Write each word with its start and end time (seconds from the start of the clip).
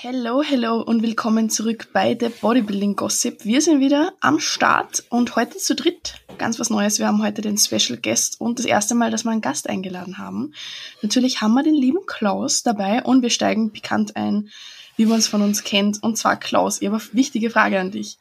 Hello, 0.00 0.44
hello 0.44 0.80
und 0.80 1.02
willkommen 1.02 1.50
zurück 1.50 1.88
bei 1.92 2.14
der 2.14 2.28
Bodybuilding 2.28 2.94
Gossip. 2.94 3.44
Wir 3.44 3.60
sind 3.60 3.80
wieder 3.80 4.12
am 4.20 4.38
Start 4.38 5.02
und 5.08 5.34
heute 5.34 5.58
zu 5.58 5.74
dritt. 5.74 6.14
Ganz 6.38 6.60
was 6.60 6.70
Neues. 6.70 7.00
Wir 7.00 7.08
haben 7.08 7.20
heute 7.20 7.42
den 7.42 7.58
Special 7.58 7.98
Guest 8.00 8.40
und 8.40 8.60
das 8.60 8.66
erste 8.66 8.94
Mal, 8.94 9.10
dass 9.10 9.24
wir 9.24 9.32
einen 9.32 9.40
Gast 9.40 9.68
eingeladen 9.68 10.18
haben. 10.18 10.54
Natürlich 11.02 11.40
haben 11.40 11.52
wir 11.54 11.64
den 11.64 11.74
lieben 11.74 12.06
Klaus 12.06 12.62
dabei 12.62 13.02
und 13.02 13.22
wir 13.22 13.30
steigen 13.30 13.72
bekannt 13.72 14.14
ein, 14.14 14.50
wie 14.96 15.04
man 15.04 15.18
es 15.18 15.26
von 15.26 15.42
uns 15.42 15.64
kennt. 15.64 16.00
Und 16.00 16.16
zwar 16.16 16.38
Klaus, 16.38 16.80
ich 16.80 16.86
habe 16.86 16.98
eine 16.98 17.14
wichtige 17.14 17.50
Frage 17.50 17.80
an 17.80 17.90
dich. 17.90 18.18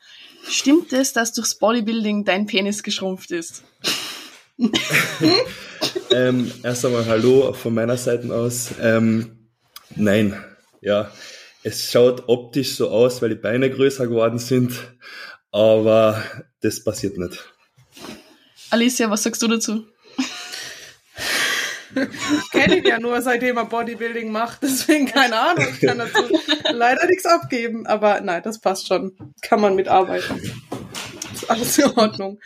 Stimmt 0.49 0.93
es, 0.93 1.13
dass 1.13 1.33
durchs 1.33 1.59
Bodybuilding 1.59 2.25
dein 2.25 2.47
Penis 2.47 2.81
geschrumpft 2.81 3.29
ist? 3.29 3.61
ähm, 6.09 6.51
erst 6.63 6.85
einmal 6.87 7.05
Hallo 7.05 7.53
von 7.53 7.75
meiner 7.75 7.97
Seite 7.97 8.35
aus. 8.35 8.71
Ähm, 8.81 9.51
nein, 9.95 10.43
ja, 10.81 11.11
es 11.67 11.91
schaut 11.91 12.23
optisch 12.27 12.75
so 12.75 12.89
aus, 12.89 13.21
weil 13.21 13.29
die 13.29 13.35
Beine 13.35 13.69
größer 13.69 14.07
geworden 14.07 14.39
sind, 14.39 14.73
aber 15.51 16.23
das 16.61 16.81
passiert 16.83 17.17
nicht. 17.17 17.43
Alicia, 18.69 19.09
was 19.09 19.23
sagst 19.23 19.41
du 19.41 19.47
dazu? 19.47 19.85
Ich 21.93 22.51
kenne 22.51 22.77
ihn 22.77 22.85
ja 22.85 22.99
nur, 22.99 23.21
seitdem 23.21 23.57
er 23.57 23.65
Bodybuilding 23.65 24.31
macht, 24.31 24.63
deswegen 24.63 25.07
keine 25.07 25.37
Ahnung. 25.37 25.67
Ich 25.73 25.85
kann 25.85 25.97
dazu 25.97 26.21
leider 26.71 27.05
nichts 27.07 27.25
abgeben, 27.25 27.85
aber 27.85 28.21
nein, 28.21 28.43
das 28.43 28.61
passt 28.61 28.87
schon. 28.87 29.17
Kann 29.41 29.59
man 29.59 29.75
mitarbeiten. 29.75 30.39
Ist 31.33 31.49
alles 31.49 31.77
in 31.79 31.91
Ordnung. 31.97 32.39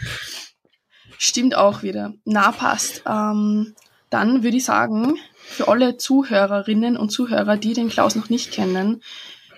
Stimmt 1.18 1.56
auch 1.56 1.84
wieder. 1.84 2.14
Na, 2.26 2.52
passt. 2.52 3.04
Ähm, 3.08 3.76
dann 4.10 4.44
würde 4.44 4.58
ich 4.58 4.66
sagen, 4.66 5.20
für 5.52 5.68
alle 5.68 5.98
Zuhörerinnen 5.98 6.98
und 6.98 7.10
Zuhörer, 7.10 7.58
die 7.58 7.74
den 7.74 7.90
Klaus 7.90 8.16
noch 8.16 8.30
nicht 8.30 8.52
kennen, 8.52 9.02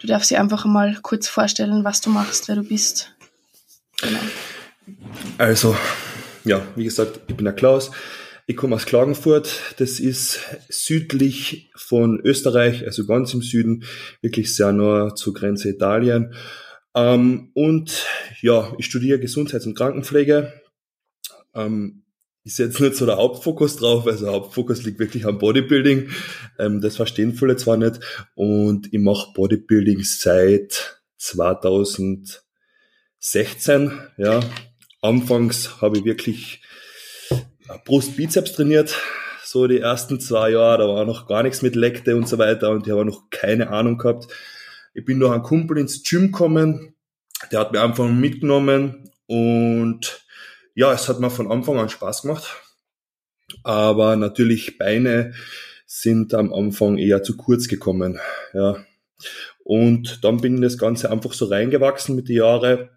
du 0.01 0.07
darfst 0.07 0.31
dir 0.31 0.39
einfach 0.39 0.65
mal 0.65 0.97
kurz 1.01 1.27
vorstellen, 1.27 1.83
was 1.83 2.01
du 2.01 2.09
machst, 2.09 2.47
wer 2.47 2.55
du 2.55 2.63
bist. 2.63 3.15
Genau. 4.01 4.19
Also, 5.37 5.77
ja, 6.43 6.61
wie 6.75 6.83
gesagt, 6.83 7.21
ich 7.27 7.35
bin 7.35 7.45
der 7.45 7.53
Klaus. 7.53 7.91
Ich 8.45 8.57
komme 8.57 8.75
aus 8.75 8.85
Klagenfurt. 8.85 9.75
Das 9.77 10.01
ist 10.01 10.39
südlich 10.67 11.71
von 11.75 12.19
Österreich, 12.19 12.85
also 12.85 13.05
ganz 13.05 13.33
im 13.33 13.41
Süden, 13.41 13.85
wirklich 14.21 14.53
sehr 14.53 14.73
nah 14.73 15.15
zur 15.15 15.33
Grenze 15.33 15.69
Italien. 15.69 16.33
Ähm, 16.93 17.51
und 17.53 18.05
ja, 18.41 18.73
ich 18.77 18.85
studiere 18.85 19.19
Gesundheits- 19.19 19.65
und 19.65 19.75
Krankenpflege. 19.75 20.53
Ähm, 21.55 22.02
ist 22.45 22.59
jetzt 22.59 22.81
nicht 22.81 22.95
so 22.95 23.05
der 23.05 23.17
Hauptfokus 23.17 23.75
drauf, 23.77 24.05
also 24.05 24.25
der 24.25 24.33
Hauptfokus 24.33 24.83
liegt 24.83 24.99
wirklich 24.99 25.25
am 25.25 25.37
Bodybuilding. 25.37 26.09
Ähm, 26.59 26.81
das 26.81 26.97
verstehen 26.97 27.33
viele 27.33 27.55
zwar 27.55 27.77
nicht. 27.77 28.01
Und 28.35 28.93
ich 28.93 28.99
mache 28.99 29.31
Bodybuilding 29.33 30.03
seit 30.03 31.01
2016. 31.17 33.97
Ja, 34.17 34.41
anfangs 35.01 35.81
habe 35.81 35.97
ich 35.97 36.05
wirklich 36.05 36.61
Brust-Bizeps 37.85 38.53
trainiert. 38.53 38.95
So 39.43 39.67
die 39.67 39.79
ersten 39.79 40.19
zwei 40.19 40.51
Jahre, 40.51 40.79
da 40.79 40.87
war 40.87 41.05
noch 41.05 41.27
gar 41.27 41.43
nichts 41.43 41.61
mit 41.61 41.75
Lekte 41.75 42.15
und 42.15 42.27
so 42.27 42.39
weiter 42.39 42.71
und 42.71 42.87
ich 42.87 42.91
habe 42.91 43.05
noch 43.05 43.29
keine 43.29 43.69
Ahnung 43.69 43.97
gehabt. 43.97 44.27
Ich 44.93 45.05
bin 45.05 45.19
noch 45.19 45.31
ein 45.31 45.43
Kumpel 45.43 45.77
ins 45.77 46.03
Gym 46.03 46.31
gekommen, 46.31 46.95
der 47.51 47.59
hat 47.59 47.71
mir 47.71 47.81
einfach 47.81 48.09
mitgenommen 48.09 49.11
und 49.27 50.22
ja, 50.75 50.93
es 50.93 51.07
hat 51.07 51.19
mir 51.19 51.29
von 51.29 51.51
Anfang 51.51 51.79
an 51.79 51.89
Spaß 51.89 52.23
gemacht. 52.23 52.61
Aber 53.63 54.15
natürlich 54.15 54.77
Beine 54.77 55.33
sind 55.85 56.33
am 56.33 56.53
Anfang 56.53 56.97
eher 56.97 57.23
zu 57.23 57.37
kurz 57.37 57.67
gekommen. 57.67 58.19
Ja. 58.53 58.83
Und 59.63 60.23
dann 60.23 60.37
bin 60.37 60.55
ich 60.55 60.61
das 60.61 60.77
Ganze 60.77 61.11
einfach 61.11 61.33
so 61.33 61.45
reingewachsen 61.45 62.15
mit 62.15 62.29
den 62.29 62.37
Jahren, 62.37 62.89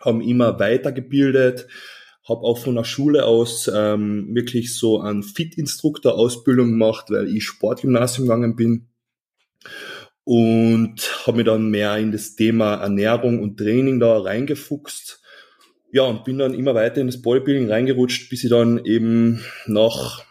haben 0.00 0.20
immer 0.22 0.58
weitergebildet, 0.58 1.68
habe 2.28 2.42
auch 2.42 2.58
von 2.58 2.76
der 2.76 2.84
Schule 2.84 3.26
aus 3.26 3.70
ähm, 3.72 4.34
wirklich 4.34 4.74
so 4.74 5.00
an 5.00 5.22
Fit-Instruktor-Ausbildung 5.22 6.70
gemacht, 6.70 7.06
weil 7.10 7.28
ich 7.28 7.44
Sportgymnasium 7.44 8.26
gegangen 8.26 8.56
bin 8.56 8.88
und 10.24 11.26
habe 11.26 11.38
mich 11.38 11.46
dann 11.46 11.70
mehr 11.70 11.96
in 11.98 12.12
das 12.12 12.36
Thema 12.36 12.74
Ernährung 12.76 13.40
und 13.40 13.58
Training 13.58 14.00
da 14.00 14.18
reingefuchst 14.18 15.19
ja, 15.92 16.02
und 16.02 16.24
bin 16.24 16.38
dann 16.38 16.54
immer 16.54 16.74
weiter 16.74 17.00
in 17.00 17.06
das 17.08 17.22
Bodybuilding 17.22 17.70
reingerutscht, 17.70 18.28
bis 18.30 18.44
ich 18.44 18.50
dann 18.50 18.84
eben 18.84 19.42
nach 19.66 20.24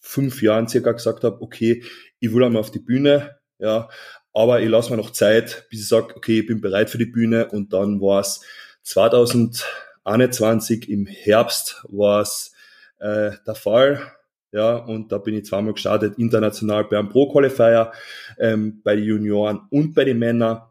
fünf 0.00 0.42
Jahren 0.42 0.68
circa 0.68 0.92
gesagt 0.92 1.24
habe, 1.24 1.40
okay, 1.40 1.82
ich 2.20 2.32
will 2.32 2.44
einmal 2.44 2.60
auf 2.60 2.70
die 2.70 2.78
Bühne, 2.78 3.38
ja, 3.58 3.88
aber 4.32 4.60
ich 4.60 4.68
lasse 4.68 4.90
mir 4.90 4.96
noch 4.96 5.10
Zeit, 5.10 5.66
bis 5.70 5.80
ich 5.80 5.88
sage, 5.88 6.14
okay, 6.16 6.38
ich 6.40 6.46
bin 6.46 6.60
bereit 6.60 6.90
für 6.90 6.98
die 6.98 7.06
Bühne. 7.06 7.48
Und 7.50 7.72
dann 7.72 8.00
war 8.00 8.20
es 8.20 8.40
2021 8.82 10.88
im 10.90 11.06
Herbst 11.06 11.84
war 11.88 12.22
es 12.22 12.52
äh, 12.98 13.30
der 13.46 13.54
Fall, 13.54 14.14
ja, 14.54 14.76
und 14.76 15.10
da 15.10 15.18
bin 15.18 15.34
ich 15.34 15.46
zweimal 15.46 15.72
gestartet, 15.72 16.16
international 16.16 16.84
beim 16.84 17.08
Pro 17.08 17.28
Qualifier, 17.28 17.90
ähm, 18.38 18.82
bei 18.84 18.94
den 18.94 19.04
Junioren 19.04 19.62
und 19.70 19.94
bei 19.94 20.04
den 20.04 20.20
Männern. 20.20 20.62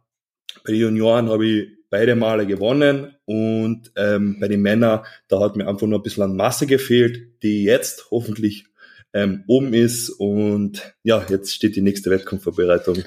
Bei 0.64 0.72
den 0.72 0.80
Junioren 0.80 1.30
habe 1.30 1.46
ich 1.46 1.68
beide 1.94 2.16
Male 2.16 2.48
gewonnen 2.48 3.16
und 3.26 3.92
ähm, 3.98 4.40
bei 4.40 4.48
den 4.48 4.64
Männern, 4.64 5.06
da 5.28 5.40
hat 5.40 5.56
mir 5.56 5.68
einfach 5.68 5.86
nur 5.86 6.00
ein 6.00 6.02
bisschen 6.02 6.24
an 6.24 6.36
Masse 6.36 6.66
gefehlt, 6.66 7.44
die 7.44 7.66
jetzt 7.66 8.10
hoffentlich 8.10 8.66
ähm, 9.14 9.44
oben 9.46 9.76
ist 9.76 10.10
und 10.10 10.96
ja, 11.04 11.24
jetzt 11.30 11.54
steht 11.54 11.76
die 11.76 11.84
nächste 11.84 12.10
Wettkampfvorbereitung, 12.10 13.04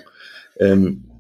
ähm, 0.60 1.10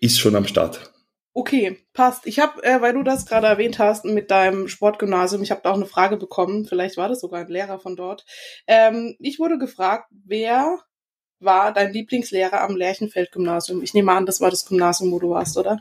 ist 0.00 0.18
schon 0.18 0.34
am 0.34 0.48
Start. 0.48 0.92
Okay, 1.34 1.78
passt. 1.92 2.26
Ich 2.26 2.40
habe, 2.40 2.64
äh, 2.64 2.80
weil 2.80 2.94
du 2.94 3.04
das 3.04 3.26
gerade 3.26 3.46
erwähnt 3.46 3.78
hast 3.78 4.04
mit 4.04 4.32
deinem 4.32 4.66
Sportgymnasium, 4.66 5.40
ich 5.44 5.52
habe 5.52 5.60
da 5.62 5.70
auch 5.70 5.76
eine 5.76 5.86
Frage 5.86 6.16
bekommen, 6.16 6.64
vielleicht 6.64 6.96
war 6.96 7.08
das 7.08 7.20
sogar 7.20 7.42
ein 7.42 7.46
Lehrer 7.48 7.78
von 7.78 7.94
dort. 7.94 8.24
Ähm, 8.66 9.14
ich 9.20 9.38
wurde 9.38 9.56
gefragt, 9.56 10.10
wer 10.24 10.80
war 11.40 11.72
dein 11.72 11.92
Lieblingslehrer 11.92 12.62
am 12.62 12.76
Lerchenfeld-Gymnasium? 12.76 13.82
Ich 13.82 13.94
nehme 13.94 14.12
an, 14.12 14.26
das 14.26 14.40
war 14.40 14.50
das 14.50 14.66
Gymnasium, 14.66 15.12
wo 15.12 15.18
du 15.18 15.30
warst, 15.30 15.56
oder? 15.56 15.78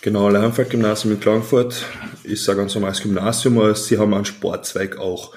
Genau, 0.00 0.28
Lerchenfeld-Gymnasium 0.28 1.14
in 1.14 1.20
Klagenfurt 1.20 1.84
ist 2.24 2.44
sage 2.44 2.58
ganz 2.58 2.74
normales 2.74 3.02
Gymnasium, 3.02 3.58
aber 3.58 3.74
sie 3.74 3.98
haben 3.98 4.14
einen 4.14 4.24
Sportzweig 4.24 4.98
auch. 4.98 5.34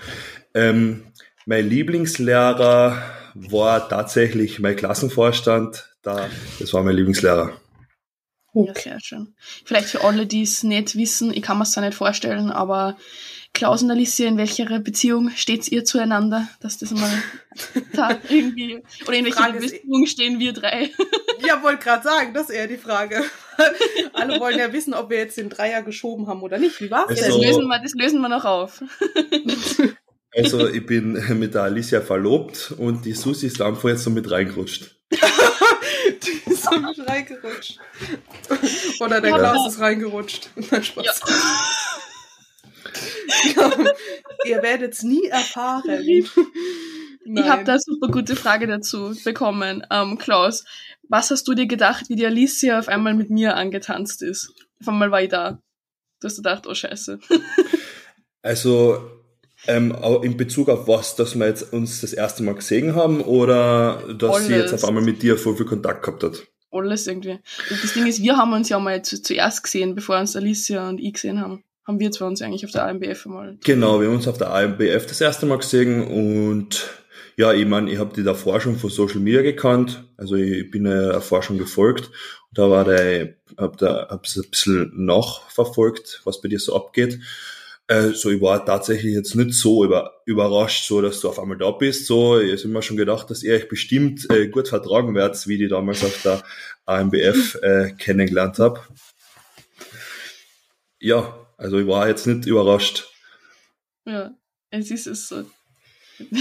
Ähm, 0.53 1.03
mein 1.45 1.69
Lieblingslehrer 1.69 3.01
war 3.35 3.89
tatsächlich 3.89 4.59
mein 4.59 4.75
Klassenvorstand. 4.75 5.95
Da, 6.01 6.29
das 6.59 6.73
war 6.73 6.83
mein 6.83 6.95
Lieblingslehrer. 6.95 7.53
Okay. 8.53 8.71
Ja, 8.75 8.81
sehr 8.81 8.99
schön. 8.99 9.35
Vielleicht 9.65 9.89
für 9.89 10.03
alle, 10.03 10.25
die 10.25 10.41
es 10.41 10.63
nicht 10.63 10.95
wissen, 10.95 11.31
ich 11.31 11.41
kann 11.41 11.57
mir 11.57 11.63
es 11.63 11.71
da 11.71 11.81
nicht 11.81 11.93
vorstellen, 11.93 12.49
aber 12.49 12.97
Klaus 13.53 13.83
und 13.83 13.91
Alicia, 13.91 14.27
in 14.27 14.37
welcher 14.37 14.79
Beziehung 14.79 15.31
steht 15.35 15.67
ihr 15.69 15.83
zueinander? 15.83 16.47
Dass 16.61 16.77
das 16.77 16.91
mal 16.91 17.11
da 17.93 18.17
irgendwie. 18.29 18.81
Oder 19.05 19.17
in 19.17 19.25
welcher 19.25 19.51
Beziehung 19.51 20.05
stehen 20.05 20.39
wir 20.39 20.53
drei? 20.53 20.91
ja, 21.45 21.61
wollte 21.61 21.83
gerade 21.83 22.03
sagen, 22.03 22.33
das 22.33 22.49
ist 22.49 22.55
eher 22.55 22.67
die 22.67 22.77
Frage. 22.77 23.21
Alle 24.13 24.39
wollen 24.39 24.57
ja 24.57 24.71
wissen, 24.71 24.93
ob 24.93 25.09
wir 25.09 25.17
jetzt 25.17 25.37
den 25.37 25.49
Dreier 25.49 25.81
geschoben 25.81 26.27
haben 26.27 26.41
oder 26.41 26.57
nicht. 26.57 26.79
Wie 26.79 26.89
war's? 26.89 27.09
Also, 27.09 27.21
das, 27.21 27.37
lösen 27.37 27.67
wir, 27.67 27.79
das 27.79 27.93
lösen 27.95 28.21
wir 28.21 28.29
noch 28.29 28.45
auf. 28.45 28.81
also, 30.35 30.67
ich 30.69 30.85
bin 30.85 31.13
mit 31.37 31.53
der 31.53 31.63
Alicia 31.63 32.01
verlobt 32.01 32.73
und 32.77 33.03
die 33.03 33.13
Susi 33.13 33.47
ist 33.47 33.61
einfach 33.61 33.89
jetzt 33.89 34.03
so 34.03 34.09
mit 34.09 34.29
reingerutscht. 34.29 34.95
die 35.11 36.51
ist 36.51 36.63
so 36.63 36.79
mit 36.79 37.09
reingerutscht. 37.09 37.79
Oder 39.01 39.19
der 39.19 39.33
Klaus 39.33 39.73
ist 39.73 39.81
reingerutscht. 39.81 40.49
Nein, 40.55 40.83
Spaß. 40.83 41.05
Ja. 41.05 41.13
Ihr 44.45 44.61
werdet 44.61 44.93
es 44.93 45.03
nie 45.03 45.25
erfahren. 45.27 45.83
Nein. 47.25 47.43
Ich 47.43 47.49
habe 47.49 47.63
da 47.63 47.73
eine 47.73 47.81
super 47.81 48.07
gute 48.07 48.35
Frage 48.35 48.65
dazu 48.67 49.15
bekommen. 49.23 49.85
Ähm, 49.91 50.17
Klaus, 50.17 50.65
was 51.07 51.29
hast 51.31 51.47
du 51.47 51.53
dir 51.53 51.67
gedacht, 51.67 52.09
wie 52.09 52.15
die 52.15 52.25
Alicia 52.25 52.79
auf 52.79 52.87
einmal 52.87 53.13
mit 53.13 53.29
mir 53.29 53.55
angetanzt 53.55 54.21
ist? 54.21 54.53
Auf 54.81 54.87
einmal 54.87 55.11
war 55.11 55.21
ich 55.21 55.29
da. 55.29 55.61
Du 56.21 56.27
hast 56.27 56.37
gedacht, 56.37 56.67
oh 56.67 56.73
Scheiße. 56.73 57.19
Also 58.41 59.11
ähm, 59.67 59.93
in 60.23 60.37
Bezug 60.37 60.69
auf 60.69 60.87
was, 60.87 61.17
dass 61.17 61.37
wir 61.37 61.45
jetzt 61.45 61.73
uns 61.73 61.99
das 61.99 62.13
erste 62.13 62.41
Mal 62.41 62.55
gesehen 62.55 62.95
haben 62.95 63.19
oder 63.19 64.01
dass 64.17 64.35
Alles. 64.35 64.47
sie 64.47 64.53
jetzt 64.53 64.73
auf 64.73 64.85
einmal 64.85 65.03
mit 65.03 65.21
dir 65.21 65.37
voll 65.37 65.57
viel 65.57 65.65
Kontakt 65.65 66.05
gehabt 66.05 66.23
hat? 66.23 66.47
Alles 66.71 67.05
irgendwie. 67.05 67.31
Und 67.69 67.83
das 67.83 67.91
Ding 67.91 68.07
ist, 68.07 68.23
wir 68.23 68.37
haben 68.37 68.53
uns 68.53 68.69
ja 68.69 68.79
mal 68.79 69.01
zu, 69.01 69.21
zuerst 69.21 69.61
gesehen, 69.61 69.93
bevor 69.93 70.17
uns 70.17 70.37
Alicia 70.37 70.87
und 70.87 71.01
ich 71.01 71.15
gesehen 71.15 71.41
haben 71.41 71.65
haben 71.89 71.99
wir 71.99 72.11
zwar 72.11 72.27
uns 72.27 72.41
eigentlich 72.43 72.63
auf 72.65 72.71
der 72.71 72.85
AMBF 72.87 73.25
mal. 73.25 73.57
Genau, 73.63 73.99
wir 73.99 74.07
haben 74.07 74.17
uns 74.17 74.27
auf 74.27 74.37
der 74.37 74.53
AMBF 74.53 75.07
das 75.07 75.19
erste 75.21 75.47
Mal 75.47 75.57
gesehen 75.57 76.05
und 76.05 76.87
ja, 77.35 77.51
ich 77.51 77.65
meine, 77.65 77.91
ich 77.91 77.97
habe 77.97 78.13
die 78.13 78.21
davor 78.21 78.61
schon 78.61 78.77
von 78.77 78.91
Social 78.91 79.19
Media 79.19 79.41
gekannt, 79.41 80.03
also 80.15 80.35
ich 80.35 80.69
bin 80.69 80.83
der 80.83 81.19
Forschung 81.19 81.57
gefolgt 81.57 82.11
und 82.49 82.57
da 82.59 82.69
war 82.69 82.85
der, 82.85 83.33
hab 83.57 83.77
da 83.77 84.07
hab's 84.07 84.37
ein 84.37 84.49
bisschen 84.51 84.91
nachverfolgt, 84.93 86.21
was 86.25 86.41
bei 86.41 86.47
dir 86.47 86.59
so 86.59 86.75
abgeht. 86.75 87.19
Also 87.87 88.29
ich 88.29 88.39
war 88.39 88.63
tatsächlich 88.63 89.15
jetzt 89.15 89.33
nicht 89.33 89.55
so 89.55 89.83
über, 89.83 90.21
überrascht, 90.25 90.87
so 90.87 91.01
dass 91.01 91.21
du 91.21 91.29
auf 91.29 91.39
einmal 91.39 91.57
da 91.57 91.71
bist. 91.71 92.05
So, 92.05 92.39
ich 92.39 92.63
habe 92.63 92.71
mir 92.71 92.83
schon 92.83 92.97
gedacht, 92.97 93.31
dass 93.31 93.41
ihr 93.41 93.55
euch 93.55 93.67
bestimmt 93.67 94.29
äh, 94.29 94.47
gut 94.47 94.67
vertragen 94.67 95.15
werdet, 95.15 95.47
wie 95.47 95.57
die 95.57 95.67
damals 95.67 96.03
auf 96.03 96.21
der 96.21 96.43
AMBF 96.85 97.55
äh, 97.63 97.93
kennengelernt 97.97 98.59
habe. 98.59 98.79
Ja, 100.99 101.38
also 101.59 101.77
ich 101.77 101.87
war 101.87 102.07
jetzt 102.07 102.25
nicht 102.25 102.45
überrascht. 102.45 103.11
Ja, 104.05 104.31
es 104.69 104.91
ist 104.91 105.07
es 105.07 105.27
so. 105.27 105.43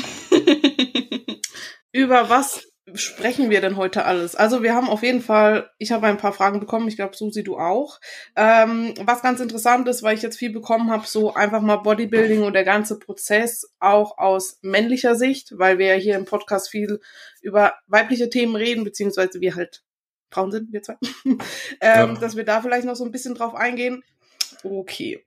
Über 1.92 2.30
was 2.30 2.64
sprechen 2.94 3.50
wir 3.50 3.60
denn 3.60 3.76
heute 3.76 4.04
alles? 4.04 4.36
Also 4.36 4.62
wir 4.62 4.74
haben 4.74 4.88
auf 4.88 5.02
jeden 5.02 5.20
Fall, 5.20 5.70
ich 5.78 5.90
habe 5.90 6.06
ein 6.06 6.18
paar 6.18 6.32
Fragen 6.32 6.60
bekommen, 6.60 6.86
ich 6.86 6.94
glaube 6.94 7.16
Susi, 7.16 7.42
du 7.42 7.58
auch. 7.58 7.98
Ähm, 8.36 8.94
was 9.00 9.20
ganz 9.20 9.40
interessant 9.40 9.88
ist, 9.88 10.04
weil 10.04 10.14
ich 10.14 10.22
jetzt 10.22 10.38
viel 10.38 10.52
bekommen 10.52 10.90
habe, 10.90 11.06
so 11.06 11.34
einfach 11.34 11.62
mal 11.62 11.78
Bodybuilding 11.78 12.44
und 12.44 12.52
der 12.52 12.64
ganze 12.64 12.98
Prozess 12.98 13.74
auch 13.80 14.18
aus 14.18 14.58
männlicher 14.62 15.16
Sicht, 15.16 15.58
weil 15.58 15.78
wir 15.78 15.86
ja 15.86 15.94
hier 15.96 16.16
im 16.16 16.26
Podcast 16.26 16.70
viel 16.70 17.00
über 17.42 17.74
weibliche 17.88 18.30
Themen 18.30 18.54
reden, 18.54 18.84
beziehungsweise 18.84 19.40
wir 19.40 19.56
halt 19.56 19.82
Frauen 20.30 20.52
sind, 20.52 20.72
wir 20.72 20.82
zwei. 20.82 20.96
ähm, 21.24 21.38
ja. 21.80 22.14
Dass 22.14 22.36
wir 22.36 22.44
da 22.44 22.62
vielleicht 22.62 22.86
noch 22.86 22.96
so 22.96 23.04
ein 23.04 23.12
bisschen 23.12 23.34
drauf 23.34 23.54
eingehen. 23.54 24.04
Okay. 24.62 25.24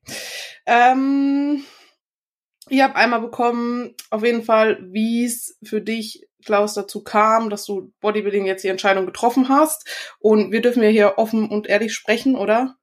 Ähm, 0.66 1.64
ich 2.70 2.82
habe 2.82 2.96
einmal 2.96 3.22
bekommen, 3.22 3.96
auf 4.10 4.24
jeden 4.24 4.44
Fall, 4.44 4.80
wie 4.92 5.26
es 5.26 5.58
für 5.64 5.82
dich 5.82 6.28
Klaus 6.46 6.74
dazu 6.74 7.04
kam, 7.04 7.50
dass 7.50 7.66
du 7.66 7.94
Bodybuilding 8.02 8.46
jetzt 8.46 8.64
die 8.64 8.70
Entscheidung 8.70 9.06
getroffen 9.06 9.50
hast. 9.50 9.88
Und 10.20 10.52
wir 10.52 10.62
dürfen 10.62 10.84
ja 10.84 10.90
hier 10.90 11.18
offen 11.18 11.50
und 11.50 11.68
ehrlich 11.68 11.94
sprechen, 11.94 12.36
oder? 12.36 12.78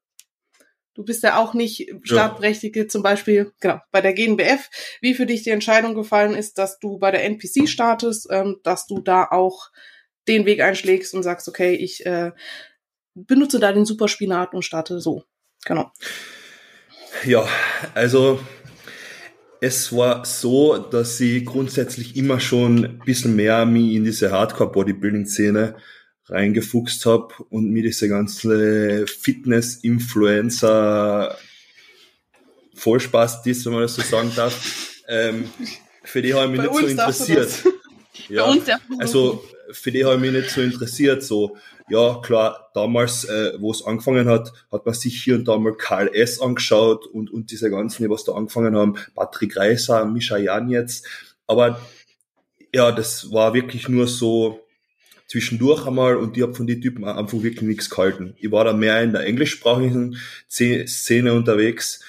Du 0.95 1.05
bist 1.05 1.23
ja 1.23 1.39
auch 1.39 1.55
nicht 1.55 1.93
Startberechtigte, 2.03 2.81
ja. 2.81 2.89
zum 2.89 3.05
Beispiel, 3.05 3.53
genau, 3.61 3.79
bei 3.93 4.01
der 4.01 4.15
GNBF, 4.15 4.69
wie 5.01 5.15
für 5.15 5.27
dich 5.27 5.45
die 5.45 5.51
Entscheidung 5.51 5.95
gefallen 5.95 6.35
ist, 6.35 6.59
dass 6.59 6.81
du 6.81 6.99
bei 6.99 7.13
der 7.13 7.25
NPC 7.25 7.69
startest, 7.69 8.27
ähm, 8.31 8.59
dass 8.65 8.87
du 8.87 9.01
da 9.01 9.25
auch 9.31 9.71
den 10.27 10.45
Weg 10.45 10.61
einschlägst 10.61 11.15
und 11.15 11.23
sagst, 11.23 11.49
okay, 11.49 11.75
ich 11.75 12.05
äh, 12.05 12.33
benutze 13.15 13.61
da 13.61 13.73
den 13.73 13.85
Superspinat 13.85 14.55
und 14.55 14.65
starte 14.65 15.01
so. 15.01 15.23
Genau. 15.65 15.91
Ja, 17.25 17.49
also 17.95 18.41
es 19.61 19.93
war 19.93 20.25
so, 20.25 20.79
dass 20.79 21.21
ich 21.21 21.45
grundsätzlich 21.45 22.17
immer 22.17 22.41
schon 22.41 22.85
ein 22.85 23.03
bisschen 23.05 23.37
mehr 23.37 23.67
mich 23.67 23.93
in 23.95 24.05
diese 24.05 24.31
Hardcore-Bodybuilding-Szene 24.31 25.75
reingefuchst 26.27 27.05
habe 27.07 27.35
und 27.51 27.71
mir 27.71 27.83
diese 27.83 28.09
ganze 28.09 29.07
Fitness-Influencer 29.07 31.37
Vollspaß 32.75 33.45
ist, 33.47 33.67
wenn 33.67 33.73
man 33.73 33.83
das 33.83 33.97
so 33.97 34.03
sagen 34.03 34.31
darf, 34.37 34.55
ähm, 35.09 35.51
für 36.05 36.23
die 36.23 36.33
habe 36.35 36.45
ich 36.45 36.51
mich 36.53 36.61
Bei 36.61 36.67
nicht 36.67 36.81
so 36.81 36.87
interessiert. 36.87 37.51
Ja, 38.29 38.55
also 38.99 39.43
für 39.73 39.91
die 39.91 40.05
habe 40.05 40.15
ich 40.17 40.21
mich 40.21 40.33
nicht 40.33 40.51
so 40.51 40.61
interessiert. 40.61 41.23
So, 41.23 41.57
ja, 41.91 42.21
klar, 42.23 42.71
damals, 42.75 43.25
äh, 43.25 43.53
wo 43.59 43.71
es 43.71 43.85
angefangen 43.85 44.29
hat, 44.29 44.53
hat 44.71 44.85
man 44.87 44.95
sich 44.95 45.23
hier 45.23 45.37
und 45.37 45.47
da 45.47 45.57
mal 45.59 45.77
Karl 45.77 46.09
S. 46.15 46.41
angeschaut 46.41 47.07
und, 47.07 47.31
und 47.31 47.51
diese 47.51 47.71
ganzen, 47.71 48.03
die 48.03 48.11
was 48.11 48.25
da 48.25 48.33
angefangen 48.33 48.77
haben, 48.77 48.97
Patrick 49.15 49.57
Reiser, 49.57 50.05
Mischa 50.05 50.37
Jan 50.37 50.69
jetzt. 50.69 51.07
Aber 51.47 51.81
ja, 52.75 52.93
das 52.93 53.33
war 53.33 53.55
wirklich 53.55 53.89
nur 53.89 54.07
so 54.07 54.61
zwischendurch 55.27 55.87
einmal 55.87 56.17
und 56.17 56.37
ich 56.37 56.43
habe 56.43 56.55
von 56.55 56.67
den 56.67 56.81
Typen 56.81 57.05
einfach 57.05 57.43
wirklich 57.43 57.63
nichts 57.63 57.91
gehalten. 57.91 58.35
Ich 58.39 58.51
war 58.51 58.65
da 58.65 58.73
mehr 58.73 59.03
in 59.03 59.13
der 59.13 59.25
englischsprachigen 59.25 60.17
Szene 60.49 61.35
unterwegs 61.35 62.01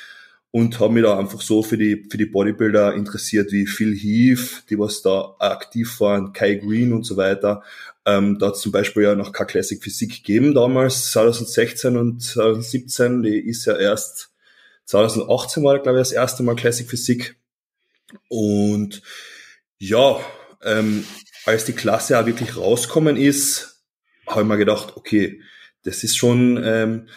und 0.51 0.79
habe 0.79 0.93
mich 0.93 1.03
da 1.03 1.17
einfach 1.19 1.41
so 1.41 1.61
für 1.61 1.77
die, 1.77 2.07
für 2.09 2.17
die 2.17 2.25
Bodybuilder 2.25 2.95
interessiert, 2.95 3.51
wie 3.51 3.67
Phil 3.67 3.95
Heath, 3.95 4.63
die 4.69 4.79
was 4.79 5.01
da 5.01 5.35
aktiv 5.39 5.99
waren, 5.99 6.33
Kai 6.33 6.55
Green 6.55 6.93
und 6.93 7.03
so 7.03 7.17
weiter. 7.17 7.61
Ähm, 8.17 8.39
da 8.39 8.47
hat 8.47 8.57
zum 8.57 8.71
Beispiel 8.71 9.03
ja 9.03 9.15
noch 9.15 9.31
keine 9.31 9.47
Classic 9.47 9.81
Physik 9.81 10.17
gegeben 10.17 10.53
damals, 10.53 11.11
2016 11.11 11.97
und 11.97 12.21
2017, 12.21 13.23
die 13.23 13.39
ist 13.39 13.65
ja 13.65 13.77
erst 13.77 14.31
2018 14.85 15.63
war, 15.63 15.77
glaube 15.79 15.99
ich, 15.99 16.01
das 16.01 16.11
erste 16.11 16.41
Mal 16.41 16.55
Classic 16.55 16.89
Physik. 16.89 17.35
Und 18.27 19.03
ja, 19.77 20.19
ähm, 20.63 21.03
als 21.45 21.65
die 21.65 21.73
Klasse 21.73 22.19
auch 22.19 22.25
wirklich 22.25 22.57
rauskommen 22.57 23.15
ist, 23.15 23.83
habe 24.27 24.41
ich 24.41 24.47
mir 24.47 24.57
gedacht, 24.57 24.97
okay, 24.97 25.41
das 25.83 26.03
ist 26.03 26.17
schon 26.17 26.59
ähm, 26.63 27.07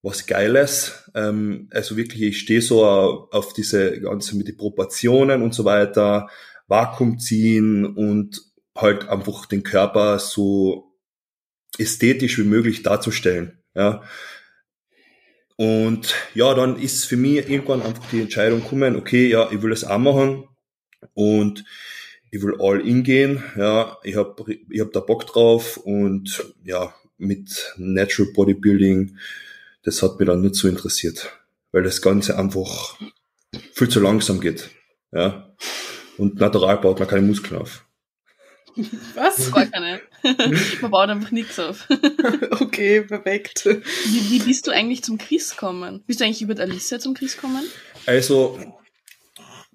was 0.00 0.26
Geiles. 0.26 1.10
Ähm, 1.14 1.68
also 1.72 1.96
wirklich, 1.96 2.22
ich 2.22 2.38
stehe 2.38 2.62
so 2.62 2.84
auf 2.84 3.52
diese 3.52 4.00
ganze 4.00 4.36
mit 4.36 4.46
den 4.46 4.56
Proportionen 4.56 5.42
und 5.42 5.54
so 5.54 5.64
weiter, 5.64 6.28
Vakuum 6.68 7.18
ziehen 7.18 7.84
und 7.84 8.47
halt 8.80 9.08
einfach 9.08 9.46
den 9.46 9.62
Körper 9.62 10.18
so 10.18 10.92
ästhetisch 11.78 12.38
wie 12.38 12.44
möglich 12.44 12.82
darzustellen. 12.82 13.58
Ja. 13.74 14.02
Und 15.56 16.14
ja, 16.34 16.54
dann 16.54 16.78
ist 16.78 17.04
für 17.04 17.16
mich 17.16 17.48
irgendwann 17.48 17.82
einfach 17.82 18.08
die 18.10 18.20
Entscheidung 18.20 18.62
gekommen, 18.62 18.96
okay, 18.96 19.28
ja, 19.28 19.50
ich 19.50 19.60
will 19.60 19.70
das 19.70 19.84
auch 19.84 19.98
machen 19.98 20.44
und 21.14 21.64
ich 22.30 22.42
will 22.42 22.56
all 22.60 22.80
in 22.80 23.02
gehen. 23.02 23.42
Ja, 23.56 23.98
ich 24.04 24.16
habe 24.16 24.58
ich 24.70 24.80
hab 24.80 24.92
da 24.92 25.00
Bock 25.00 25.26
drauf 25.26 25.76
und 25.76 26.44
ja, 26.64 26.94
mit 27.16 27.74
Natural 27.76 28.32
Bodybuilding 28.32 29.16
das 29.88 30.02
hat 30.02 30.18
mich 30.18 30.26
dann 30.26 30.42
nicht 30.42 30.54
so 30.54 30.68
interessiert, 30.68 31.32
weil 31.72 31.82
das 31.82 32.02
Ganze 32.02 32.38
einfach 32.38 32.98
viel 33.72 33.88
zu 33.88 34.00
langsam 34.00 34.40
geht. 34.40 34.70
Ja. 35.12 35.54
Und 36.18 36.40
natural 36.40 36.78
baut 36.78 36.98
man 36.98 37.08
keine 37.08 37.26
Muskeln 37.26 37.60
auf. 37.60 37.87
Was? 39.14 39.52
Gar 39.52 39.66
keine. 39.72 40.00
man 40.80 40.90
baut 40.90 41.08
einfach 41.08 41.30
nichts 41.30 41.58
auf. 41.58 41.86
okay, 42.60 43.02
perfekt. 43.02 43.66
Wie, 43.66 44.30
wie 44.30 44.38
bist 44.40 44.66
du 44.66 44.70
eigentlich 44.70 45.02
zum 45.02 45.18
Chris 45.18 45.50
gekommen? 45.50 46.02
Bist 46.06 46.20
du 46.20 46.24
eigentlich 46.24 46.42
über 46.42 46.54
die 46.54 46.62
Alicia 46.62 46.98
zum 46.98 47.14
Chris 47.14 47.34
gekommen? 47.34 47.64
Also, 48.06 48.58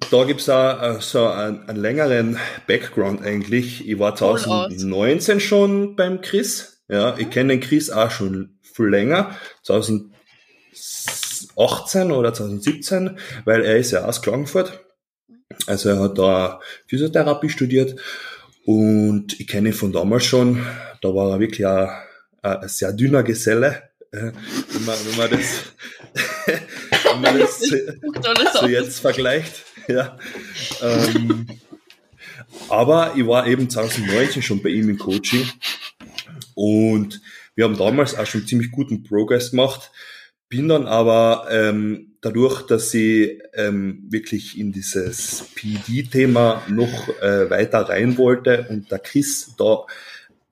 da 0.10 0.24
gibt's 0.24 0.50
auch 0.50 0.82
äh, 0.82 1.02
so 1.02 1.28
einen, 1.28 1.68
einen, 1.68 1.80
längeren 1.80 2.40
Background 2.68 3.22
eigentlich. 3.22 3.88
Ich 3.88 4.00
war 4.00 4.16
2019 4.16 5.40
schon 5.40 5.96
beim 5.96 6.22
Chris. 6.22 6.82
Ja, 6.90 7.18
ich 7.18 7.30
kenne 7.30 7.54
den 7.54 7.62
Chris 7.62 7.90
auch 7.90 8.12
schon 8.12 8.58
viel 8.62 8.88
länger, 8.88 9.38
2018 9.64 12.12
oder 12.12 12.34
2017, 12.34 13.18
weil 13.46 13.64
er 13.64 13.78
ist 13.78 13.92
ja 13.92 14.04
aus 14.06 14.22
Klagenfurt. 14.22 14.82
Also 15.68 15.90
er 15.90 16.00
hat 16.00 16.18
da 16.18 16.60
Physiotherapie 16.88 17.50
studiert 17.50 17.96
und 18.66 19.40
ich 19.40 19.48
kenne 19.48 19.70
ihn 19.70 19.74
von 19.74 19.92
damals 19.92 20.26
schon. 20.26 20.66
Da 21.02 21.10
war 21.10 21.32
er 21.32 21.40
wirklich 21.40 21.66
ein, 21.66 21.90
ein 22.42 22.68
sehr 22.68 22.94
dünner 22.94 23.24
Geselle, 23.24 23.90
äh, 24.12 24.32
wenn 24.72 24.86
man, 24.86 24.98
wenn 25.06 25.18
man 25.18 25.32
das, 25.32 25.74
wenn 27.04 27.22
man 27.22 27.40
das 27.40 27.60
so, 27.60 28.60
so 28.60 28.68
jetzt 28.68 29.00
vergleicht. 29.00 29.64
Ja. 29.88 30.18
Ähm, 30.82 31.48
aber 32.70 33.14
ich 33.16 33.28
war 33.28 33.48
eben 33.48 33.70
2019 33.70 34.42
schon 34.42 34.62
bei 34.62 34.70
ihm 34.70 34.90
im 34.90 34.98
Coaching 34.98 35.46
und 36.56 37.22
wir 37.56 37.66
haben 37.66 37.78
damals 37.78 38.16
auch 38.16 38.26
schon 38.26 38.48
ziemlich 38.48 38.72
guten 38.72 39.04
Progress 39.04 39.52
gemacht, 39.52 39.92
bin 40.50 40.70
dann 40.70 40.88
aber 40.88 41.48
ähm, 41.52 42.13
dadurch, 42.24 42.62
dass 42.64 42.94
ich 42.94 43.40
ähm, 43.54 44.06
wirklich 44.10 44.58
in 44.58 44.72
dieses 44.72 45.46
PD-Thema 45.56 46.64
noch 46.70 47.10
äh, 47.22 47.50
weiter 47.50 47.82
rein 47.90 48.18
wollte 48.18 48.66
und 48.70 48.90
der 48.90 49.00
Chris 49.00 49.54
da 49.58 49.86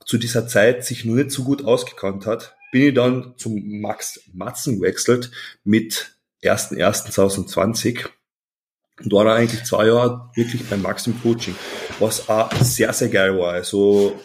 zu 0.06 0.18
dieser 0.18 0.48
Zeit 0.48 0.86
sich 0.86 1.06
noch 1.06 1.16
nicht 1.16 1.32
so 1.32 1.44
gut 1.44 1.64
ausgekannt 1.64 2.26
hat, 2.26 2.56
bin 2.72 2.84
ich 2.84 2.94
dann 2.94 3.34
zum 3.38 3.82
Max 3.82 4.22
Matzen 4.34 4.80
gewechselt 4.80 5.32
mit 5.64 6.12
1.1.2020 6.44 8.06
und 9.04 9.12
war 9.14 9.26
dann 9.26 9.38
eigentlich 9.38 9.64
zwei 9.64 9.88
Jahre 9.88 10.30
wirklich 10.36 10.68
beim 10.70 10.82
Max 10.82 11.08
im 11.08 11.20
Coaching, 11.22 11.56
was 12.00 12.28
auch 12.28 12.52
sehr, 12.62 12.92
sehr 12.92 13.10
geil 13.10 13.38
war. 13.38 13.54
Also 13.54 14.20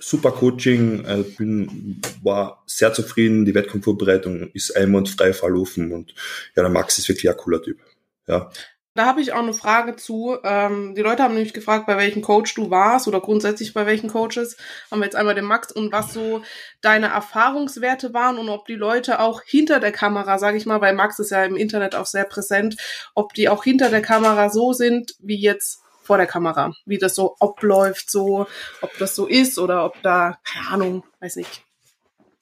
super 0.00 0.32
Coaching, 0.32 1.04
äh, 1.04 1.22
bin, 1.22 2.00
war 2.22 2.62
sehr 2.66 2.92
zufrieden, 2.92 3.44
die 3.44 3.54
Wettkampfvorbereitung 3.54 4.50
ist 4.52 4.76
einwandfrei 4.76 5.32
verlaufen 5.32 5.92
und 5.92 6.14
ja, 6.56 6.62
der 6.62 6.70
Max 6.70 6.98
ist 6.98 7.08
wirklich 7.08 7.30
ein 7.30 7.36
cooler 7.36 7.62
Typ. 7.62 7.78
Ja. 8.26 8.50
Da 8.94 9.06
habe 9.06 9.20
ich 9.20 9.32
auch 9.32 9.38
eine 9.38 9.54
Frage 9.54 9.94
zu. 9.94 10.36
Ähm, 10.42 10.96
die 10.96 11.02
Leute 11.02 11.22
haben 11.22 11.34
nämlich 11.34 11.54
gefragt, 11.54 11.86
bei 11.86 11.96
welchem 11.96 12.22
Coach 12.22 12.54
du 12.54 12.70
warst 12.70 13.06
oder 13.06 13.20
grundsätzlich 13.20 13.72
bei 13.72 13.86
welchen 13.86 14.10
Coaches. 14.10 14.56
Haben 14.90 15.00
wir 15.00 15.04
jetzt 15.04 15.14
einmal 15.14 15.36
den 15.36 15.44
Max 15.44 15.70
und 15.70 15.92
was 15.92 16.12
so 16.12 16.42
deine 16.80 17.06
Erfahrungswerte 17.06 18.12
waren 18.14 18.36
und 18.36 18.48
ob 18.48 18.66
die 18.66 18.74
Leute 18.74 19.20
auch 19.20 19.42
hinter 19.42 19.78
der 19.78 19.92
Kamera, 19.92 20.38
sage 20.38 20.56
ich 20.56 20.66
mal, 20.66 20.80
weil 20.80 20.94
Max 20.94 21.20
ist 21.20 21.30
ja 21.30 21.44
im 21.44 21.56
Internet 21.56 21.94
auch 21.94 22.06
sehr 22.06 22.24
präsent, 22.24 22.76
ob 23.14 23.32
die 23.32 23.48
auch 23.48 23.62
hinter 23.62 23.90
der 23.90 24.02
Kamera 24.02 24.50
so 24.50 24.72
sind 24.72 25.14
wie 25.20 25.40
jetzt 25.40 25.82
vor 26.10 26.16
der 26.16 26.26
Kamera, 26.26 26.74
wie 26.86 26.98
das 26.98 27.14
so 27.14 27.36
abläuft, 27.38 28.10
so, 28.10 28.48
ob 28.80 28.98
das 28.98 29.14
so 29.14 29.28
ist 29.28 29.60
oder 29.60 29.84
ob 29.84 30.02
da, 30.02 30.40
keine 30.42 30.66
Ahnung, 30.66 31.04
weiß 31.20 31.36
nicht, 31.36 31.62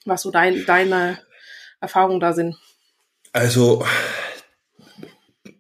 was 0.07 0.23
so 0.23 0.31
dein, 0.31 0.65
deine 0.65 1.19
Erfahrungen 1.79 2.19
da 2.19 2.33
sind. 2.33 2.57
Also, 3.31 3.85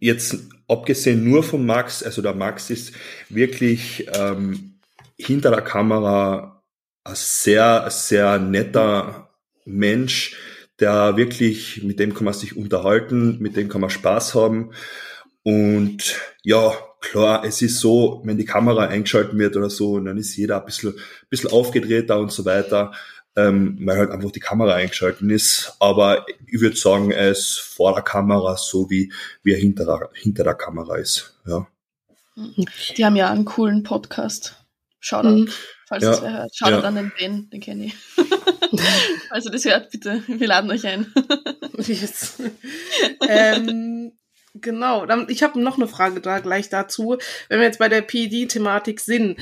jetzt 0.00 0.37
abgesehen 0.69 1.23
nur 1.23 1.43
von 1.43 1.67
Max, 1.67 2.03
also 2.03 2.23
der 2.23 2.33
Max 2.33 2.71
ist 2.71 2.95
wirklich 3.29 4.09
ähm, 4.15 4.81
hinter 5.19 5.50
der 5.50 5.61
Kamera 5.61 6.62
ein 7.05 7.15
sehr, 7.15 7.91
sehr 7.91 8.38
netter 8.38 9.35
Mensch, 9.67 10.35
der 10.81 11.19
wirklich, 11.19 11.83
mit 11.83 12.00
dem 12.00 12.15
kann 12.15 12.25
man 12.25 12.33
sich 12.33 12.57
unterhalten, 12.57 13.38
mit 13.41 13.55
dem 13.55 13.69
kann 13.69 13.83
man 13.83 13.91
Spaß 13.91 14.35
haben. 14.35 14.73
Und 15.43 16.19
ja, 16.43 16.73
klar, 17.00 17.45
es 17.45 17.62
ist 17.62 17.81
so, 17.81 18.23
wenn 18.25 18.38
die 18.38 18.45
Kamera 18.45 18.87
eingeschaltet 18.87 19.37
wird 19.37 19.57
oder 19.57 19.71
so, 19.71 19.99
dann 20.00 20.17
ist 20.19 20.37
jeder 20.37 20.61
ein 20.61 20.67
bisschen, 20.67 20.90
ein 20.90 21.28
bisschen 21.31 21.50
aufgedrehter 21.50 22.19
und 22.19 22.33
so 22.33 22.45
weiter 22.45 22.93
ähm, 23.38 23.78
weil 23.83 23.99
halt 23.99 24.11
einfach 24.11 24.33
die 24.33 24.40
Kamera 24.40 24.75
eingeschalten 24.75 25.31
ist. 25.31 25.76
Aber 25.78 26.26
ich 26.47 26.61
würde 26.61 26.76
sagen, 26.76 27.12
er 27.12 27.31
ist 27.31 27.59
vor 27.61 27.95
der 27.95 28.02
Kamera 28.02 28.57
so 28.57 28.90
wie, 28.90 29.12
wie 29.43 29.52
er 29.52 29.59
hinter 29.59 29.85
der, 29.85 30.11
hinter 30.14 30.43
der 30.45 30.55
Kamera 30.55 30.97
ist. 30.97 31.38
Ja. 31.47 31.67
Die 32.97 33.05
haben 33.05 33.17
ja 33.17 33.31
einen 33.31 33.45
coolen 33.45 33.85
Podcast. 33.85 34.57
Shoutout, 35.00 35.28
mhm. 35.28 35.49
falls 35.87 36.02
ja. 36.02 36.11
das 36.11 36.23
wer 36.23 36.33
hört. 36.33 36.57
Shoutout 36.57 36.83
ja. 36.83 36.83
an 36.83 36.95
den 36.97 37.12
Ben, 37.17 37.50
den 37.50 37.61
kenne 37.61 37.85
ich. 37.87 37.95
also 39.31 39.50
das 39.50 39.64
hört, 39.64 39.90
bitte. 39.90 40.23
Wir 40.26 40.49
laden 40.49 40.71
euch 40.71 40.85
ein. 40.85 41.12
yes. 41.78 42.43
ähm, 43.28 44.18
Genau, 44.55 45.07
ich 45.28 45.43
habe 45.43 45.61
noch 45.61 45.76
eine 45.76 45.88
Frage 45.88 46.21
da 46.21 46.38
gleich 46.40 46.69
dazu. 46.69 47.19
Wenn 47.49 47.61
wir 47.61 47.67
jetzt 47.67 47.78
bei 47.78 47.88
der 47.88 48.02
PD-Thematik 48.02 49.00
sind, 49.00 49.38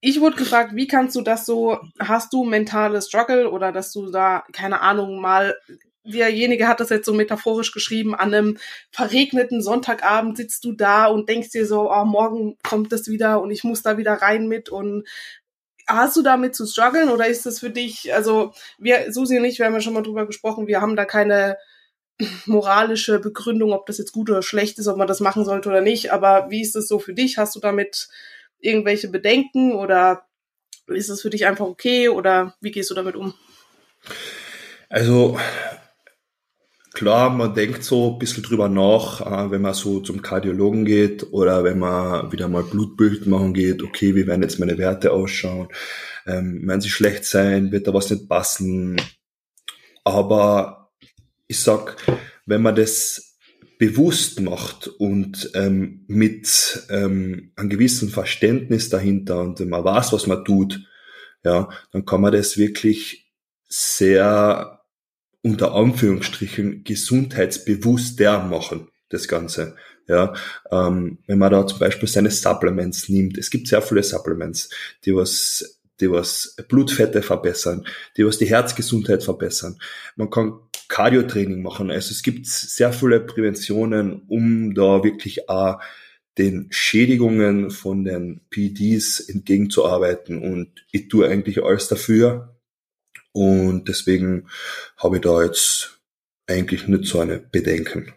ich 0.00 0.20
wurde 0.20 0.36
gefragt, 0.36 0.72
wie 0.74 0.86
kannst 0.86 1.16
du 1.16 1.22
das 1.22 1.46
so, 1.46 1.78
hast 1.98 2.32
du 2.32 2.44
mentale 2.44 3.00
Struggle 3.02 3.50
oder 3.50 3.72
dass 3.72 3.92
du 3.92 4.10
da, 4.10 4.44
keine 4.52 4.80
Ahnung, 4.80 5.20
mal, 5.20 5.56
derjenige 6.04 6.68
hat 6.68 6.80
das 6.80 6.90
jetzt 6.90 7.06
so 7.06 7.12
metaphorisch 7.12 7.72
geschrieben, 7.72 8.14
an 8.14 8.34
einem 8.34 8.58
verregneten 8.90 9.62
Sonntagabend 9.62 10.36
sitzt 10.36 10.64
du 10.64 10.72
da 10.72 11.06
und 11.06 11.28
denkst 11.28 11.50
dir 11.50 11.66
so, 11.66 11.90
oh, 11.90 12.04
morgen 12.04 12.56
kommt 12.62 12.92
das 12.92 13.08
wieder 13.08 13.40
und 13.40 13.50
ich 13.50 13.64
muss 13.64 13.82
da 13.82 13.98
wieder 13.98 14.14
rein 14.14 14.48
mit 14.48 14.68
und 14.68 15.06
hast 15.86 16.16
du 16.16 16.22
damit 16.22 16.54
zu 16.54 16.66
strugglen 16.66 17.08
oder 17.08 17.26
ist 17.26 17.46
das 17.46 17.60
für 17.60 17.70
dich, 17.70 18.14
also 18.14 18.52
wir, 18.78 19.12
Susi 19.12 19.38
und 19.38 19.44
ich, 19.44 19.58
wir 19.58 19.66
haben 19.66 19.74
ja 19.74 19.80
schon 19.80 19.94
mal 19.94 20.02
drüber 20.02 20.26
gesprochen, 20.26 20.66
wir 20.66 20.80
haben 20.80 20.96
da 20.96 21.04
keine 21.04 21.56
moralische 22.46 23.18
Begründung, 23.18 23.72
ob 23.72 23.86
das 23.86 23.98
jetzt 23.98 24.12
gut 24.12 24.30
oder 24.30 24.42
schlecht 24.42 24.78
ist, 24.78 24.88
ob 24.88 24.96
man 24.96 25.06
das 25.06 25.20
machen 25.20 25.44
sollte 25.44 25.68
oder 25.68 25.80
nicht, 25.80 26.12
aber 26.12 26.46
wie 26.50 26.62
ist 26.62 26.74
das 26.74 26.88
so 26.88 26.98
für 26.98 27.14
dich? 27.14 27.38
Hast 27.38 27.54
du 27.54 27.60
damit 27.60 28.08
irgendwelche 28.60 29.08
Bedenken 29.08 29.72
oder 29.72 30.24
ist 30.86 31.10
es 31.10 31.22
für 31.22 31.30
dich 31.30 31.46
einfach 31.46 31.66
okay 31.66 32.08
oder 32.08 32.54
wie 32.60 32.70
gehst 32.70 32.90
du 32.90 32.94
damit 32.94 33.14
um? 33.14 33.34
Also 34.88 35.38
klar, 36.94 37.30
man 37.30 37.54
denkt 37.54 37.84
so 37.84 38.12
ein 38.12 38.18
bisschen 38.18 38.42
drüber 38.42 38.68
nach, 38.68 39.20
äh, 39.20 39.50
wenn 39.50 39.62
man 39.62 39.74
so 39.74 40.00
zum 40.00 40.22
Kardiologen 40.22 40.84
geht 40.84 41.32
oder 41.32 41.62
wenn 41.62 41.78
man 41.78 42.32
wieder 42.32 42.48
mal 42.48 42.64
Blutbild 42.64 43.26
machen 43.26 43.54
geht, 43.54 43.82
okay, 43.82 44.14
wie 44.14 44.26
werden 44.26 44.42
jetzt 44.42 44.58
meine 44.58 44.78
Werte 44.78 45.12
ausschauen? 45.12 45.68
Ähm, 46.26 46.66
werden 46.66 46.80
sie 46.80 46.90
schlecht 46.90 47.24
sein? 47.24 47.70
Wird 47.70 47.86
da 47.86 47.94
was 47.94 48.10
nicht 48.10 48.28
passen? 48.28 49.00
Aber 50.04 50.77
ich 51.48 51.60
sag, 51.60 51.96
wenn 52.46 52.62
man 52.62 52.76
das 52.76 53.36
bewusst 53.78 54.40
macht 54.40 54.88
und 54.88 55.50
ähm, 55.54 56.04
mit 56.08 56.86
ähm, 56.90 57.52
einem 57.56 57.68
gewissen 57.68 58.10
Verständnis 58.10 58.88
dahinter 58.88 59.40
und 59.40 59.60
man 59.60 59.84
weiß, 59.84 60.12
was 60.12 60.26
man 60.26 60.44
tut, 60.44 60.80
ja, 61.44 61.68
dann 61.92 62.04
kann 62.04 62.20
man 62.20 62.32
das 62.32 62.58
wirklich 62.58 63.30
sehr 63.68 64.82
unter 65.42 65.74
Anführungsstrichen 65.74 66.82
gesundheitsbewusster 66.84 68.44
machen, 68.44 68.88
das 69.08 69.28
Ganze. 69.28 69.76
Ja, 70.08 70.34
ähm, 70.70 71.18
wenn 71.26 71.38
man 71.38 71.52
da 71.52 71.66
zum 71.66 71.78
Beispiel 71.78 72.08
seine 72.08 72.30
Supplements 72.30 73.08
nimmt, 73.08 73.38
es 73.38 73.50
gibt 73.50 73.68
sehr 73.68 73.82
viele 73.82 74.02
Supplements, 74.02 74.70
die 75.04 75.14
was 75.14 75.78
die 76.00 76.10
was 76.10 76.56
Blutfette 76.68 77.22
verbessern, 77.22 77.86
die 78.16 78.24
was 78.24 78.38
die 78.38 78.46
Herzgesundheit 78.46 79.22
verbessern. 79.22 79.78
Man 80.16 80.30
kann 80.30 80.60
Cardiotraining 80.98 81.62
machen. 81.62 81.92
Also 81.92 82.10
es 82.10 82.24
gibt 82.24 82.44
sehr 82.46 82.92
viele 82.92 83.20
Präventionen, 83.20 84.22
um 84.26 84.74
da 84.74 85.04
wirklich 85.04 85.48
auch 85.48 85.80
den 86.38 86.66
Schädigungen 86.70 87.70
von 87.70 88.04
den 88.04 88.40
PDs 88.50 89.20
entgegenzuarbeiten 89.20 90.42
und 90.42 90.84
ich 90.90 91.06
tue 91.06 91.28
eigentlich 91.28 91.62
alles 91.62 91.86
dafür 91.86 92.56
und 93.30 93.88
deswegen 93.88 94.48
habe 94.96 95.16
ich 95.16 95.22
da 95.22 95.40
jetzt 95.44 96.00
eigentlich 96.48 96.88
nicht 96.88 97.04
so 97.04 97.20
eine 97.20 97.38
Bedenken. 97.38 98.12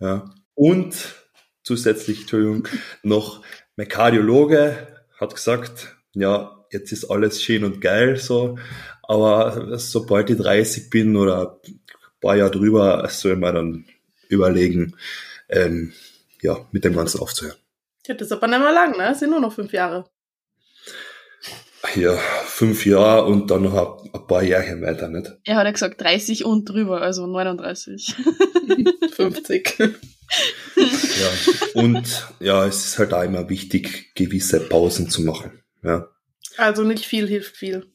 Ja. 0.00 0.34
Und 0.54 1.14
zusätzlich, 1.62 2.22
Entschuldigung, 2.22 2.66
noch 3.04 3.44
mein 3.76 3.86
Kardiologe 3.86 4.88
hat 5.20 5.36
gesagt, 5.36 5.96
ja, 6.14 6.66
jetzt 6.72 6.90
ist 6.90 7.04
alles 7.04 7.40
schön 7.40 7.62
und 7.62 7.80
geil 7.80 8.16
so, 8.16 8.58
aber 9.04 9.78
sobald 9.78 10.30
ich 10.30 10.38
30 10.38 10.90
bin 10.90 11.14
oder 11.14 11.60
paar 12.24 12.36
Jahre 12.36 12.50
drüber, 12.50 13.06
soll 13.08 13.36
man 13.36 13.54
dann 13.54 13.84
überlegen, 14.28 14.96
ähm, 15.48 15.92
ja, 16.42 16.56
mit 16.72 16.84
dem 16.84 16.94
Ganzen 16.94 17.20
aufzuhören. 17.20 17.56
Ja, 18.06 18.14
das 18.14 18.26
ist 18.26 18.32
aber 18.32 18.46
nicht 18.46 18.58
mehr 18.58 18.72
lang, 18.72 18.92
ne? 18.92 19.08
Das 19.08 19.20
sind 19.20 19.30
nur 19.30 19.40
noch 19.40 19.52
fünf 19.52 19.72
Jahre. 19.72 20.04
Ja, 21.94 22.16
fünf 22.46 22.86
Jahre 22.86 23.26
und 23.26 23.50
dann 23.50 23.62
noch 23.62 24.02
ein, 24.02 24.10
ein 24.12 24.26
paar 24.26 24.42
Jahre 24.42 24.80
weiter, 24.80 25.08
nicht? 25.08 25.32
Er 25.44 25.56
hat 25.56 25.66
ja 25.66 25.70
gesagt 25.70 26.00
30 26.00 26.44
und 26.44 26.64
drüber, 26.64 27.02
also 27.02 27.26
39. 27.26 28.14
50. 29.12 29.78
ja, 30.76 31.80
und 31.82 32.28
ja, 32.40 32.66
es 32.66 32.86
ist 32.86 32.98
halt 32.98 33.12
auch 33.12 33.22
immer 33.22 33.48
wichtig, 33.48 34.14
gewisse 34.14 34.60
Pausen 34.60 35.10
zu 35.10 35.22
machen. 35.22 35.62
Ja. 35.82 36.08
Also 36.56 36.82
nicht 36.82 37.04
viel 37.04 37.28
hilft 37.28 37.56
viel. 37.56 37.86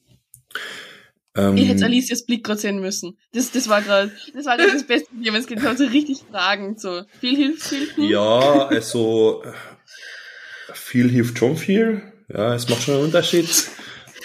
Ähm, 1.36 1.58
ich 1.58 1.68
hätte 1.68 1.86
Alicias 1.86 2.26
Blick 2.26 2.44
gerade 2.44 2.60
sehen 2.60 2.80
müssen. 2.80 3.18
Das, 3.34 3.52
das 3.52 3.70
war 3.70 3.82
gerade 3.82 4.12
das, 4.34 4.46
war 4.46 4.58
das 4.58 4.84
Beste, 4.84 5.10
wenn 5.12 5.36
es 5.36 5.48
geht. 5.48 5.60
so 5.62 5.86
richtig 5.86 6.24
fragend. 6.30 6.80
So. 6.80 7.04
Viel 7.20 7.36
hilft 7.36 7.64
viel. 7.64 7.96
Hm? 7.96 8.04
Ja, 8.04 8.68
also 8.68 9.44
viel 10.74 11.10
hilft 11.10 11.38
schon 11.38 11.58
viel. 11.58 12.02
Ja, 12.28 12.54
es 12.56 12.70
macht 12.70 12.84
schon 12.84 12.96
einen 12.96 13.06
Unterschied, 13.06 13.50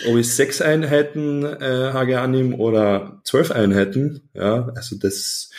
ob 0.08 0.16
ich 0.16 0.34
sechs 0.34 0.60
Einheiten 0.60 1.44
äh, 1.44 1.92
HG 1.92 2.16
annehme 2.16 2.56
oder 2.56 3.20
zwölf 3.24 3.50
Einheiten. 3.50 4.28
Ja, 4.34 4.70
also 4.74 4.96
das 4.96 5.50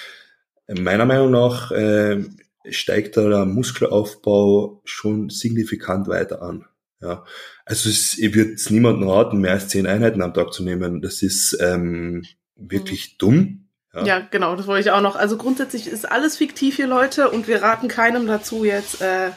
meiner 0.67 1.05
Meinung 1.05 1.31
nach 1.31 1.71
äh, 1.71 2.23
steigt 2.69 3.17
da 3.17 3.29
der 3.29 3.45
Muskelaufbau 3.45 4.81
schon 4.83 5.29
signifikant 5.29 6.07
weiter 6.07 6.41
an. 6.41 6.65
Ja, 7.01 7.23
also 7.65 7.89
es, 7.89 8.17
ich 8.17 8.34
würde 8.36 8.53
es 8.53 8.69
niemandem 8.69 9.10
raten, 9.10 9.39
mehr 9.39 9.51
als 9.51 9.67
zehn 9.67 9.88
Einheiten 9.88 10.22
am 10.22 10.34
Tag 10.34 10.53
zu 10.53 10.63
nehmen. 10.63 11.01
Das 11.01 11.24
ist 11.24 11.57
ähm, 11.60 12.24
wirklich 12.55 13.13
mhm. 13.13 13.17
dumm. 13.17 13.69
Ja. 13.93 14.05
ja. 14.05 14.19
genau, 14.19 14.55
das 14.55 14.67
wollte 14.67 14.88
ich 14.88 14.91
auch 14.91 15.01
noch. 15.01 15.15
Also 15.15 15.38
grundsätzlich 15.38 15.88
ist 15.88 16.10
alles 16.10 16.38
fiktiv 16.38 16.75
hier, 16.75 16.88
Leute, 16.88 17.29
und 17.29 17.48
wir 17.48 17.63
raten 17.63 17.88
keinem 17.88 18.27
dazu, 18.27 18.65
jetzt 18.65 19.01
äh, 19.01 19.31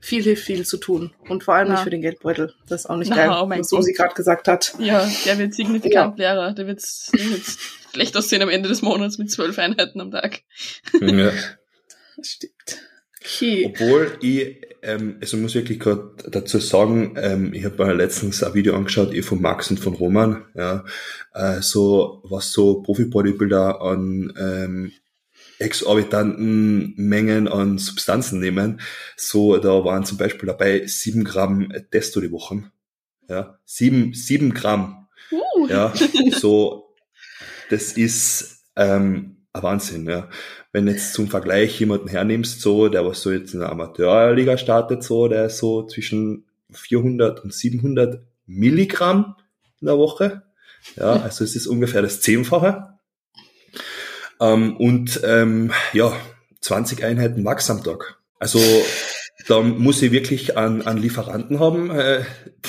viel 0.00 0.22
hilft 0.22 0.44
viel 0.44 0.66
zu 0.66 0.76
tun. 0.76 1.14
Und 1.28 1.42
vor 1.42 1.54
allem 1.54 1.68
ja. 1.68 1.74
nicht 1.74 1.84
für 1.84 1.90
den 1.90 2.02
Geldbeutel. 2.02 2.54
Das 2.68 2.82
ist 2.82 2.86
auch 2.90 2.96
nicht 2.96 3.10
Na, 3.10 3.16
geil, 3.16 3.30
oh 3.30 3.48
was 3.48 3.68
Susi 3.68 3.92
gerade 3.92 4.14
gesagt 4.14 4.46
hat. 4.46 4.74
Ja, 4.78 5.08
der 5.24 5.38
wird 5.38 5.54
signifikant 5.54 6.18
ja. 6.18 6.34
leerer. 6.34 6.52
Der 6.52 6.66
wird, 6.66 6.82
schlecht 7.92 8.16
aussehen 8.16 8.42
am 8.42 8.50
Ende 8.50 8.68
des 8.68 8.82
Monats 8.82 9.16
mit 9.16 9.30
zwölf 9.30 9.58
Einheiten 9.58 10.00
am 10.00 10.10
Tag. 10.10 10.42
Ja. 11.00 11.32
Das 12.16 12.30
stimmt. 12.30 12.82
Okay. 13.20 13.72
Obwohl 13.72 14.18
ich, 14.22 14.60
ähm, 14.88 15.18
also 15.20 15.36
muss 15.36 15.54
wirklich 15.54 15.78
gerade 15.78 16.14
dazu 16.30 16.58
sagen, 16.58 17.14
ähm, 17.16 17.52
ich 17.52 17.64
habe 17.64 17.84
mir 17.84 17.92
letztens 17.92 18.42
ein 18.42 18.54
Video 18.54 18.74
angeschaut, 18.74 19.12
eh 19.12 19.22
von 19.22 19.40
Max 19.40 19.70
und 19.70 19.78
von 19.78 19.94
Roman, 19.94 20.46
ja, 20.54 20.84
äh, 21.34 21.60
so 21.60 22.22
was 22.24 22.52
so 22.52 22.82
Profi-Bodybuilder 22.82 23.82
an 23.82 24.32
ähm, 24.38 24.92
exorbitanten 25.58 26.94
Mengen 26.96 27.48
an 27.48 27.78
Substanzen 27.78 28.40
nehmen. 28.40 28.80
So, 29.16 29.58
da 29.58 29.84
waren 29.84 30.04
zum 30.04 30.16
Beispiel 30.16 30.46
dabei 30.46 30.86
sieben 30.86 31.24
Gramm 31.24 31.72
Testo 31.90 32.20
die 32.20 32.32
Woche. 32.32 32.70
Ja, 33.28 33.58
sieben, 33.64 34.14
sieben 34.14 34.54
Gramm. 34.54 35.08
Uh. 35.30 35.66
Ja, 35.68 35.92
so, 36.30 36.94
das 37.68 37.92
ist 37.92 38.64
ähm, 38.76 39.37
Wahnsinn, 39.62 40.08
ja 40.08 40.28
wenn 40.72 40.86
jetzt 40.86 41.14
zum 41.14 41.28
Vergleich 41.28 41.78
jemanden 41.80 42.08
hernimmst, 42.08 42.60
so, 42.60 42.88
der 42.88 43.06
was 43.06 43.22
so 43.22 43.30
jetzt 43.30 43.54
in 43.54 43.60
der 43.60 43.70
Amateurliga 43.70 44.58
startet, 44.58 45.02
so, 45.02 45.28
der 45.28 45.46
ist 45.46 45.58
so 45.58 45.86
zwischen 45.86 46.44
400 46.72 47.42
und 47.42 47.54
700 47.54 48.22
Milligramm 48.46 49.36
in 49.80 49.86
der 49.86 49.98
Woche. 49.98 50.42
Ja, 50.96 51.12
also 51.22 51.44
es 51.44 51.56
ist 51.56 51.66
ungefähr 51.66 52.02
das 52.02 52.20
Zehnfache. 52.20 52.98
Ähm, 54.40 54.76
und 54.76 55.20
ähm, 55.24 55.72
ja, 55.92 56.14
20 56.60 57.02
Einheiten 57.02 57.44
Wachs 57.44 57.70
am 57.70 57.82
Tag. 57.82 58.18
Also 58.38 58.60
da 59.46 59.60
muss 59.60 60.02
ich 60.02 60.12
wirklich 60.12 60.56
an, 60.56 60.82
an 60.82 60.98
Lieferanten 60.98 61.58
haben, 61.58 61.90
äh, 61.90 62.22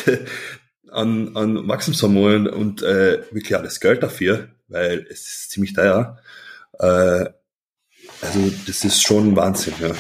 an, 0.90 1.36
an 1.36 1.68
Wachstumshormonen 1.68 2.48
und 2.48 2.82
äh, 2.82 3.22
wirklich 3.32 3.56
alles 3.56 3.80
Geld 3.80 4.02
dafür, 4.02 4.50
weil 4.70 5.06
es 5.10 5.28
ist 5.28 5.52
ziemlich 5.52 5.74
teuer. 5.74 6.18
Äh, 6.80 7.26
also 8.22 8.52
das 8.68 8.84
ist 8.84 9.02
schon 9.02 9.36
Wahnsinn, 9.36 9.74
ja. 9.80 9.92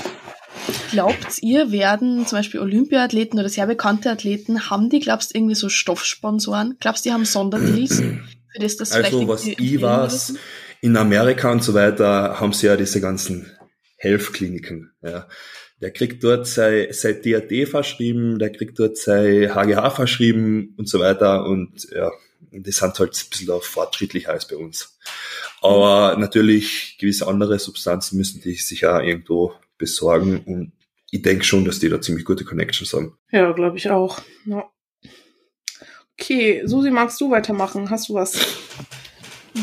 Glaubt 0.91 1.41
ihr, 1.41 1.71
werden 1.71 2.25
zum 2.25 2.39
Beispiel 2.39 2.59
Olympiathleten 2.59 3.39
oder 3.39 3.49
sehr 3.49 3.67
bekannte 3.67 4.09
Athleten, 4.09 4.69
haben 4.69 4.89
die, 4.89 4.99
glaubst 4.99 5.33
du, 5.33 5.37
irgendwie 5.37 5.55
so 5.55 5.69
Stoffsponsoren? 5.69 6.77
Glaubst 6.79 7.05
du, 7.05 7.09
die 7.09 7.13
haben 7.13 7.25
Sonderdeals? 7.25 7.97
Für 7.97 8.59
das, 8.59 8.77
das 8.77 8.91
also, 8.91 9.27
was 9.27 9.45
ich 9.45 9.81
weiß, 9.81 10.33
in 10.81 10.97
Amerika 10.97 11.51
und 11.51 11.63
so 11.63 11.73
weiter 11.73 12.39
haben 12.39 12.53
sie 12.53 12.67
ja 12.67 12.75
diese 12.75 13.01
ganzen 13.01 13.51
Health-Kliniken. 13.97 14.91
Ja. 15.01 15.27
Der 15.81 15.91
kriegt 15.91 16.23
dort 16.23 16.47
sein, 16.47 16.87
sein 16.91 17.21
DAD 17.23 17.67
verschrieben, 17.67 18.39
der 18.39 18.51
kriegt 18.51 18.79
dort 18.79 18.97
sein 18.97 19.53
HGH 19.53 19.91
verschrieben 19.91 20.73
und 20.77 20.89
so 20.89 20.99
weiter 20.99 21.45
und 21.45 21.87
ja, 21.93 22.11
die 22.51 22.71
sind 22.71 22.99
halt 22.99 23.11
ein 23.13 23.29
bisschen 23.29 23.61
fortschrittlicher 23.61 24.31
als 24.31 24.47
bei 24.47 24.55
uns. 24.55 24.97
Aber 25.61 26.17
natürlich 26.17 26.97
gewisse 26.99 27.27
andere 27.27 27.59
Substanzen 27.59 28.17
müssen 28.17 28.41
die 28.41 28.55
sich 28.55 28.81
ja 28.81 29.01
irgendwo 29.01 29.53
besorgen 29.77 30.43
und 30.45 30.71
ich 31.11 31.21
denke 31.21 31.43
schon, 31.43 31.65
dass 31.65 31.79
die 31.79 31.89
da 31.89 31.99
ziemlich 31.99 32.25
gute 32.25 32.45
Connections 32.45 32.93
haben. 32.93 33.17
Ja, 33.31 33.51
glaube 33.51 33.77
ich 33.77 33.89
auch. 33.89 34.21
Ja. 34.45 34.69
Okay, 36.19 36.61
Susi, 36.65 36.91
magst 36.91 37.19
du 37.21 37.31
weitermachen? 37.31 37.89
Hast 37.89 38.09
du 38.09 38.13
was? 38.15 38.37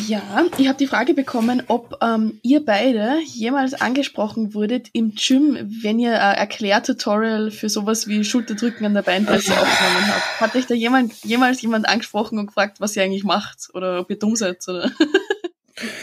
Ja, 0.04 0.44
ich 0.58 0.68
habe 0.68 0.78
die 0.78 0.86
Frage 0.86 1.14
bekommen, 1.14 1.62
ob 1.68 1.98
ähm, 2.02 2.38
ihr 2.42 2.64
beide 2.64 3.18
jemals 3.24 3.74
angesprochen 3.74 4.52
wurdet 4.52 4.88
im 4.92 5.14
Gym, 5.14 5.56
wenn 5.82 5.98
ihr 5.98 6.22
ein 6.22 6.36
Erklärtutorial 6.36 7.50
für 7.50 7.68
sowas 7.68 8.06
wie 8.06 8.24
Schulterdrücken 8.24 8.84
an 8.84 8.94
der 8.94 9.02
Beinpresse 9.02 9.52
aufgenommen 9.58 10.08
habt. 10.08 10.40
Hat 10.40 10.54
euch 10.54 10.66
da 10.66 10.74
jemand, 10.74 11.24
jemals 11.24 11.62
jemand 11.62 11.88
angesprochen 11.88 12.38
und 12.38 12.46
gefragt, 12.46 12.80
was 12.80 12.96
ihr 12.96 13.02
eigentlich 13.02 13.24
macht 13.24 13.70
oder 13.72 14.00
ob 14.00 14.10
ihr 14.10 14.18
dumm 14.18 14.36
seid? 14.36 14.66
Oder? 14.68 14.90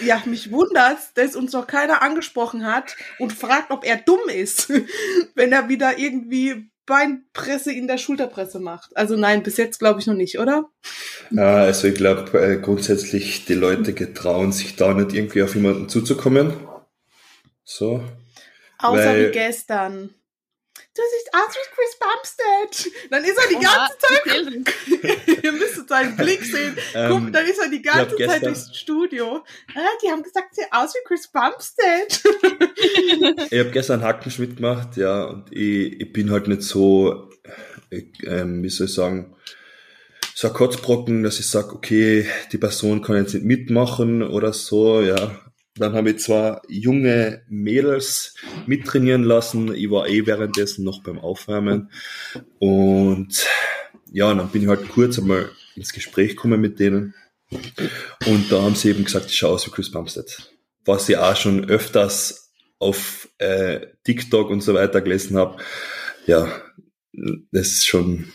Ja, 0.05 0.21
mich 0.25 0.51
wundert, 0.51 0.99
dass 1.15 1.35
uns 1.35 1.51
noch 1.53 1.65
keiner 1.65 2.03
angesprochen 2.03 2.63
hat 2.63 2.95
und 3.17 3.33
fragt, 3.33 3.71
ob 3.71 3.83
er 3.83 3.97
dumm 3.97 4.19
ist, 4.31 4.69
wenn 5.35 5.51
er 5.51 5.67
wieder 5.67 5.97
irgendwie 5.97 6.69
Beinpresse 6.85 7.71
in 7.71 7.87
der 7.87 7.97
Schulterpresse 7.97 8.59
macht. 8.59 8.95
Also 8.95 9.15
nein, 9.15 9.43
bis 9.43 9.57
jetzt 9.57 9.79
glaube 9.79 9.99
ich 9.99 10.07
noch 10.07 10.15
nicht, 10.15 10.39
oder? 10.39 10.69
Ja, 11.31 11.55
also 11.55 11.87
ich 11.87 11.95
glaube 11.95 12.37
äh, 12.39 12.59
grundsätzlich, 12.59 13.45
die 13.45 13.53
Leute 13.53 13.93
getrauen 13.93 14.51
sich 14.51 14.75
da 14.75 14.93
nicht 14.93 15.13
irgendwie 15.13 15.43
auf 15.43 15.55
jemanden 15.55 15.89
zuzukommen. 15.89 16.53
So. 17.63 18.03
Außer 18.79 19.05
weil, 19.05 19.29
wie 19.29 19.31
gestern 19.31 20.13
du 20.95 21.01
siehst 21.11 21.33
aus 21.33 21.55
wie 21.55 21.67
Chris 21.75 21.97
Bumstead. 21.99 22.93
Dann 23.09 23.23
ist 23.23 23.37
er 23.37 23.47
die 23.49 23.65
ganze 23.65 23.97
Zeit, 23.97 25.43
ihr 25.43 25.51
müsstet 25.51 25.89
seinen 25.89 26.15
Blick 26.15 26.43
sehen, 26.43 26.77
ähm, 26.93 27.31
dann 27.31 27.45
ist 27.45 27.59
er 27.59 27.69
die 27.69 27.81
ganze 27.81 28.15
Zeit 28.15 28.17
gestern, 28.17 28.41
durchs 28.41 28.77
Studio. 28.77 29.43
Ah, 29.75 29.97
die 30.03 30.09
haben 30.09 30.23
gesagt, 30.23 30.55
sie 30.55 30.63
aus 30.71 30.93
wie 30.93 31.07
Chris 31.07 31.27
Bumstead. 31.27 32.23
ich 33.51 33.59
habe 33.59 33.71
gestern 33.71 34.03
Hackenschmidt 34.03 34.57
gemacht, 34.57 34.97
ja, 34.97 35.25
und 35.25 35.51
ich, 35.51 35.99
ich 35.99 36.13
bin 36.13 36.31
halt 36.31 36.47
nicht 36.47 36.63
so, 36.63 37.29
ich, 37.89 38.07
ähm, 38.25 38.63
wie 38.63 38.69
soll 38.69 38.87
ich 38.87 38.93
sagen, 38.93 39.35
so 40.35 40.47
ein 40.47 40.53
Kotzbrocken, 40.53 41.23
dass 41.23 41.39
ich 41.39 41.47
sage, 41.47 41.73
okay, 41.73 42.27
die 42.51 42.57
Person 42.57 43.01
kann 43.01 43.17
jetzt 43.17 43.33
nicht 43.33 43.45
mitmachen 43.45 44.23
oder 44.23 44.53
so, 44.53 45.01
ja. 45.01 45.39
Dann 45.75 45.93
habe 45.93 46.11
ich 46.11 46.19
zwar 46.19 46.61
junge 46.67 47.41
Mädels 47.49 48.35
mittrainieren 48.67 49.23
lassen. 49.23 49.73
Ich 49.73 49.89
war 49.89 50.07
eh 50.07 50.25
währenddessen 50.25 50.83
noch 50.83 51.01
beim 51.01 51.19
Aufwärmen. 51.19 51.89
Und 52.59 53.47
ja, 54.11 54.33
dann 54.33 54.49
bin 54.49 54.61
ich 54.61 54.67
halt 54.67 54.87
kurz 54.89 55.17
einmal 55.17 55.49
ins 55.75 55.93
Gespräch 55.93 56.31
gekommen 56.31 56.61
mit 56.61 56.79
denen. 56.79 57.15
Und 58.25 58.51
da 58.51 58.61
haben 58.61 58.75
sie 58.75 58.89
eben 58.89 59.03
gesagt, 59.03 59.27
ich 59.27 59.37
schaue 59.37 59.53
aus 59.53 59.65
wie 59.65 59.71
Chris 59.71 59.91
Bumstead. 59.91 60.51
Was 60.85 61.09
ich 61.09 61.17
auch 61.17 61.35
schon 61.35 61.65
öfters 61.65 62.51
auf 62.79 63.29
äh, 63.37 63.87
TikTok 64.03 64.49
und 64.49 64.61
so 64.61 64.73
weiter 64.73 65.01
gelesen 65.01 65.37
habe. 65.37 65.57
Ja, 66.27 66.61
das 67.51 67.67
ist 67.67 67.87
schon, 67.87 68.31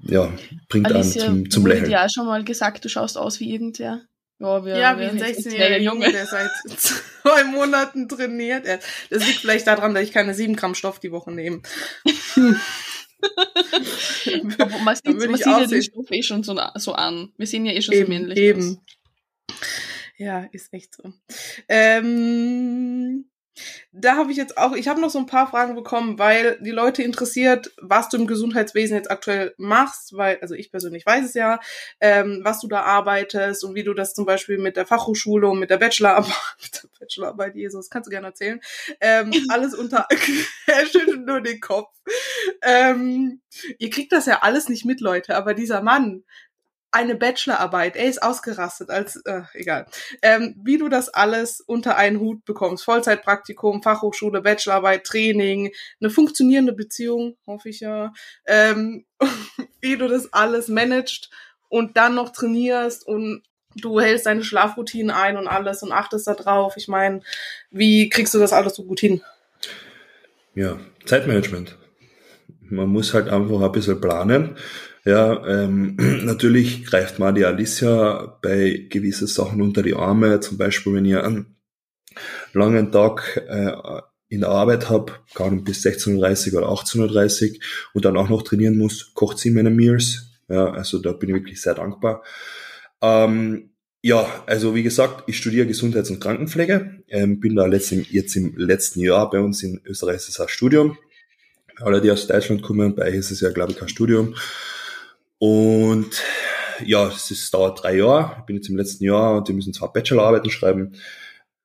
ja, 0.00 0.32
bringt 0.68 0.86
Alicia, 0.86 1.26
an 1.26 1.28
zum, 1.28 1.50
zum 1.50 1.66
Lächeln. 1.66 1.84
Ich 1.84 1.90
dir 1.90 2.04
auch 2.04 2.10
schon 2.10 2.26
mal 2.26 2.44
gesagt, 2.44 2.84
du 2.84 2.88
schaust 2.88 3.16
aus 3.16 3.40
wie 3.40 3.52
irgendwer. 3.52 4.02
Ja, 4.40 4.64
wir, 4.64 4.78
ja 4.78 4.98
wie 4.98 5.04
ein 5.04 5.20
16-jähriger 5.20 5.78
Junge, 5.78 6.12
der 6.12 6.26
seit 6.26 6.50
zwei 6.76 7.44
Monaten 7.44 8.08
trainiert. 8.08 8.66
Das 9.10 9.26
liegt 9.26 9.40
vielleicht 9.40 9.66
daran, 9.66 9.94
dass 9.94 10.04
ich 10.04 10.12
keine 10.12 10.34
sieben 10.34 10.54
Gramm 10.54 10.76
Stoff 10.76 11.00
die 11.00 11.10
Woche 11.10 11.32
nehme. 11.32 11.62
man 14.84 14.96
sieht, 14.96 15.04
man 15.06 15.36
sieht 15.36 15.46
ja 15.46 15.66
den 15.66 15.82
Stoff 15.82 16.10
eh 16.10 16.22
schon 16.22 16.44
so, 16.44 16.56
so 16.76 16.92
an. 16.92 17.32
Wir 17.36 17.46
sehen 17.48 17.66
ja 17.66 17.72
eh 17.72 17.82
schon 17.82 17.94
eben, 17.94 18.06
so 18.06 18.12
männlich 18.12 18.38
eben. 18.38 18.80
Aus. 19.50 19.56
Ja, 20.18 20.48
ist 20.52 20.72
echt 20.72 20.94
so. 20.94 21.12
Ähm, 21.68 23.24
da 23.92 24.16
habe 24.16 24.30
ich 24.30 24.36
jetzt 24.36 24.58
auch, 24.58 24.74
ich 24.74 24.88
habe 24.88 25.00
noch 25.00 25.10
so 25.10 25.18
ein 25.18 25.26
paar 25.26 25.48
Fragen 25.48 25.74
bekommen, 25.74 26.18
weil 26.18 26.58
die 26.60 26.70
Leute 26.70 27.02
interessiert, 27.02 27.72
was 27.80 28.08
du 28.08 28.16
im 28.16 28.26
Gesundheitswesen 28.26 28.96
jetzt 28.96 29.10
aktuell 29.10 29.54
machst, 29.56 30.16
weil, 30.16 30.38
also 30.40 30.54
ich 30.54 30.70
persönlich 30.70 31.06
weiß 31.06 31.24
es 31.24 31.34
ja, 31.34 31.58
ähm, 32.00 32.40
was 32.42 32.60
du 32.60 32.68
da 32.68 32.82
arbeitest 32.82 33.64
und 33.64 33.74
wie 33.74 33.84
du 33.84 33.94
das 33.94 34.14
zum 34.14 34.26
Beispiel 34.26 34.58
mit 34.58 34.76
der 34.76 34.86
Fachhochschule 34.86 35.48
und 35.48 35.58
mit 35.58 35.70
der 35.70 35.78
Bachelorarbeit, 35.78 36.32
der 36.82 36.88
Bachelorarbeit, 37.00 37.54
Jesus, 37.56 37.90
kannst 37.90 38.06
du 38.06 38.10
gerne 38.10 38.28
erzählen, 38.28 38.60
ähm, 39.00 39.32
alles 39.48 39.74
unter, 39.74 40.06
er 40.66 40.86
schüttelt 40.86 41.26
nur 41.26 41.40
den 41.40 41.60
Kopf. 41.60 41.94
Ähm, 42.62 43.40
ihr 43.78 43.90
kriegt 43.90 44.12
das 44.12 44.26
ja 44.26 44.40
alles 44.42 44.68
nicht 44.68 44.84
mit, 44.84 45.00
Leute, 45.00 45.36
aber 45.36 45.54
dieser 45.54 45.82
Mann, 45.82 46.24
eine 46.90 47.14
Bachelorarbeit. 47.14 47.96
Er 47.96 48.06
ist 48.06 48.22
ausgerastet, 48.22 48.90
als 48.90 49.16
äh, 49.24 49.42
egal. 49.52 49.86
Ähm, 50.22 50.54
wie 50.62 50.78
du 50.78 50.88
das 50.88 51.08
alles 51.08 51.60
unter 51.60 51.96
einen 51.96 52.18
Hut 52.20 52.44
bekommst. 52.44 52.84
Vollzeitpraktikum, 52.84 53.82
Fachhochschule, 53.82 54.40
Bachelorarbeit, 54.40 55.04
Training, 55.04 55.72
eine 56.00 56.10
funktionierende 56.10 56.72
Beziehung, 56.72 57.36
hoffe 57.46 57.68
ich 57.68 57.80
ja. 57.80 58.12
Ähm, 58.46 59.04
wie 59.80 59.96
du 59.96 60.08
das 60.08 60.32
alles 60.32 60.68
managst 60.68 61.30
und 61.68 61.96
dann 61.96 62.14
noch 62.14 62.30
trainierst 62.30 63.06
und 63.06 63.42
du 63.76 64.00
hältst 64.00 64.26
deine 64.26 64.42
Schlafroutinen 64.42 65.10
ein 65.10 65.36
und 65.36 65.46
alles 65.46 65.82
und 65.82 65.92
achtest 65.92 66.26
da 66.26 66.34
drauf. 66.34 66.74
Ich 66.76 66.88
meine, 66.88 67.20
wie 67.70 68.08
kriegst 68.08 68.32
du 68.34 68.38
das 68.38 68.52
alles 68.52 68.74
so 68.74 68.84
gut 68.84 69.00
hin? 69.00 69.22
Ja, 70.54 70.78
Zeitmanagement. 71.04 71.76
Man 72.60 72.88
muss 72.88 73.14
halt 73.14 73.28
einfach 73.28 73.60
ein 73.60 73.72
bisschen 73.72 74.00
planen 74.00 74.56
ja, 75.08 75.46
ähm, 75.46 75.96
natürlich 76.24 76.84
greift 76.84 77.18
man 77.18 77.34
die 77.34 77.44
Alicia 77.44 78.38
bei 78.42 78.86
gewissen 78.90 79.26
Sachen 79.26 79.62
unter 79.62 79.82
die 79.82 79.94
Arme. 79.94 80.40
Zum 80.40 80.58
Beispiel, 80.58 80.94
wenn 80.94 81.06
ihr 81.06 81.24
einen 81.24 81.56
langen 82.52 82.92
Tag 82.92 83.42
äh, 83.48 83.72
in 84.28 84.40
der 84.40 84.50
Arbeit 84.50 84.86
gar 85.34 85.50
nicht 85.50 85.64
bis 85.64 85.84
16.30 85.84 86.52
Uhr 86.52 86.58
oder 86.58 86.68
18.30 86.68 87.52
Uhr 87.52 87.58
und 87.94 88.04
dann 88.04 88.18
auch 88.18 88.28
noch 88.28 88.42
trainieren 88.42 88.76
muss, 88.76 89.14
kocht 89.14 89.38
sie 89.38 89.50
meine 89.50 89.70
Meals. 89.70 90.26
Ja, 90.48 90.70
also 90.72 90.98
da 90.98 91.12
bin 91.12 91.30
ich 91.30 91.36
wirklich 91.36 91.62
sehr 91.62 91.74
dankbar. 91.74 92.22
Ähm, 93.00 93.70
ja, 94.02 94.44
also 94.46 94.74
wie 94.74 94.82
gesagt, 94.82 95.24
ich 95.26 95.38
studiere 95.38 95.66
Gesundheits- 95.66 96.10
und 96.10 96.20
Krankenpflege, 96.20 97.02
ähm, 97.08 97.40
bin 97.40 97.56
da 97.56 97.66
letzten, 97.66 98.06
jetzt 98.10 98.36
im 98.36 98.56
letzten 98.56 99.00
Jahr 99.00 99.30
bei 99.30 99.40
uns 99.40 99.62
in 99.62 99.80
Österreich 99.84 100.16
ist 100.16 100.28
es 100.28 100.40
ein 100.40 100.48
Studium. 100.48 100.98
Alle, 101.80 102.00
die 102.00 102.10
aus 102.10 102.26
Deutschland 102.26 102.62
kommen, 102.62 102.94
bei 102.94 103.08
euch 103.08 103.14
ist 103.14 103.30
es 103.30 103.40
ja, 103.40 103.50
glaube 103.50 103.72
ich, 103.72 103.78
kein 103.78 103.88
Studium. 103.88 104.34
Und 105.38 106.22
ja, 106.84 107.08
es 107.08 107.50
dauert 107.50 107.82
drei 107.82 107.96
Jahre. 107.96 108.36
Ich 108.38 108.44
bin 108.44 108.56
jetzt 108.56 108.68
im 108.68 108.76
letzten 108.76 109.04
Jahr 109.04 109.36
und 109.36 109.48
die 109.48 109.52
müssen 109.52 109.72
zwar 109.72 109.92
Bachelorarbeiten 109.92 110.50
schreiben. 110.50 110.94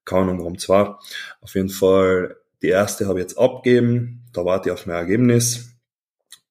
Keine 0.05 0.23
Ahnung, 0.23 0.39
warum 0.39 0.57
zwar. 0.57 0.99
Auf 1.41 1.55
jeden 1.55 1.69
Fall, 1.69 2.35
die 2.61 2.69
erste 2.69 3.07
habe 3.07 3.19
ich 3.19 3.23
jetzt 3.23 3.37
abgeben. 3.37 4.23
Da 4.33 4.45
warte 4.45 4.69
ich 4.69 4.73
auf 4.73 4.85
mein 4.85 4.95
Ergebnis. 4.97 5.69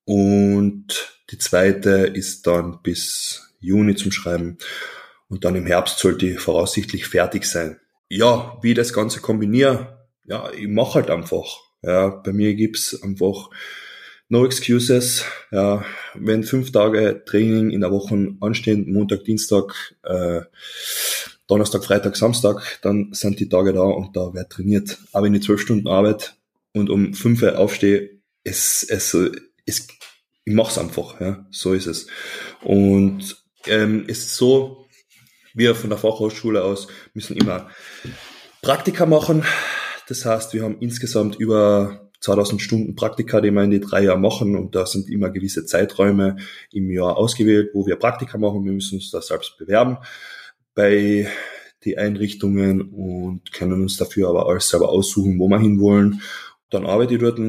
Und 0.05 1.17
die 1.31 1.39
zweite 1.39 1.91
ist 1.91 2.47
dann 2.47 2.83
bis 2.83 3.55
Juni 3.61 3.95
zum 3.95 4.13
Schreiben. 4.13 4.59
Und 5.29 5.45
dann 5.45 5.57
im 5.57 5.67
Herbst 5.67 5.99
sollte 5.99 6.27
ich 6.27 6.41
voraussichtlich 6.41 7.07
fertig 7.07 7.45
sein. 7.47 7.81
Ja, 8.09 8.59
wie 8.63 8.71
ich 8.71 8.77
das 8.77 8.93
Ganze 8.93 9.21
kombiniere, 9.21 10.07
ja, 10.25 10.51
ich 10.53 10.69
mache 10.69 10.95
halt 10.95 11.11
einfach. 11.11 11.61
Ja, 11.83 12.09
bei 12.09 12.33
mir 12.33 12.55
gibt's 12.55 13.03
einfach 13.03 13.49
no 14.33 14.47
excuses. 14.47 15.25
Ja, 15.51 15.85
wenn 16.15 16.43
fünf 16.43 16.73
Tage 16.73 17.23
Training 17.27 17.71
in 17.71 17.83
der 17.83 17.93
Woche 17.93 18.35
anstehen, 18.41 18.91
Montag, 18.91 19.25
Dienstag, 19.25 19.95
äh, 20.05 20.41
Donnerstag, 21.47 21.85
Freitag, 21.85 22.17
Samstag, 22.17 22.79
dann 22.81 23.13
sind 23.13 23.39
die 23.41 23.49
Tage 23.51 23.75
da 23.75 23.83
und 23.83 24.17
da 24.17 24.33
wird 24.33 24.51
trainiert. 24.51 24.99
Aber 25.13 25.27
wenn 25.27 25.35
ich 25.35 25.43
zwölf 25.43 25.61
Stunden 25.61 25.87
arbeite 25.87 26.31
und 26.73 26.89
um 26.89 27.13
fünf 27.13 27.43
Uhr 27.43 27.59
aufstehe, 27.59 28.23
es, 28.43 28.83
es, 28.89 29.15
es, 29.67 29.87
ich 30.45 30.55
mach's 30.55 30.79
einfach, 30.79 31.21
ja, 31.21 31.47
so 31.51 31.75
ist 31.75 31.87
es. 31.87 32.07
Und 32.63 33.37
ähm, 33.67 34.07
ist 34.07 34.35
so, 34.35 34.87
wir 35.53 35.75
von 35.75 35.91
der 35.91 35.99
Fachhochschule 35.99 36.65
aus 36.65 36.89
müssen 37.13 37.37
immer 37.37 37.69
Praktika 38.63 39.05
machen. 39.05 39.45
Das 40.09 40.25
heißt, 40.25 40.55
wir 40.55 40.63
haben 40.63 40.79
insgesamt 40.81 41.37
über 41.37 42.02
2000 42.23 42.63
Stunden 42.63 42.95
Praktika, 42.95 43.41
die 43.41 43.51
wir 43.51 43.63
in 43.63 43.71
die 43.71 43.81
drei 43.81 44.05
Jahre 44.05 44.19
machen 44.19 44.57
und 44.57 44.75
da 44.75 44.87
sind 44.87 45.11
immer 45.11 45.31
gewisse 45.31 45.67
Zeiträume 45.67 46.37
im 46.73 46.91
Jahr 46.91 47.17
ausgewählt, 47.17 47.71
wo 47.75 47.87
wir 47.87 47.97
Praktika 47.97 48.39
machen. 48.39 48.65
Wir 48.65 48.73
müssen 48.73 48.97
uns 48.97 49.11
da 49.11 49.21
selbst 49.21 49.59
bewerben 49.59 49.99
bei 50.75 51.29
die 51.85 51.99
Einrichtungen 51.99 52.81
und 52.81 53.53
können 53.53 53.83
uns 53.83 53.97
dafür 53.97 54.29
aber 54.29 54.49
alles 54.49 54.69
selber 54.69 54.89
aussuchen, 54.89 55.39
wo 55.39 55.49
wir 55.49 55.59
hinwollen. 55.59 56.23
Dann 56.71 56.87
arbeite 56.87 57.15
ich 57.15 57.21
dort 57.21 57.41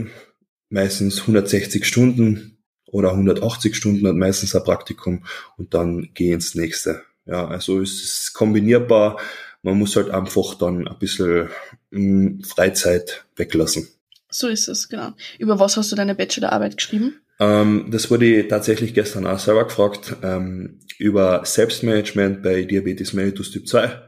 meistens 0.69 1.21
160 1.21 1.85
Stunden 1.85 2.57
oder 2.87 3.11
180 3.11 3.75
Stunden 3.75 4.07
hat 4.07 4.15
meistens 4.15 4.55
ein 4.55 4.63
Praktikum 4.63 5.23
und 5.57 5.73
dann 5.73 6.09
gehe 6.13 6.33
ins 6.33 6.55
nächste. 6.55 7.03
Ja, 7.25 7.47
also 7.47 7.81
es 7.81 8.03
ist 8.03 8.33
kombinierbar. 8.33 9.19
Man 9.61 9.77
muss 9.77 9.95
halt 9.95 10.09
einfach 10.09 10.55
dann 10.55 10.87
ein 10.87 10.99
bisschen 10.99 11.49
mh, 11.91 11.99
mm, 11.99 12.43
Freizeit 12.43 13.25
weglassen. 13.35 13.87
So 14.33 14.47
ist 14.47 14.67
es, 14.67 14.89
genau. 14.89 15.13
Über 15.37 15.59
was 15.59 15.77
hast 15.77 15.91
du 15.91 15.95
deine 15.95 16.15
Bachelorarbeit 16.15 16.77
geschrieben? 16.77 17.21
Ähm, 17.39 17.87
das 17.91 18.09
wurde 18.09 18.25
ich 18.25 18.47
tatsächlich 18.47 18.93
gestern 18.93 19.27
auch 19.27 19.39
selber 19.39 19.65
gefragt, 19.65 20.15
ähm, 20.23 20.79
über 20.97 21.45
Selbstmanagement 21.45 22.41
bei 22.41 22.63
Diabetes 22.63 23.13
mellitus 23.13 23.51
Typ 23.51 23.67
2. 23.67 24.01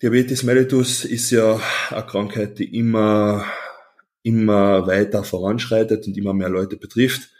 Diabetes 0.00 0.42
mellitus 0.42 1.04
ist 1.04 1.30
ja 1.30 1.60
eine 1.90 2.06
Krankheit, 2.06 2.58
die 2.58 2.76
immer, 2.76 3.44
immer 4.22 4.86
weiter 4.86 5.24
voranschreitet 5.24 6.06
und 6.06 6.16
immer 6.16 6.34
mehr 6.34 6.48
Leute 6.48 6.76
betrifft. 6.76 7.30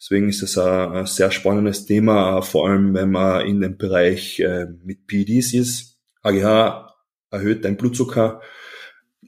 Deswegen 0.00 0.28
ist 0.28 0.58
ein, 0.58 0.92
ein 0.92 1.06
sehr 1.06 1.30
spannendes 1.30 1.84
Thema, 1.86 2.40
vor 2.42 2.68
allem 2.68 2.94
wenn 2.94 3.10
man 3.10 3.46
in 3.46 3.60
dem 3.60 3.76
Bereich 3.76 4.38
äh, 4.40 4.66
mit 4.84 5.06
PEDs 5.06 5.54
ist. 5.54 5.96
AGH 6.22 6.94
erhöht 7.30 7.64
dein 7.64 7.76
Blutzucker, 7.76 8.40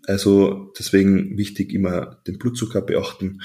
also 0.06 0.72
deswegen 0.78 1.36
wichtig 1.36 1.72
immer 1.72 2.20
den 2.26 2.38
Blutzucker 2.38 2.82
beachten. 2.82 3.42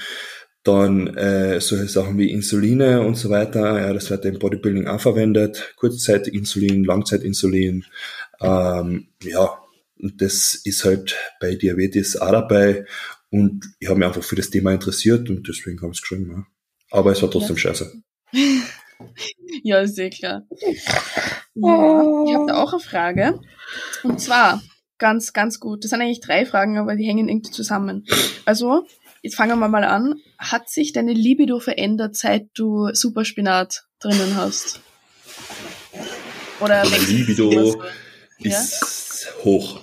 Dann 0.62 1.06
äh, 1.16 1.60
solche 1.60 1.86
Sachen 1.86 2.18
wie 2.18 2.30
Insuline 2.30 3.02
und 3.02 3.16
so 3.16 3.30
weiter, 3.30 3.80
ja, 3.80 3.92
das 3.92 4.10
wird 4.10 4.24
im 4.24 4.38
Bodybuilding 4.38 4.88
auch 4.88 5.00
verwendet. 5.00 5.74
Kurzzeitinsulin, 5.76 6.84
Langzeitinsulin. 6.84 7.84
Ähm, 8.40 9.08
ja, 9.22 9.58
und 9.98 10.20
das 10.20 10.54
ist 10.64 10.84
halt 10.84 11.16
bei 11.40 11.54
Diabetes 11.54 12.16
auch 12.16 12.32
dabei. 12.32 12.84
Und 13.30 13.64
ich 13.78 13.88
habe 13.88 13.98
mich 13.98 14.08
einfach 14.08 14.22
für 14.22 14.36
das 14.36 14.50
Thema 14.50 14.72
interessiert 14.72 15.28
und 15.30 15.46
deswegen 15.48 15.80
habe 15.82 15.92
ich 15.92 15.98
es 15.98 16.02
geschrieben. 16.02 16.30
Ja. 16.30 16.46
Aber 16.90 17.12
es 17.12 17.22
war 17.22 17.30
trotzdem 17.30 17.56
ja. 17.56 17.62
scheiße. 17.62 18.02
ja, 19.62 19.80
ist 19.80 19.98
eh 19.98 20.10
klar. 20.10 20.46
Ja, 21.54 22.24
ich 22.26 22.34
habe 22.34 22.46
da 22.46 22.62
auch 22.62 22.72
eine 22.72 22.82
Frage. 22.82 23.40
Und 24.02 24.20
zwar, 24.20 24.62
ganz, 24.98 25.32
ganz 25.32 25.60
gut. 25.60 25.84
Das 25.84 25.90
sind 25.90 26.00
eigentlich 26.00 26.20
drei 26.20 26.46
Fragen, 26.46 26.78
aber 26.78 26.96
die 26.96 27.04
hängen 27.06 27.28
irgendwie 27.28 27.50
zusammen. 27.52 28.04
Also, 28.44 28.86
Jetzt 29.26 29.34
fangen 29.34 29.58
wir 29.58 29.66
mal 29.66 29.82
an. 29.82 30.20
Hat 30.38 30.68
sich 30.70 30.92
deine 30.92 31.12
Libido 31.12 31.58
verändert, 31.58 32.14
seit 32.16 32.48
du 32.54 32.94
Superspinat 32.94 33.84
drinnen 33.98 34.36
hast? 34.36 34.80
Oder 36.60 36.84
Meine 36.88 37.04
Libido 37.06 37.50
so? 37.50 37.82
ist 38.38 39.26
ja? 39.26 39.44
hoch. 39.44 39.80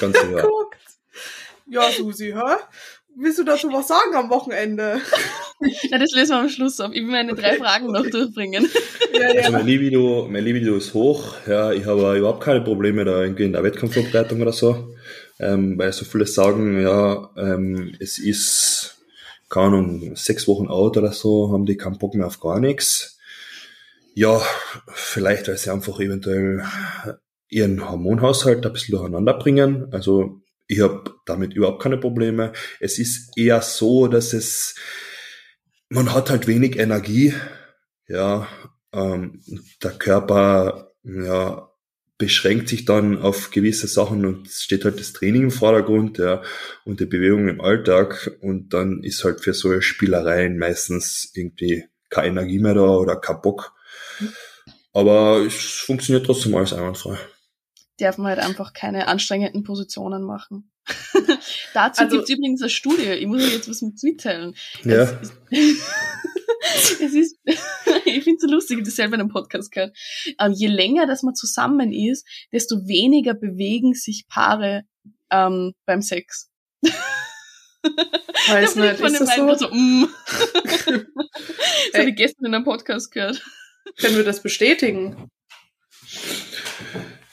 Ganze 0.00 0.26
Jahr. 0.32 0.48
ja, 1.68 1.92
Susi, 1.92 2.32
hä? 2.32 2.56
Willst 3.14 3.38
du 3.38 3.44
dazu 3.44 3.72
was 3.72 3.86
sagen 3.86 4.16
am 4.16 4.30
Wochenende? 4.30 5.00
Na, 5.90 5.98
das 5.98 6.12
lösen 6.12 6.30
wir 6.30 6.38
am 6.38 6.48
Schluss 6.48 6.80
auf. 6.80 6.92
Ich 6.92 7.02
will 7.02 7.10
meine 7.10 7.34
drei 7.34 7.56
Fragen 7.56 7.92
noch 7.92 8.06
durchbringen. 8.08 8.68
Ja, 9.12 9.34
ja. 9.34 9.40
Also 9.40 9.52
mein 9.52 9.66
Libido, 9.66 10.28
mein 10.30 10.44
Libido 10.44 10.76
ist 10.76 10.94
hoch. 10.94 11.34
Ja, 11.46 11.72
ich 11.72 11.84
habe 11.84 12.16
überhaupt 12.16 12.44
keine 12.44 12.60
Probleme 12.60 13.04
da 13.04 13.20
irgendwie 13.20 13.42
in 13.42 13.52
der 13.52 13.64
Wettkampfvorbereitung 13.64 14.40
oder 14.40 14.52
so 14.52 14.94
ähm, 15.40 15.78
weil 15.78 15.92
so 15.92 16.04
viele 16.04 16.26
sagen, 16.26 16.80
ja, 16.80 17.30
ähm, 17.36 17.94
es 17.98 18.18
ist, 18.18 18.98
keine 19.48 19.66
Ahnung, 19.66 20.14
sechs 20.14 20.46
Wochen 20.46 20.68
out 20.68 20.96
oder 20.96 21.12
so, 21.12 21.50
haben 21.52 21.66
die 21.66 21.76
keinen 21.76 21.98
Bock 21.98 22.14
mehr 22.14 22.26
auf 22.26 22.40
gar 22.40 22.60
nichts. 22.60 23.18
Ja, 24.14 24.40
vielleicht, 24.92 25.48
weil 25.48 25.56
sie 25.56 25.70
einfach 25.70 25.98
eventuell 25.98 26.62
ihren 27.48 27.88
Hormonhaushalt 27.88 28.64
ein 28.66 28.72
bisschen 28.72 28.96
durcheinander 28.96 29.34
bringen. 29.34 29.88
Also 29.92 30.42
ich 30.68 30.80
habe 30.80 31.14
damit 31.24 31.54
überhaupt 31.54 31.82
keine 31.82 31.96
Probleme. 31.96 32.52
Es 32.78 32.98
ist 32.98 33.36
eher 33.36 33.62
so, 33.62 34.08
dass 34.08 34.34
es, 34.34 34.74
man 35.90 36.14
hat 36.14 36.30
halt 36.30 36.46
wenig 36.46 36.78
Energie, 36.78 37.34
ja, 38.06 38.48
ähm, 38.92 39.42
der 39.82 39.90
Körper, 39.92 40.92
ja, 41.02 41.68
beschränkt 42.16 42.68
sich 42.68 42.84
dann 42.84 43.20
auf 43.20 43.50
gewisse 43.50 43.86
Sachen 43.88 44.26
und 44.26 44.46
es 44.46 44.62
steht 44.62 44.84
halt 44.84 45.00
das 45.00 45.12
Training 45.12 45.44
im 45.44 45.50
Vordergrund, 45.50 46.18
ja, 46.18 46.42
und 46.84 47.00
die 47.00 47.06
Bewegung 47.06 47.48
im 47.48 47.60
Alltag 47.60 48.30
und 48.40 48.72
dann 48.72 49.02
ist 49.02 49.24
halt 49.24 49.40
für 49.40 49.54
solche 49.54 49.82
Spielereien 49.82 50.58
meistens 50.58 51.32
irgendwie 51.34 51.84
keine 52.08 52.28
Energie 52.28 52.58
mehr 52.58 52.74
da 52.74 52.82
oder 52.82 53.16
kein 53.16 53.40
Bock. 53.40 53.74
Aber 54.92 55.38
es 55.46 55.54
funktioniert 55.54 56.26
trotzdem 56.26 56.54
alles 56.54 56.72
einwandfrei. 56.72 57.16
Darf 57.98 58.18
man 58.18 58.28
halt 58.28 58.40
einfach 58.40 58.72
keine 58.72 59.08
anstrengenden 59.08 59.62
Positionen 59.62 60.22
machen. 60.22 60.70
Dazu 61.74 62.02
also, 62.02 62.16
gibt 62.16 62.28
es 62.28 62.36
übrigens 62.36 62.62
eine 62.62 62.70
Studie, 62.70 63.10
ich 63.10 63.26
muss 63.26 63.42
euch 63.42 63.52
jetzt 63.52 63.68
was 63.68 63.82
mitteilen. 64.02 64.54
Ja. 64.84 65.02
Es, 65.12 65.32
es 67.00 67.14
ist, 67.14 67.36
ich 67.44 68.24
finde 68.24 68.36
es 68.36 68.42
so 68.42 68.48
lustig, 68.48 68.76
ich 68.76 68.80
habe 68.80 68.84
das 68.84 68.96
selber 68.96 69.14
in 69.14 69.20
einem 69.20 69.30
Podcast 69.30 69.72
gehört. 69.72 69.96
Ähm, 70.38 70.52
je 70.52 70.68
länger, 70.68 71.06
dass 71.06 71.22
man 71.22 71.34
zusammen 71.34 71.92
ist, 71.92 72.26
desto 72.52 72.86
weniger 72.86 73.34
bewegen 73.34 73.94
sich 73.94 74.26
Paare 74.28 74.84
ähm, 75.30 75.74
beim 75.86 76.02
Sex. 76.02 76.50
Weiß 78.48 78.76
nicht, 78.76 78.96
von 78.96 79.12
ist 79.12 79.20
das 79.20 79.36
so? 79.36 79.54
So, 79.54 79.68
mm. 79.70 80.08
das 80.32 80.86
habe 81.94 82.10
ich 82.10 82.16
gestern 82.16 82.46
in 82.46 82.54
einem 82.54 82.64
Podcast 82.64 83.10
gehört. 83.12 83.42
Können 83.98 84.16
wir 84.16 84.24
das 84.24 84.42
bestätigen? 84.42 85.30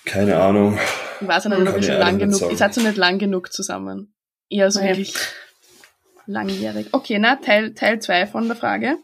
Keine 0.05 0.37
Ahnung. 0.37 0.79
Ich 1.19 1.27
weiß 1.27 1.45
nicht, 1.45 1.67
ob 1.67 1.77
ich 1.77 1.85
schon 1.85 1.97
lang 1.97 2.19
genug, 2.19 2.51
ich 2.51 2.57
seid 2.57 2.73
so 2.73 2.81
nicht 2.81 2.97
lang 2.97 3.19
genug 3.19 3.51
zusammen. 3.51 4.13
Eher 4.49 4.71
so 4.71 4.79
okay. 4.79 4.89
wirklich 4.89 5.15
langjährig. 6.25 6.87
Okay, 6.91 7.19
na, 7.19 7.37
Teil, 7.37 7.73
Teil 7.73 7.99
zwei 7.99 8.27
von 8.27 8.47
der 8.47 8.55
Frage. 8.55 8.97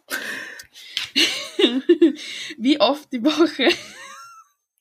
Wie 2.58 2.80
oft 2.80 3.12
die 3.12 3.24
Woche 3.24 3.70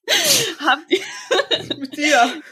habt 0.60 0.90
ihr 0.90 1.76
mit 1.78 1.96
dir? 1.96 2.42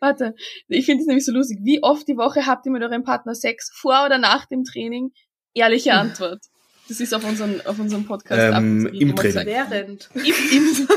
Warte, 0.00 0.34
ich 0.68 0.84
finde 0.86 1.02
es 1.02 1.06
nämlich 1.06 1.24
so 1.24 1.32
lustig. 1.32 1.58
Wie 1.62 1.82
oft 1.82 2.06
die 2.06 2.16
Woche 2.16 2.46
habt 2.46 2.66
ihr 2.66 2.72
mit 2.72 2.82
eurem 2.82 3.04
Partner 3.04 3.34
Sex 3.34 3.70
vor 3.74 4.04
oder 4.04 4.18
nach 4.18 4.46
dem 4.46 4.64
Training? 4.64 5.12
Ehrliche 5.54 5.94
Antwort. 5.94 6.44
Das 6.88 7.00
ist 7.00 7.14
auf 7.14 7.24
unserem 7.24 7.60
auf 7.64 7.78
unserem 7.78 8.04
Podcast. 8.04 8.56
Ähm, 8.56 8.86
Im 8.86 9.14
Training. 9.14 9.46
Während. 9.46 10.10
Im, 10.14 10.24
im 10.24 10.88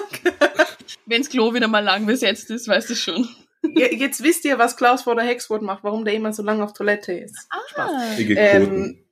Wenn's 1.14 1.30
Klo 1.30 1.54
wieder 1.54 1.68
mal 1.68 1.84
lang 1.84 2.08
besetzt 2.08 2.50
ist, 2.50 2.68
weißt 2.68 2.90
du 2.90 2.96
schon. 2.96 3.30
Jetzt 3.76 4.24
wisst 4.24 4.46
ihr, 4.46 4.58
was 4.58 4.76
Klaus 4.76 5.04
vor 5.04 5.16
der 5.16 5.26
Hexwort 5.26 5.62
macht, 5.62 5.84
warum 5.84 6.04
der 6.04 6.16
immer 6.16 6.34
so 6.34 6.42
lange 6.42 6.64
auf 6.64 6.74
Toilette 6.74 7.14
ist. 7.14 7.38
Ah. 7.50 7.60
Spaß. 7.70 8.20
Ich 8.20 8.30
ähm, 8.36 9.06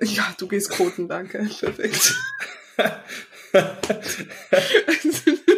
ja, 0.00 0.32
du 0.38 0.46
gehst 0.46 0.70
koten, 0.70 1.08
danke. 1.08 1.50
Perfekt. 1.60 2.14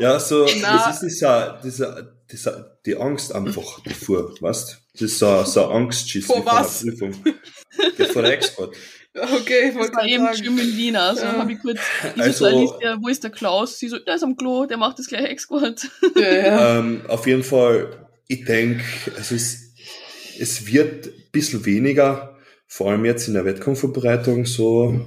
ja, 0.00 0.20
so, 0.20 0.46
Na, 0.60 0.86
das 0.86 1.02
ist 1.02 1.16
dieser, 1.16 1.60
dieser, 1.62 2.12
dieser, 2.30 2.78
die 2.84 2.96
Angst 2.96 3.34
einfach 3.34 3.80
davor, 3.84 4.34
weißt 4.40 4.78
Das 4.92 5.02
ist 5.02 5.18
so, 5.18 5.44
so 5.44 5.66
Angstschiss 5.66 6.26
vor 6.26 6.44
was? 6.44 6.80
der 6.80 6.92
Prüfung. 6.92 7.14
Ja, 7.98 8.04
vor 8.06 8.22
der 8.22 8.32
Export. 8.32 8.76
Okay, 9.14 9.72
das 9.76 9.92
war 9.92 10.04
eben 10.04 10.34
schlimm 10.34 10.58
in 10.58 10.76
Wien, 10.76 10.96
also 10.96 11.24
ja. 11.24 11.32
habe 11.32 11.52
ich 11.52 11.58
kurz, 11.60 11.80
ich 12.14 12.22
also, 12.22 12.48
so, 12.48 12.56
Alicia, 12.56 12.98
wo 13.00 13.08
ist 13.08 13.24
der 13.24 13.30
Klaus? 13.30 13.78
Sie 13.78 13.88
so, 13.88 13.98
der 13.98 14.14
ist 14.14 14.22
am 14.22 14.36
Klo, 14.36 14.66
der 14.66 14.76
macht 14.76 15.00
das 15.00 15.08
gleiche 15.08 15.28
Export. 15.28 15.88
Ja, 16.16 16.32
ja. 16.32 16.78
ähm, 16.78 17.02
auf 17.08 17.26
jeden 17.26 17.42
Fall, 17.42 18.06
ich 18.28 18.44
denke, 18.44 18.84
also 19.16 19.34
es, 19.34 19.74
es 20.38 20.66
wird 20.66 21.06
ein 21.06 21.12
bisschen 21.32 21.64
weniger, 21.66 22.36
vor 22.68 22.90
allem 22.90 23.04
jetzt 23.04 23.26
in 23.26 23.34
der 23.34 23.44
Wettkampfvorbereitung 23.44 24.46
so. 24.46 25.06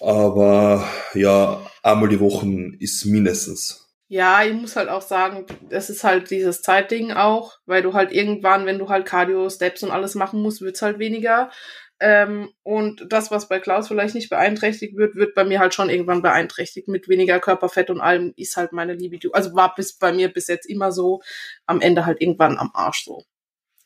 Aber 0.00 0.88
ja, 1.14 1.60
einmal 1.86 2.08
die 2.08 2.20
Woche 2.20 2.46
ist 2.78 3.04
mindestens. 3.04 3.86
Ja, 4.08 4.44
ich 4.44 4.54
muss 4.54 4.76
halt 4.76 4.88
auch 4.88 5.02
sagen, 5.02 5.46
das 5.68 5.90
ist 5.90 6.04
halt 6.04 6.30
dieses 6.30 6.62
Zeitding 6.62 7.12
auch, 7.12 7.58
weil 7.66 7.82
du 7.82 7.92
halt 7.92 8.12
irgendwann, 8.12 8.64
wenn 8.64 8.78
du 8.78 8.88
halt 8.88 9.04
Cardio, 9.04 9.50
Steps 9.50 9.82
und 9.82 9.90
alles 9.90 10.14
machen 10.14 10.42
musst, 10.42 10.60
wird's 10.60 10.82
halt 10.82 10.98
weniger. 10.98 11.50
Ähm, 11.98 12.52
und 12.62 13.06
das, 13.08 13.30
was 13.30 13.48
bei 13.48 13.58
Klaus 13.58 13.88
vielleicht 13.88 14.14
nicht 14.14 14.28
beeinträchtigt 14.28 14.96
wird, 14.96 15.16
wird 15.16 15.34
bei 15.34 15.44
mir 15.44 15.58
halt 15.58 15.74
schon 15.74 15.90
irgendwann 15.90 16.22
beeinträchtigt. 16.22 16.88
Mit 16.88 17.08
weniger 17.08 17.40
Körperfett 17.40 17.90
und 17.90 18.00
allem 18.00 18.32
ist 18.36 18.56
halt 18.56 18.72
meine 18.72 18.92
Libido. 18.92 19.30
Also 19.32 19.54
war 19.54 19.74
bis 19.74 19.96
bei 19.96 20.12
mir 20.12 20.28
bis 20.28 20.46
jetzt 20.46 20.66
immer 20.66 20.92
so, 20.92 21.22
am 21.64 21.80
Ende 21.80 22.06
halt 22.06 22.20
irgendwann 22.20 22.58
am 22.58 22.70
Arsch 22.74 23.04
so. 23.04 23.24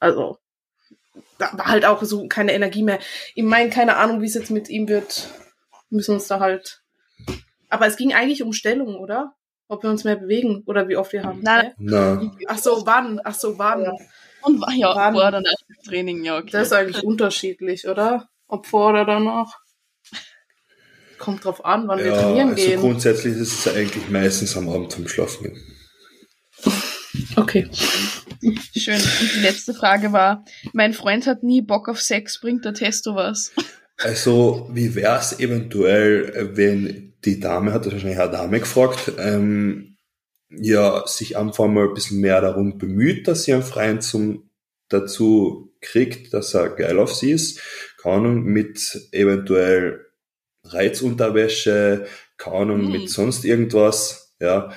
Also 0.01 0.39
da 1.39 1.51
war 1.57 1.67
halt 1.67 1.85
auch 1.85 2.03
so 2.03 2.27
keine 2.29 2.53
Energie 2.53 2.83
mehr. 2.83 2.99
Ich 3.35 3.45
meine, 3.45 3.71
keine 3.71 3.97
Ahnung, 3.97 4.21
wie 4.21 4.27
es 4.27 4.35
jetzt 4.35 4.51
mit 4.51 4.69
ihm 4.69 4.89
wird. 4.89 5.29
Müssen 5.89 6.15
uns 6.15 6.27
da 6.27 6.41
halt. 6.41 6.83
Aber 7.71 7.87
es 7.87 7.97
ging 7.97 8.13
eigentlich 8.13 8.43
um 8.43 8.53
Stellung, 8.53 8.97
oder? 8.97 9.35
Ob 9.69 9.85
wir 9.85 9.91
uns 9.91 10.05
mehr 10.05 10.17
bewegen 10.17 10.65
oder 10.67 10.89
wie 10.89 10.97
oft 10.97 11.13
wir 11.13 11.23
haben. 11.23 11.41
Nein. 11.43 11.73
Na. 11.79 12.21
Ach 12.49 12.59
so, 12.59 12.83
wann? 12.85 13.21
Ach 13.25 13.35
so, 13.35 13.57
wann? 13.57 13.85
Ja. 13.85 13.93
Und 14.43 14.65
ja, 14.77 14.95
wann? 14.95 15.15
vor 15.15 15.29
oder 15.29 15.41
nach 15.41 15.55
dem 15.69 15.83
Training, 15.87 16.25
ja. 16.25 16.39
Okay. 16.39 16.51
Das 16.51 16.69
ist 16.69 16.73
eigentlich 16.73 17.05
unterschiedlich, 17.05 17.87
oder? 17.87 18.29
Ob 18.49 18.67
vor 18.67 18.91
oder 18.91 19.05
danach. 19.05 19.59
Kommt 21.19 21.45
drauf 21.45 21.65
an, 21.65 21.87
wann 21.87 21.99
ja, 21.99 22.07
wir 22.07 22.13
trainieren 22.15 22.49
also 22.51 22.67
gehen. 22.67 22.81
Grundsätzlich 22.81 23.37
ist 23.37 23.67
es 23.67 23.75
eigentlich 23.75 24.09
meistens 24.09 24.57
am 24.57 24.69
Abend 24.69 24.91
zum 24.91 25.07
Schlafen 25.07 25.45
gehen. 25.45 25.77
Okay. 27.37 27.69
Schön. 28.77 28.95
Und 28.95 29.35
die 29.35 29.41
letzte 29.41 29.75
Frage 29.75 30.13
war, 30.13 30.45
mein 30.73 30.95
Freund 30.95 31.27
hat 31.27 31.43
nie 31.43 31.61
Bock 31.61 31.89
auf 31.89 32.01
Sex, 32.01 32.41
bringt 32.41 32.65
der 32.65 32.75
Testo 32.75 33.15
was? 33.15 33.53
Also, 34.03 34.69
wie 34.73 34.95
wär's 34.95 35.39
eventuell, 35.41 36.57
wenn 36.57 37.13
die 37.25 37.39
Dame, 37.39 37.73
hat 37.75 37.85
das 37.85 37.93
wahrscheinlich 37.93 38.19
eine 38.19 38.31
Dame 38.31 38.61
gefragt, 38.61 39.13
ähm, 39.19 39.99
ja, 40.49 41.07
sich 41.07 41.37
einfach 41.37 41.67
mal 41.69 41.89
ein 41.89 41.95
bisschen 41.95 42.21
mehr 42.21 42.41
darum 42.41 42.79
bemüht, 42.79 43.29
dass 43.29 43.45
sie 43.45 43.53
einen 43.53 43.63
Freund 43.63 44.03
zum, 44.03 44.51
dazu 44.89 45.75
kriegt, 45.83 46.33
dass 46.33 46.55
er 46.55 46.71
geil 46.71 46.99
auf 46.99 47.15
sie 47.15 47.33
ist. 47.33 47.61
Keine 47.99 48.17
Ahnung, 48.17 48.45
mit 48.45 49.09
eventuell 49.13 50.07
Reizunterwäsche, 50.65 52.07
keine 52.39 52.57
Ahnung, 52.57 52.83
Hm. 52.85 52.93
mit 52.93 53.11
sonst 53.11 53.45
irgendwas, 53.45 54.35
ja, 54.41 54.73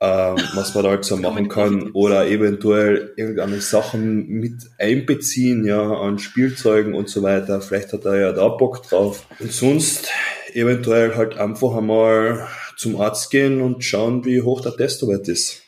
ähm, 0.00 0.36
was 0.54 0.74
man 0.74 0.84
da 0.84 0.90
halt 0.90 1.04
so 1.04 1.16
machen 1.16 1.48
kann, 1.48 1.90
oder 1.92 2.26
eventuell 2.28 3.14
irgendeine 3.16 3.60
Sachen 3.60 4.26
mit 4.28 4.54
einbeziehen, 4.78 5.64
ja, 5.64 5.82
an 5.82 6.18
Spielzeugen 6.18 6.94
und 6.94 7.08
so 7.08 7.22
weiter. 7.22 7.60
Vielleicht 7.60 7.92
hat 7.92 8.04
er 8.04 8.16
ja 8.16 8.32
da 8.32 8.48
Bock 8.48 8.82
drauf. 8.82 9.26
Und 9.38 9.52
sonst 9.52 10.08
eventuell 10.52 11.14
halt 11.16 11.38
einfach 11.38 11.74
einmal 11.76 12.46
zum 12.76 13.00
Arzt 13.00 13.30
gehen 13.30 13.62
und 13.62 13.84
schauen, 13.84 14.24
wie 14.24 14.42
hoch 14.42 14.60
der 14.60 14.76
Testowert 14.76 15.28
ist. 15.28 15.62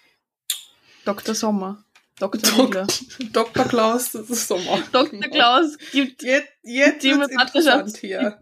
Dr. 1.04 1.34
Sommer. 1.34 1.84
Dr. 2.20 2.40
Dok-. 2.40 2.86
Dr. 3.32 3.64
Klaus, 3.64 4.12
das 4.12 4.28
ist 4.28 4.48
Sommer. 4.48 4.82
Dr. 4.92 5.20
Klaus 5.30 5.78
gibt, 5.92 6.22
Jetzt, 6.22 6.48
jetzt 6.62 7.02
Die 7.04 7.10
wird's 7.16 7.32
interessant 7.32 7.96
hier. 7.96 8.38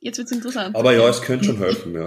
jetzt 0.00 0.18
wird's 0.18 0.32
interessant. 0.32 0.74
Aber 0.74 0.94
ja, 0.94 1.08
es 1.08 1.20
könnte 1.22 1.44
schon 1.44 1.58
helfen, 1.58 1.94
ja. 1.94 2.04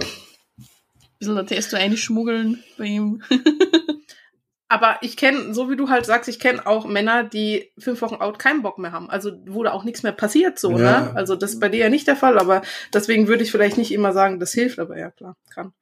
Bisschen 1.22 1.36
der 1.36 1.46
Testo 1.46 1.76
einschmuggeln 1.76 2.62
bei 2.78 2.84
ihm. 2.84 3.22
Aber 4.68 4.96
ich 5.02 5.18
kenne, 5.18 5.52
so 5.52 5.68
wie 5.70 5.76
du 5.76 5.90
halt 5.90 6.06
sagst, 6.06 6.30
ich 6.30 6.40
kenne 6.40 6.66
auch 6.66 6.86
Männer, 6.86 7.24
die 7.24 7.70
fünf 7.78 8.00
Wochen 8.00 8.14
out 8.14 8.38
keinen 8.38 8.62
Bock 8.62 8.78
mehr 8.78 8.92
haben. 8.92 9.10
Also 9.10 9.32
wo 9.46 9.62
da 9.62 9.72
auch 9.72 9.84
nichts 9.84 10.02
mehr 10.02 10.12
passiert 10.12 10.58
so, 10.58 10.70
Ja. 10.70 11.00
ne? 11.02 11.12
Also 11.14 11.36
das 11.36 11.52
ist 11.52 11.60
bei 11.60 11.68
dir 11.68 11.80
ja 11.80 11.88
nicht 11.90 12.06
der 12.06 12.16
Fall, 12.16 12.38
aber 12.38 12.62
deswegen 12.94 13.28
würde 13.28 13.42
ich 13.44 13.50
vielleicht 13.50 13.76
nicht 13.76 13.92
immer 13.92 14.14
sagen, 14.14 14.40
das 14.40 14.52
hilft, 14.52 14.78
aber 14.78 14.98
ja 14.98 15.10
klar, 15.10 15.36
kann. 15.52 15.74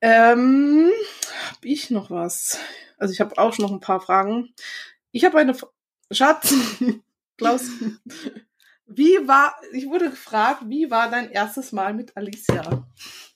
Ähm, 0.00 0.90
hab 1.50 1.58
ich 1.62 1.90
noch 1.90 2.10
was? 2.10 2.58
Also 2.96 3.12
ich 3.12 3.20
habe 3.20 3.36
auch 3.36 3.58
noch 3.58 3.70
ein 3.70 3.80
paar 3.80 4.00
Fragen. 4.00 4.54
Ich 5.12 5.24
habe 5.26 5.36
eine 5.38 5.50
F 5.52 5.66
Schatz, 6.10 6.54
Klaus. 7.36 7.68
Wie 8.86 9.16
war, 9.26 9.54
ich 9.72 9.86
wurde 9.86 10.10
gefragt, 10.10 10.62
wie 10.66 10.90
war 10.90 11.10
dein 11.10 11.30
erstes 11.30 11.72
Mal 11.72 11.94
mit 11.94 12.16
Alicia? 12.16 12.86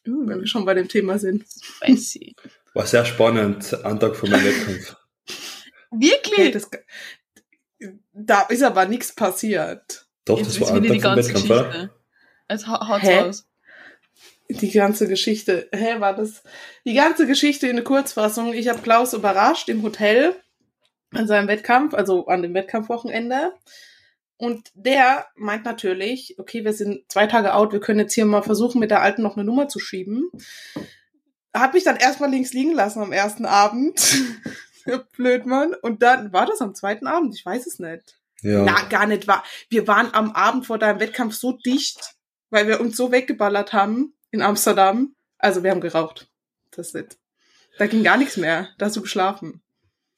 Wenn 0.04 0.40
wir 0.40 0.46
schon 0.46 0.64
bei 0.64 0.74
dem 0.74 0.88
Thema 0.88 1.18
sind. 1.18 1.44
Spicy. 1.62 2.34
War 2.74 2.86
sehr 2.86 3.04
spannend, 3.04 3.70
Tag 3.70 4.16
vor 4.16 4.28
meinem 4.28 4.44
Wettkampf. 4.44 4.96
Hey, 5.90 6.00
Wirklich? 6.00 6.52
das, 6.52 6.70
da 8.12 8.42
ist 8.42 8.62
aber 8.62 8.86
nichts 8.86 9.14
passiert. 9.14 10.06
Doch, 10.24 10.38
Jetzt 10.38 10.60
das 10.60 10.60
war 10.60 10.76
ein 10.76 10.82
die 10.82 10.88
Tag 10.90 11.00
ganze 11.02 11.28
Wettkampf, 11.28 11.50
oder? 11.50 11.64
Geschichte. 11.64 11.90
Also 12.48 12.66
hau- 12.68 12.88
haut's 12.88 13.02
Hä? 13.04 13.18
raus. 13.20 13.48
Die 14.50 14.70
ganze 14.70 15.08
Geschichte. 15.08 15.68
Hä, 15.74 16.00
war 16.00 16.14
das? 16.16 16.42
Die 16.86 16.94
ganze 16.94 17.26
Geschichte 17.26 17.68
in 17.68 17.76
der 17.76 17.84
Kurzfassung. 17.84 18.54
Ich 18.54 18.68
habe 18.68 18.80
Klaus 18.80 19.12
überrascht 19.12 19.68
im 19.68 19.82
Hotel 19.82 20.34
an 21.12 21.26
seinem 21.26 21.48
Wettkampf, 21.48 21.92
also 21.94 22.26
an 22.26 22.40
dem 22.42 22.54
Wettkampfwochenende. 22.54 23.52
Und 24.38 24.70
der 24.74 25.26
meint 25.34 25.64
natürlich, 25.64 26.36
okay, 26.38 26.64
wir 26.64 26.72
sind 26.72 27.10
zwei 27.10 27.26
Tage 27.26 27.54
out, 27.54 27.72
wir 27.72 27.80
können 27.80 27.98
jetzt 27.98 28.14
hier 28.14 28.24
mal 28.24 28.42
versuchen, 28.42 28.78
mit 28.78 28.90
der 28.90 29.02
Alten 29.02 29.22
noch 29.22 29.36
eine 29.36 29.44
Nummer 29.44 29.68
zu 29.68 29.80
schieben. 29.80 30.30
Hab 31.52 31.74
mich 31.74 31.82
dann 31.82 31.96
erstmal 31.96 32.30
links 32.30 32.52
liegen 32.52 32.72
lassen 32.72 33.02
am 33.02 33.12
ersten 33.12 33.46
Abend. 33.46 34.00
Blöd, 35.16 35.44
Mann. 35.44 35.74
Und 35.74 36.02
dann 36.02 36.32
war 36.32 36.46
das 36.46 36.60
am 36.60 36.74
zweiten 36.74 37.08
Abend, 37.08 37.34
ich 37.34 37.44
weiß 37.44 37.66
es 37.66 37.80
nicht. 37.80 38.16
Ja. 38.42 38.62
Na, 38.62 38.82
gar 38.88 39.06
nicht 39.06 39.26
wahr. 39.26 39.42
Wir 39.68 39.88
waren 39.88 40.14
am 40.14 40.30
Abend 40.30 40.66
vor 40.66 40.78
deinem 40.78 41.00
Wettkampf 41.00 41.34
so 41.34 41.52
dicht, 41.52 42.14
weil 42.50 42.68
wir 42.68 42.80
uns 42.80 42.96
so 42.96 43.10
weggeballert 43.10 43.72
haben 43.72 44.14
in 44.30 44.40
Amsterdam. 44.40 45.16
Also 45.38 45.64
wir 45.64 45.72
haben 45.72 45.80
geraucht. 45.80 46.28
Das 46.70 46.88
ist 46.88 46.94
nicht. 46.94 47.18
Da 47.78 47.88
ging 47.88 48.04
gar 48.04 48.16
nichts 48.16 48.36
mehr. 48.36 48.68
Da 48.78 48.86
hast 48.86 48.96
du 48.96 49.02
geschlafen. 49.02 49.62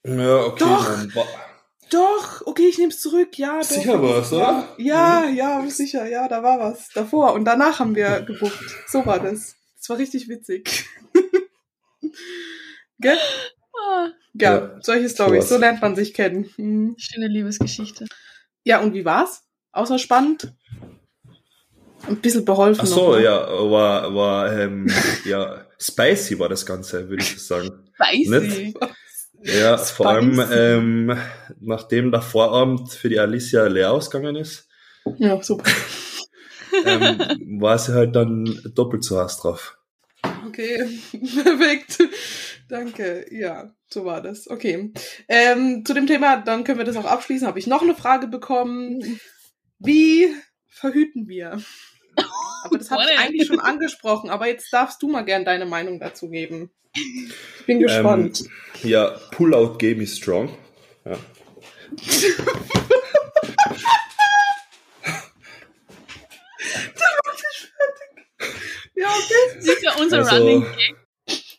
ja, 0.04 0.44
okay. 0.44 0.64
Doch. 0.64 0.84
Dann 0.84 1.12
Doch, 1.90 2.46
okay, 2.46 2.68
ich 2.68 2.78
nehme 2.78 2.90
es 2.90 3.00
zurück. 3.00 3.36
Ja, 3.38 3.58
doch. 3.58 3.64
Sicher 3.68 4.02
war's, 4.02 4.32
oder? 4.32 4.68
Ja, 4.78 5.28
ja, 5.28 5.64
sicher. 5.68 6.08
Ja, 6.08 6.28
da 6.28 6.42
war 6.42 6.58
was. 6.60 6.88
Davor. 6.94 7.32
Und 7.34 7.44
danach 7.44 7.80
haben 7.80 7.94
wir 7.94 8.20
gebucht. 8.22 8.64
So 8.86 9.04
war 9.04 9.18
das. 9.18 9.56
Das 9.76 9.88
war 9.88 9.98
richtig 9.98 10.28
witzig. 10.28 10.86
Gell? 12.98 13.18
Ja, 14.34 14.52
Ja, 14.52 14.76
solche 14.80 15.08
Storys. 15.08 15.32
sowas. 15.32 15.48
So 15.48 15.58
lernt 15.58 15.82
man 15.82 15.96
sich 15.96 16.14
kennen. 16.14 16.48
Hm. 16.56 16.94
schöne 16.98 17.28
Liebesgeschichte. 17.28 18.06
Ja, 18.64 18.80
und 18.80 18.94
wie 18.94 19.04
war's? 19.04 19.42
Außer 19.72 19.98
spannend? 19.98 20.52
Ein 22.06 22.16
bisschen 22.16 22.44
beholfen. 22.44 22.82
ach 22.82 22.86
so, 22.86 23.10
noch, 23.10 23.16
ne? 23.16 23.24
ja, 23.24 23.70
war, 23.70 24.14
war, 24.14 24.52
ähm, 24.58 24.86
ja, 25.24 25.64
spicy 25.78 26.38
war 26.38 26.48
das 26.48 26.64
Ganze, 26.64 27.08
würde 27.08 27.22
ich 27.22 27.44
sagen. 27.44 27.90
Spicy. 27.94 28.74
Ja, 29.44 29.76
vor 29.78 30.08
allem, 30.08 30.34
Spicy. 30.34 30.54
ähm, 30.54 31.18
nachdem 31.60 32.10
der 32.10 32.22
Vorabend 32.22 32.90
für 32.92 33.08
die 33.08 33.18
Alicia 33.18 33.66
leer 33.66 33.92
ausgegangen 33.92 34.36
ist, 34.36 34.68
Ja, 35.18 35.42
super. 35.42 35.64
ähm, 36.84 37.18
war 37.60 37.78
sie 37.78 37.94
halt 37.94 38.14
dann 38.14 38.44
doppelt 38.74 39.02
so 39.04 39.18
heiß 39.20 39.38
drauf. 39.38 39.76
Okay, 40.46 40.98
perfekt. 41.42 41.98
Danke. 42.68 43.26
Ja, 43.30 43.72
so 43.88 44.04
war 44.04 44.20
das. 44.22 44.48
Okay. 44.48 44.92
Ähm, 45.28 45.84
zu 45.84 45.94
dem 45.94 46.06
Thema, 46.06 46.36
dann 46.38 46.64
können 46.64 46.78
wir 46.78 46.84
das 46.84 46.96
auch 46.96 47.04
abschließen. 47.06 47.46
Habe 47.46 47.58
ich 47.58 47.66
noch 47.66 47.82
eine 47.82 47.94
Frage 47.94 48.26
bekommen. 48.28 49.18
Wie 49.78 50.28
verhüten 50.68 51.26
wir? 51.28 51.60
Aber 52.64 52.78
das 52.78 52.90
habe 52.90 53.02
ich 53.12 53.18
eigentlich 53.18 53.46
schon 53.46 53.60
angesprochen. 53.60 54.30
Aber 54.30 54.46
jetzt 54.46 54.72
darfst 54.72 55.02
du 55.02 55.08
mal 55.08 55.22
gern 55.22 55.44
deine 55.44 55.66
Meinung 55.66 55.98
dazu 56.00 56.28
geben. 56.28 56.70
Ich 56.94 57.66
bin 57.66 57.80
gespannt. 57.80 58.40
Ähm, 58.82 58.90
ja, 58.90 59.10
Pull-out 59.30 59.78
Game 59.78 60.00
is 60.00 60.16
strong. 60.16 60.56
Ja. 61.04 61.16
ja, 68.94 69.06
okay. 69.06 69.56
Das 69.56 69.64
ist 69.66 69.82
ja 69.82 69.92
unser 69.98 70.18
Also- 70.18 70.36
Running 70.36 70.62
Gag. 70.62 70.94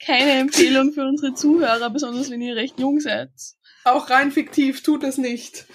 Keine 0.04 0.32
Empfehlung 0.40 0.92
für 0.94 1.04
unsere 1.06 1.34
Zuhörer, 1.36 1.90
besonders 1.92 2.30
wenn 2.32 2.42
ihr 2.42 2.56
recht 2.56 2.80
jung 2.80 3.00
seid. 3.00 3.30
Auch 3.84 4.10
rein 4.10 4.32
fiktiv, 4.32 4.82
tut 4.84 5.04
es 5.04 5.18
nicht. 5.18 5.66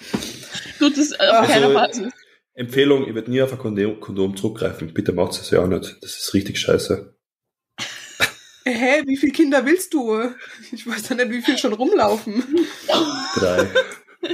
Tut 0.79 0.97
das 0.97 1.13
auf 1.13 1.19
Also- 1.19 1.51
keiner 1.53 1.69
Basis. 1.69 2.13
Empfehlung, 2.57 3.07
ich 3.07 3.13
werde 3.13 3.29
nie 3.29 3.39
auf 3.43 3.51
ein 3.51 3.59
Kondom, 3.59 3.99
Kondom 3.99 4.35
zurückgreifen. 4.35 4.91
Bitte 4.91 5.13
macht 5.13 5.33
es 5.33 5.51
ja 5.51 5.61
auch 5.61 5.67
nicht. 5.67 5.97
Das 6.01 6.17
ist 6.17 6.33
richtig 6.33 6.57
scheiße. 6.59 7.15
Hä, 8.65 9.03
wie 9.05 9.15
viele 9.15 9.31
Kinder 9.31 9.63
willst 9.63 9.93
du? 9.93 10.31
Ich 10.71 10.87
weiß 10.87 11.09
ja 11.09 11.15
nicht, 11.15 11.29
wie 11.29 11.41
viel 11.43 11.57
schon 11.59 11.73
rumlaufen. 11.73 12.43
Drei. 13.35 13.67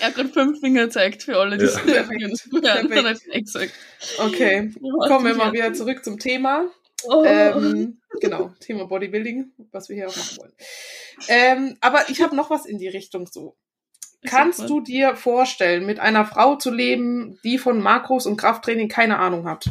er 0.00 0.06
hat 0.08 0.32
fünf 0.32 0.58
Finger 0.58 0.86
gezeigt 0.86 1.22
für 1.22 1.36
alle, 1.36 1.56
die 1.56 1.66
Ja. 1.66 1.70
es. 1.70 1.86
Ja, 1.86 3.12
gesagt. 3.38 3.72
Okay, 4.18 4.72
kommen 5.06 5.24
wir 5.24 5.34
mal 5.34 5.52
wieder 5.52 5.72
zurück 5.72 6.04
zum 6.04 6.18
Thema. 6.18 6.68
Oh. 7.04 7.22
Ähm, 7.24 8.00
genau, 8.20 8.52
Thema 8.58 8.86
Bodybuilding, 8.86 9.52
was 9.70 9.88
wir 9.88 9.94
hier 9.94 10.08
auch 10.08 10.16
machen 10.16 10.38
wollen. 10.38 10.52
Ähm, 11.28 11.76
aber 11.80 12.10
ich 12.10 12.20
habe 12.22 12.34
noch 12.34 12.50
was 12.50 12.66
in 12.66 12.78
die 12.78 12.88
Richtung 12.88 13.28
so. 13.28 13.56
Kannst 14.24 14.58
Super. 14.58 14.68
du 14.68 14.80
dir 14.80 15.16
vorstellen, 15.16 15.86
mit 15.86 16.00
einer 16.00 16.24
Frau 16.24 16.56
zu 16.56 16.70
leben, 16.70 17.38
die 17.44 17.58
von 17.58 17.80
Makros 17.80 18.26
und 18.26 18.36
Krafttraining 18.36 18.88
keine 18.88 19.18
Ahnung 19.18 19.46
hat? 19.46 19.66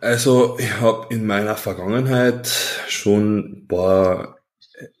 Also, 0.00 0.58
ich 0.58 0.80
habe 0.80 1.12
in 1.14 1.26
meiner 1.26 1.56
Vergangenheit 1.56 2.48
schon 2.88 3.38
ein 3.38 3.66
paar 3.68 4.38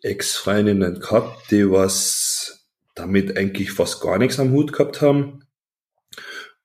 Ex-Freundinnen 0.02 1.00
gehabt, 1.00 1.50
die 1.50 1.70
was 1.70 2.66
damit 2.94 3.36
eigentlich 3.36 3.72
fast 3.72 4.00
gar 4.00 4.18
nichts 4.18 4.40
am 4.40 4.50
Hut 4.50 4.72
gehabt 4.72 5.02
haben. 5.02 5.44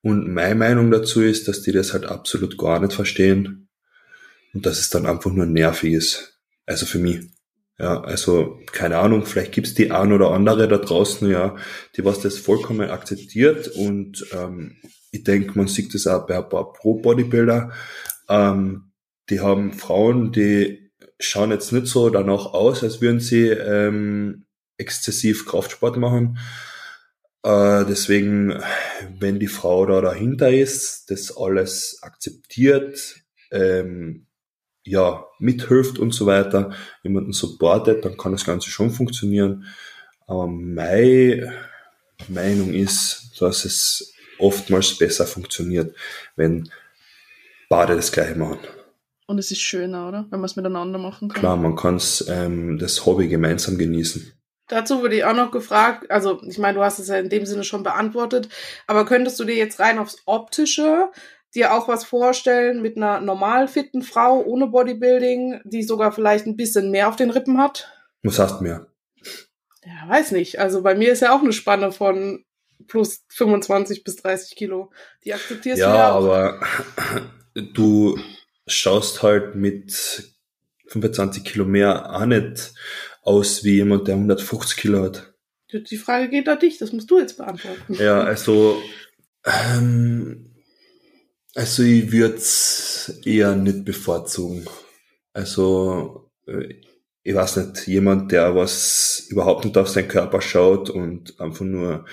Und 0.02 0.34
meine 0.34 0.56
Meinung 0.56 0.91
dazu 0.91 1.21
ist, 1.21 1.47
dass 1.47 1.62
die 1.62 1.71
das 1.71 1.93
halt 1.93 2.06
absolut 2.06 2.58
gar 2.58 2.80
nicht 2.80 2.93
verstehen 2.93 3.69
und 4.54 4.65
dass 4.65 4.80
es 4.80 4.89
dann 4.89 5.06
einfach 5.06 5.32
nur 5.32 5.45
nervig 5.45 5.93
ist. 5.93 6.39
Also 6.65 6.86
für 6.86 6.99
mich. 6.99 7.33
Ja, 7.79 8.01
also 8.01 8.59
keine 8.71 8.99
Ahnung, 8.99 9.25
vielleicht 9.25 9.51
gibt's 9.51 9.73
die 9.73 9.91
ein 9.91 10.13
oder 10.13 10.31
andere 10.31 10.67
da 10.67 10.77
draußen, 10.77 11.29
ja, 11.29 11.55
die 11.97 12.05
was 12.05 12.19
das 12.19 12.38
vollkommen 12.38 12.89
akzeptiert 12.91 13.67
und 13.67 14.25
ähm, 14.31 14.77
ich 15.12 15.23
denke, 15.23 15.57
man 15.57 15.67
sieht 15.67 15.93
das 15.93 16.05
auch 16.05 16.27
bei 16.27 16.38
ein 16.38 16.49
paar 16.49 16.71
Pro-Bodybuilder, 16.73 17.71
ähm, 18.29 18.91
die 19.29 19.39
haben 19.39 19.73
Frauen, 19.73 20.31
die 20.31 20.91
schauen 21.19 21.51
jetzt 21.51 21.71
nicht 21.71 21.88
so 21.88 22.09
danach 22.09 22.53
aus, 22.53 22.83
als 22.83 23.01
würden 23.01 23.19
sie 23.19 23.47
ähm, 23.47 24.45
exzessiv 24.77 25.45
Kraftsport 25.45 25.97
machen. 25.97 26.38
Äh, 27.43 27.86
deswegen, 27.86 28.62
wenn 29.19 29.39
die 29.39 29.47
Frau 29.47 29.86
da 29.86 30.01
dahinter 30.01 30.51
ist, 30.51 31.09
das 31.09 31.36
alles 31.36 31.99
akzeptiert, 32.01 33.23
ähm, 33.51 34.27
ja, 34.84 35.26
mithilft 35.39 36.00
und 36.00 36.13
so 36.13 36.26
weiter, 36.26 36.74
jemanden 37.04 37.34
supportet, 37.34 38.04
dann 38.06 38.17
kann 38.17 38.34
das 38.34 38.46
Ganze 38.46 38.69
schon 38.69 38.91
funktionieren. 38.91 39.65
Aber 40.28 40.48
meine 40.48 41.54
Meinung 42.28 42.74
ist, 42.74 43.32
dass 43.39 43.65
es 43.65 44.13
oftmals 44.39 44.98
besser 44.98 45.26
funktioniert, 45.26 45.96
wenn 46.36 46.69
beide 47.69 47.96
das 47.96 48.12
gleiche 48.12 48.36
machen. 48.36 48.60
Und 49.26 49.39
es 49.39 49.52
ist 49.52 49.62
schöner, 49.62 50.10
oder? 50.10 50.26
Wenn 50.30 50.39
man 50.39 50.46
es 50.46 50.56
miteinander 50.56 51.00
machen 51.00 51.30
kann. 51.30 51.39
Klar, 51.39 51.58
man 51.58 51.76
kann 51.76 52.02
ähm, 52.28 52.78
das 52.78 53.06
Hobby 53.06 53.30
gemeinsam 53.30 53.78
genießen. 53.78 54.34
Dazu 54.67 55.02
wurde 55.02 55.15
ich 55.15 55.26
auch 55.26 55.36
noch 55.36 55.52
gefragt, 55.52 56.10
also 56.10 56.41
ich 56.43 56.58
meine, 56.58 56.78
du 56.78 56.84
hast 56.84 57.00
es 57.00 57.08
ja 57.08 57.17
in 57.17 57.30
dem 57.30 57.46
Sinne 57.46 57.63
schon 57.63 57.84
beantwortet, 57.84 58.50
aber 58.88 59.06
könntest 59.06 59.39
du 59.39 59.43
dir 59.43 59.56
jetzt 59.56 59.80
rein 59.80 60.00
aufs 60.00 60.17
Optische 60.26 61.10
dir 61.55 61.73
auch 61.73 61.87
was 61.87 62.03
vorstellen 62.03 62.81
mit 62.81 62.97
einer 62.97 63.19
normal 63.19 63.67
fitten 63.67 64.01
Frau 64.01 64.43
ohne 64.43 64.67
Bodybuilding, 64.67 65.61
die 65.63 65.83
sogar 65.83 66.11
vielleicht 66.11 66.45
ein 66.45 66.57
bisschen 66.57 66.91
mehr 66.91 67.09
auf 67.09 67.15
den 67.15 67.29
Rippen 67.29 67.57
hat? 67.57 67.91
Was 68.23 68.39
hast 68.39 68.59
du 68.59 68.63
mehr? 68.63 68.87
Ja, 69.85 70.07
weiß 70.07 70.31
nicht. 70.31 70.59
Also 70.59 70.81
bei 70.81 70.95
mir 70.95 71.11
ist 71.11 71.21
ja 71.21 71.35
auch 71.35 71.41
eine 71.41 71.53
Spanne 71.53 71.91
von 71.91 72.45
plus 72.87 73.23
25 73.29 74.03
bis 74.03 74.17
30 74.17 74.55
Kilo. 74.55 74.91
Die 75.23 75.33
akzeptierst 75.33 75.79
ja, 75.79 75.91
du 75.91 75.97
ja 75.97 76.09
aber 76.09 76.59
du 77.55 78.17
schaust 78.67 79.23
halt 79.23 79.55
mit 79.55 80.33
25 80.87 81.43
Kilo 81.43 81.65
mehr 81.65 82.13
auch 82.13 82.25
nicht 82.25 82.73
aus 83.21 83.63
wie 83.63 83.75
jemand, 83.75 84.07
der 84.07 84.15
150 84.15 84.77
Kilo 84.77 85.03
hat. 85.03 85.33
Die 85.71 85.97
Frage 85.97 86.29
geht 86.29 86.47
an 86.47 86.59
dich, 86.59 86.77
das 86.77 86.91
musst 86.91 87.09
du 87.09 87.19
jetzt 87.19 87.37
beantworten. 87.37 87.95
Ja, 87.95 88.21
also, 88.21 88.79
ähm, 89.43 90.52
also 91.55 91.83
ich 91.83 92.11
würde 92.11 92.35
es 92.35 93.19
eher 93.25 93.55
nicht 93.55 93.85
bevorzugen. 93.85 94.65
Also, 95.33 96.31
äh, 96.47 96.75
ich 97.23 97.35
weiß 97.35 97.57
nicht, 97.57 97.87
jemand, 97.87 98.31
der 98.31 98.55
was 98.55 99.25
überhaupt 99.29 99.65
nicht 99.65 99.77
auf 99.77 99.87
seinen 99.89 100.09
Körper 100.09 100.41
schaut 100.41 100.89
und 100.89 101.39
einfach 101.39 101.65
nur 101.65 102.05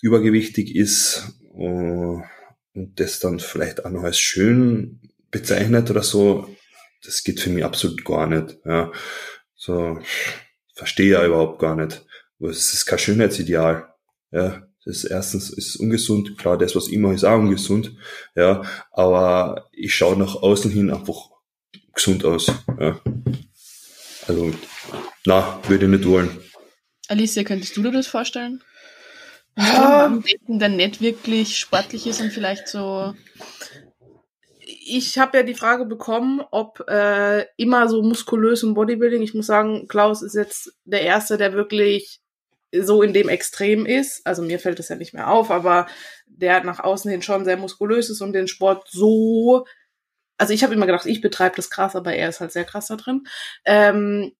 übergewichtig 0.00 0.74
ist 0.74 1.34
äh, 1.54 1.58
und 1.58 2.92
das 2.96 3.20
dann 3.20 3.40
vielleicht 3.40 3.84
auch 3.84 3.90
noch 3.90 4.04
als 4.04 4.18
schön 4.18 5.00
bezeichnet 5.30 5.90
oder 5.90 6.02
so, 6.02 6.48
das 7.04 7.22
geht 7.24 7.40
für 7.40 7.50
mich 7.50 7.64
absolut 7.64 8.04
gar 8.04 8.26
nicht. 8.26 8.58
Ja. 8.64 8.90
So, 9.54 9.98
verstehe 10.74 11.12
ja 11.12 11.26
überhaupt 11.26 11.58
gar 11.58 11.76
nicht. 11.76 12.06
Es 12.40 12.72
ist 12.72 12.86
kein 12.86 12.98
Schönheitsideal. 12.98 13.92
Ja, 14.30 14.67
das 14.88 15.04
ist 15.04 15.10
erstens 15.10 15.50
ist 15.50 15.76
ungesund. 15.76 16.38
Klar, 16.38 16.56
das, 16.56 16.74
was 16.74 16.88
ich 16.88 16.96
mache, 16.96 17.12
ist 17.12 17.24
auch 17.24 17.38
ungesund. 17.38 17.92
Ja, 18.34 18.62
aber 18.90 19.68
ich 19.72 19.94
schaue 19.94 20.16
nach 20.16 20.34
außen 20.34 20.70
hin 20.70 20.90
einfach 20.90 21.28
gesund 21.92 22.24
aus. 22.24 22.50
Ja. 22.80 22.98
Also, 24.26 24.50
na, 25.26 25.60
würde 25.68 25.84
ich 25.84 25.90
nicht 25.90 26.06
wollen. 26.06 26.30
Alicia, 27.08 27.44
könntest 27.44 27.76
du 27.76 27.82
dir 27.82 27.92
das 27.92 28.06
vorstellen? 28.06 28.62
Ja. 29.58 30.06
Ein 30.06 30.22
Daten, 30.22 30.58
der 30.58 30.68
nicht 30.70 31.02
wirklich 31.02 31.58
sportlich 31.58 32.06
ist 32.06 32.22
und 32.22 32.32
vielleicht 32.32 32.66
so 32.68 33.14
ich 34.90 35.18
habe 35.18 35.36
ja 35.38 35.42
die 35.42 35.54
Frage 35.54 35.84
bekommen, 35.84 36.40
ob 36.50 36.82
äh, 36.88 37.44
immer 37.58 37.88
so 37.88 38.02
muskulös 38.02 38.62
im 38.62 38.72
Bodybuilding. 38.72 39.20
Ich 39.20 39.34
muss 39.34 39.46
sagen, 39.46 39.86
Klaus 39.86 40.22
ist 40.22 40.34
jetzt 40.34 40.72
der 40.84 41.02
Erste, 41.02 41.36
der 41.36 41.52
wirklich 41.52 42.22
so 42.72 43.02
in 43.02 43.12
dem 43.12 43.28
Extrem 43.28 43.86
ist. 43.86 44.26
Also 44.26 44.42
mir 44.42 44.58
fällt 44.58 44.78
das 44.78 44.88
ja 44.88 44.96
nicht 44.96 45.14
mehr 45.14 45.30
auf, 45.30 45.50
aber 45.50 45.86
der 46.26 46.62
nach 46.64 46.80
außen 46.80 47.10
hin 47.10 47.22
schon 47.22 47.44
sehr 47.44 47.56
muskulös 47.56 48.10
ist 48.10 48.20
und 48.20 48.32
den 48.32 48.48
Sport 48.48 48.88
so. 48.90 49.66
Also 50.36 50.52
ich 50.52 50.62
habe 50.62 50.74
immer 50.74 50.86
gedacht, 50.86 51.06
ich 51.06 51.20
betreibe 51.20 51.56
das 51.56 51.70
krass, 51.70 51.96
aber 51.96 52.14
er 52.14 52.28
ist 52.28 52.40
halt 52.40 52.52
sehr 52.52 52.64
krass 52.64 52.86
da 52.86 52.96
drin. 52.96 53.24
Ähm, 53.64 54.32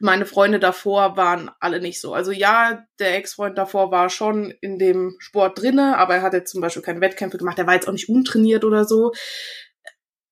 meine 0.00 0.24
Freunde 0.26 0.58
davor 0.58 1.16
waren 1.16 1.50
alle 1.60 1.80
nicht 1.80 2.00
so. 2.00 2.14
Also 2.14 2.32
ja, 2.32 2.84
der 2.98 3.16
Ex-Freund 3.16 3.58
davor 3.58 3.90
war 3.90 4.08
schon 4.08 4.50
in 4.60 4.78
dem 4.78 5.16
Sport 5.18 5.60
drinne, 5.60 5.98
aber 5.98 6.16
er 6.16 6.22
hat 6.22 6.32
jetzt 6.32 6.50
zum 6.52 6.60
Beispiel 6.60 6.82
keine 6.82 7.00
Wettkämpfe 7.00 7.38
gemacht. 7.38 7.58
Er 7.58 7.66
war 7.66 7.74
jetzt 7.74 7.86
auch 7.86 7.92
nicht 7.92 8.08
untrainiert 8.08 8.64
oder 8.64 8.84
so. 8.84 9.12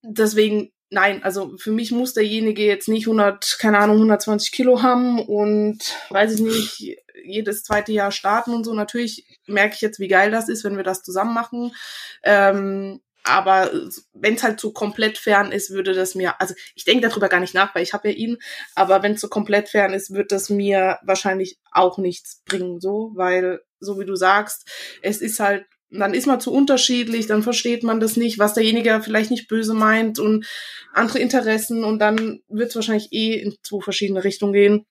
Deswegen, 0.03 0.73
nein, 0.91 1.23
also 1.23 1.57
für 1.59 1.73
mich 1.73 1.91
muss 1.93 2.15
derjenige 2.15 2.65
jetzt 2.65 2.89
nicht 2.89 3.07
100, 3.07 3.59
keine 3.59 3.79
Ahnung, 3.79 3.97
120 3.97 4.53
Kilo 4.53 4.83
haben 4.83 5.19
und 5.21 5.79
weiß 6.11 6.35
ich 6.35 6.41
nicht, 6.41 6.99
jedes 7.25 7.65
zweite 7.65 7.93
Jahr 7.93 8.13
starten 8.13 8.55
und 8.55 8.65
so. 8.65 8.75
Natürlich 8.75 9.27
merke 9.47 9.75
ich 9.75 9.81
jetzt, 9.81 9.99
wie 9.99 10.09
geil 10.09 10.31
das 10.31 10.49
ist, 10.49 10.65
wenn 10.65 10.77
wir 10.77 10.85
das 10.85 11.03
zusammen 11.03 11.35
machen. 11.35 11.75
Ähm, 12.23 13.01
aber 13.25 13.73
wenn 14.13 14.35
es 14.35 14.45
halt 14.45 14.61
so 14.61 14.73
komplett 14.73 15.19
fern 15.19 15.51
ist, 15.51 15.71
würde 15.71 15.95
das 15.95 16.15
mir, 16.15 16.41
also 16.41 16.55
ich 16.77 16.85
denke 16.85 17.09
darüber 17.09 17.29
gar 17.29 17.41
nicht 17.41 17.55
nach, 17.55 17.75
weil 17.75 17.83
ich 17.83 17.93
habe 17.93 18.09
ja 18.09 18.15
ihn, 18.15 18.39
aber 18.77 19.03
wenn 19.03 19.15
es 19.15 19.21
so 19.21 19.29
komplett 19.29 19.69
fern 19.69 19.93
ist, 19.93 20.15
wird 20.15 20.31
das 20.31 20.49
mir 20.49 21.01
wahrscheinlich 21.03 21.59
auch 21.73 21.99
nichts 21.99 22.43
bringen, 22.45 22.81
so, 22.81 23.11
weil, 23.17 23.63
so 23.81 23.99
wie 23.99 24.05
du 24.05 24.15
sagst, 24.15 24.71
es 25.03 25.21
ist 25.21 25.41
halt, 25.41 25.67
dann 25.91 26.15
ist 26.15 26.27
man 26.27 26.41
zu 26.41 26.53
unterschiedlich, 26.53 27.27
dann 27.27 27.43
versteht 27.43 27.83
man 27.83 28.01
das 28.01 28.17
nicht, 28.17 28.39
was 28.39 28.55
derjenige 28.55 29.01
vielleicht 29.03 29.31
nicht 29.31 29.49
böse 29.49 29.75
meint 29.75 30.19
und 30.19 30.47
andere 30.93 31.19
Interessen 31.19 31.85
und 31.85 31.99
dann 31.99 32.41
wird 32.49 32.71
es 32.71 32.77
wahrscheinlich 32.77 33.13
eh 33.13 33.35
in 33.35 33.57
zwei 33.63 33.81
verschiedene 33.81 34.25
Richtungen 34.25 34.53
gehen. 34.53 34.87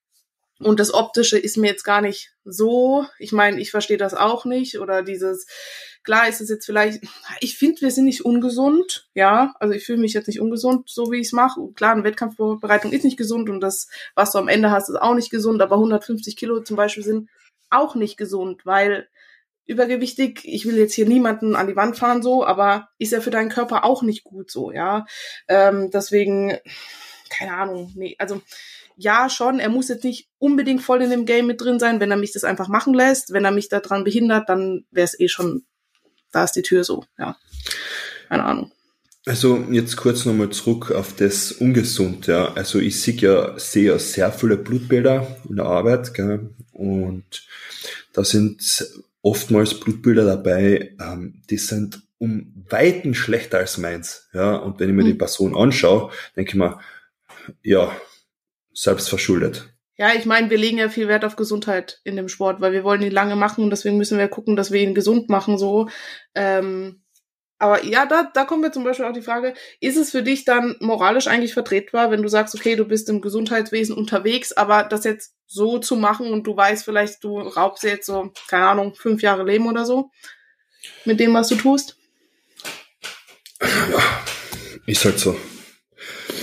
Und 0.60 0.80
das 0.80 0.94
Optische 0.94 1.38
ist 1.38 1.58
mir 1.58 1.68
jetzt 1.68 1.84
gar 1.84 2.00
nicht 2.00 2.32
so. 2.46 3.06
Ich 3.20 3.34
meine, 3.34 3.60
ich 3.60 3.72
verstehe 3.72 3.98
das 3.98 4.14
auch 4.14 4.46
nicht. 4.46 4.80
Oder 4.80 5.04
dieses, 5.04 5.48
klar 6.04 6.30
ist 6.30 6.40
es 6.40 6.50
jetzt 6.50 6.66
vielleicht, 6.66 7.04
ich 7.42 7.58
finde, 7.58 7.82
wir 7.82 7.92
sind 7.92 8.06
nicht 8.06 8.24
ungesund, 8.24 9.10
ja. 9.14 9.54
Also 9.60 9.74
ich 9.74 9.86
fühle 9.86 10.00
mich 10.00 10.14
jetzt 10.14 10.28
nicht 10.28 10.40
ungesund, 10.40 10.90
so 10.90 11.12
wie 11.12 11.20
ich 11.20 11.28
es 11.28 11.34
mache. 11.34 11.60
Klar, 11.76 11.92
eine 11.92 12.06
Wettkampfvorbereitung 12.06 12.94
ist 12.94 13.04
nicht 13.04 13.18
gesund 13.18 13.50
und 13.50 13.60
das, 13.60 13.90
was 14.16 14.32
du 14.32 14.38
am 14.38 14.48
Ende 14.48 14.72
hast, 14.72 14.90
ist 14.90 14.96
auch 14.96 15.16
nicht 15.16 15.30
gesund. 15.30 15.62
Aber 15.62 15.76
150 15.76 16.38
Kilo 16.38 16.62
zum 16.62 16.78
Beispiel 16.78 17.04
sind 17.04 17.30
auch 17.70 17.96
nicht 17.96 18.16
gesund, 18.16 18.66
weil 18.66 19.10
übergewichtig, 19.66 20.42
ich 20.44 20.66
will 20.66 20.78
jetzt 20.78 20.94
hier 20.94 21.08
niemanden 21.08 21.56
an 21.56 21.68
die 21.68 21.76
Wand 21.76 21.98
fahren 21.98 22.22
so, 22.22 22.46
aber 22.46 22.90
ist 23.00 23.12
ja 23.12 23.22
für 23.22 23.32
deinen 23.32 23.50
Körper 23.50 23.84
auch 23.84 24.02
nicht 24.04 24.24
gut 24.24 24.52
so, 24.52 24.72
ja. 24.72 25.06
Ähm, 25.48 25.90
deswegen, 25.92 26.58
keine 27.30 27.54
Ahnung, 27.54 27.92
nee, 27.96 28.16
also 28.20 28.42
ja, 28.98 29.30
schon, 29.30 29.60
er 29.60 29.70
muss 29.70 29.90
jetzt 29.90 30.04
nicht 30.04 30.30
unbedingt 30.38 30.82
voll 30.82 31.02
in 31.02 31.10
dem 31.10 31.26
Game 31.26 31.48
mit 31.48 31.62
drin 31.62 31.80
sein, 31.80 32.00
wenn 32.00 32.12
er 32.12 32.18
mich 32.18 32.32
das 32.32 32.44
einfach 32.46 32.70
machen 32.70 32.94
lässt. 32.94 33.34
Wenn 33.34 33.44
er 33.44 33.52
mich 33.52 33.68
daran 33.68 34.06
behindert, 34.06 34.48
dann 34.48 34.86
wäre 34.90 35.04
es 35.04 35.20
eh 35.20 35.28
schon, 35.28 35.66
da 36.32 36.46
ist 36.46 36.54
die 36.54 36.62
Tür 36.62 36.84
so, 36.84 37.04
ja. 37.18 37.36
Keine 38.30 38.46
Ahnung. 38.46 38.72
Also 39.26 39.58
jetzt 39.72 39.98
kurz 39.98 40.26
nochmal 40.26 40.52
zurück 40.52 40.92
auf 40.92 41.14
das 41.16 41.52
Ungesund, 41.52 42.28
ja. 42.28 42.54
Also 42.54 42.80
ich 42.80 43.02
sehe 43.02 43.16
ja, 43.16 43.60
sehe 43.60 43.92
ja 43.92 44.00
sehr 44.00 44.32
viele 44.32 44.56
Blutbilder 44.56 45.36
in 45.50 45.58
der 45.58 45.66
Arbeit, 45.66 46.14
gell? 46.14 46.52
und 46.72 47.48
da 48.14 48.24
sind 48.24 48.62
oftmals 49.26 49.80
Blutbilder 49.80 50.24
dabei, 50.24 50.96
ähm, 51.02 51.42
die 51.50 51.58
sind 51.58 52.04
um 52.20 52.64
Weiten 52.70 53.16
schlechter 53.16 53.58
als 53.58 53.80
meins, 53.80 54.30
ja. 54.34 54.56
Und 54.56 54.80
wenn 54.80 54.90
ich 54.90 54.96
mir 54.96 55.04
mhm. 55.04 55.08
die 55.08 55.14
Person 55.16 55.58
anschaue, 55.58 56.12
denke 56.36 56.52
ich 56.52 56.56
mir, 56.56 56.80
ja, 57.64 57.92
selbst 58.72 59.10
verschuldet. 59.10 59.74
Ja, 59.98 60.14
ich 60.14 60.26
meine, 60.26 60.50
wir 60.50 60.58
legen 60.58 60.78
ja 60.78 60.90
viel 60.90 61.08
Wert 61.08 61.26
auf 61.26 61.38
Gesundheit 61.38 62.02
in 62.04 62.16
dem 62.18 62.30
Sport, 62.30 62.62
weil 62.62 62.72
wir 62.72 62.84
wollen 62.84 63.02
ihn 63.02 63.12
lange 63.12 63.36
machen 63.36 63.64
und 63.64 63.72
deswegen 63.72 63.98
müssen 63.98 64.20
wir 64.20 64.28
gucken, 64.28 64.56
dass 64.56 64.72
wir 64.72 64.82
ihn 64.82 64.94
gesund 64.94 65.28
machen, 65.28 65.58
so. 65.58 65.90
Ähm, 66.36 67.02
aber 67.66 67.84
ja, 67.84 68.06
da, 68.06 68.30
da 68.32 68.46
kommt 68.46 68.62
mir 68.62 68.72
zum 68.72 68.84
Beispiel 68.84 69.06
auch 69.06 69.14
die 69.14 69.24
Frage, 69.24 69.56
ist 69.80 69.98
es 69.98 70.12
für 70.12 70.22
dich 70.22 70.46
dann 70.46 70.76
moralisch 70.82 71.26
eigentlich 71.26 71.56
vertretbar, 71.56 72.12
wenn 72.12 72.22
du 72.22 72.28
sagst, 72.28 72.54
okay, 72.54 72.76
du 72.76 72.86
bist 72.86 73.10
im 73.10 73.22
Gesundheitswesen 73.22 73.96
unterwegs, 73.96 74.52
aber 74.52 74.84
das 74.84 75.04
jetzt 75.04 75.34
so 75.48 75.80
zu 75.80 75.96
machen 75.96 76.32
und 76.32 76.46
du 76.46 76.56
weißt 76.56 76.86
vielleicht, 76.86 77.24
du 77.24 77.40
raubst 77.40 77.84
jetzt 77.84 78.06
so, 78.06 78.32
keine 78.48 78.68
Ahnung, 78.68 78.94
fünf 78.94 79.24
Jahre 79.24 79.44
Leben 79.44 79.68
oder 79.68 79.84
so 79.84 80.12
mit 81.06 81.20
dem, 81.20 81.34
was 81.34 81.48
du 81.48 81.56
tust? 81.56 81.98
Ja, 83.60 84.24
ist 84.86 85.04
halt 85.04 85.18
so. 85.18 85.36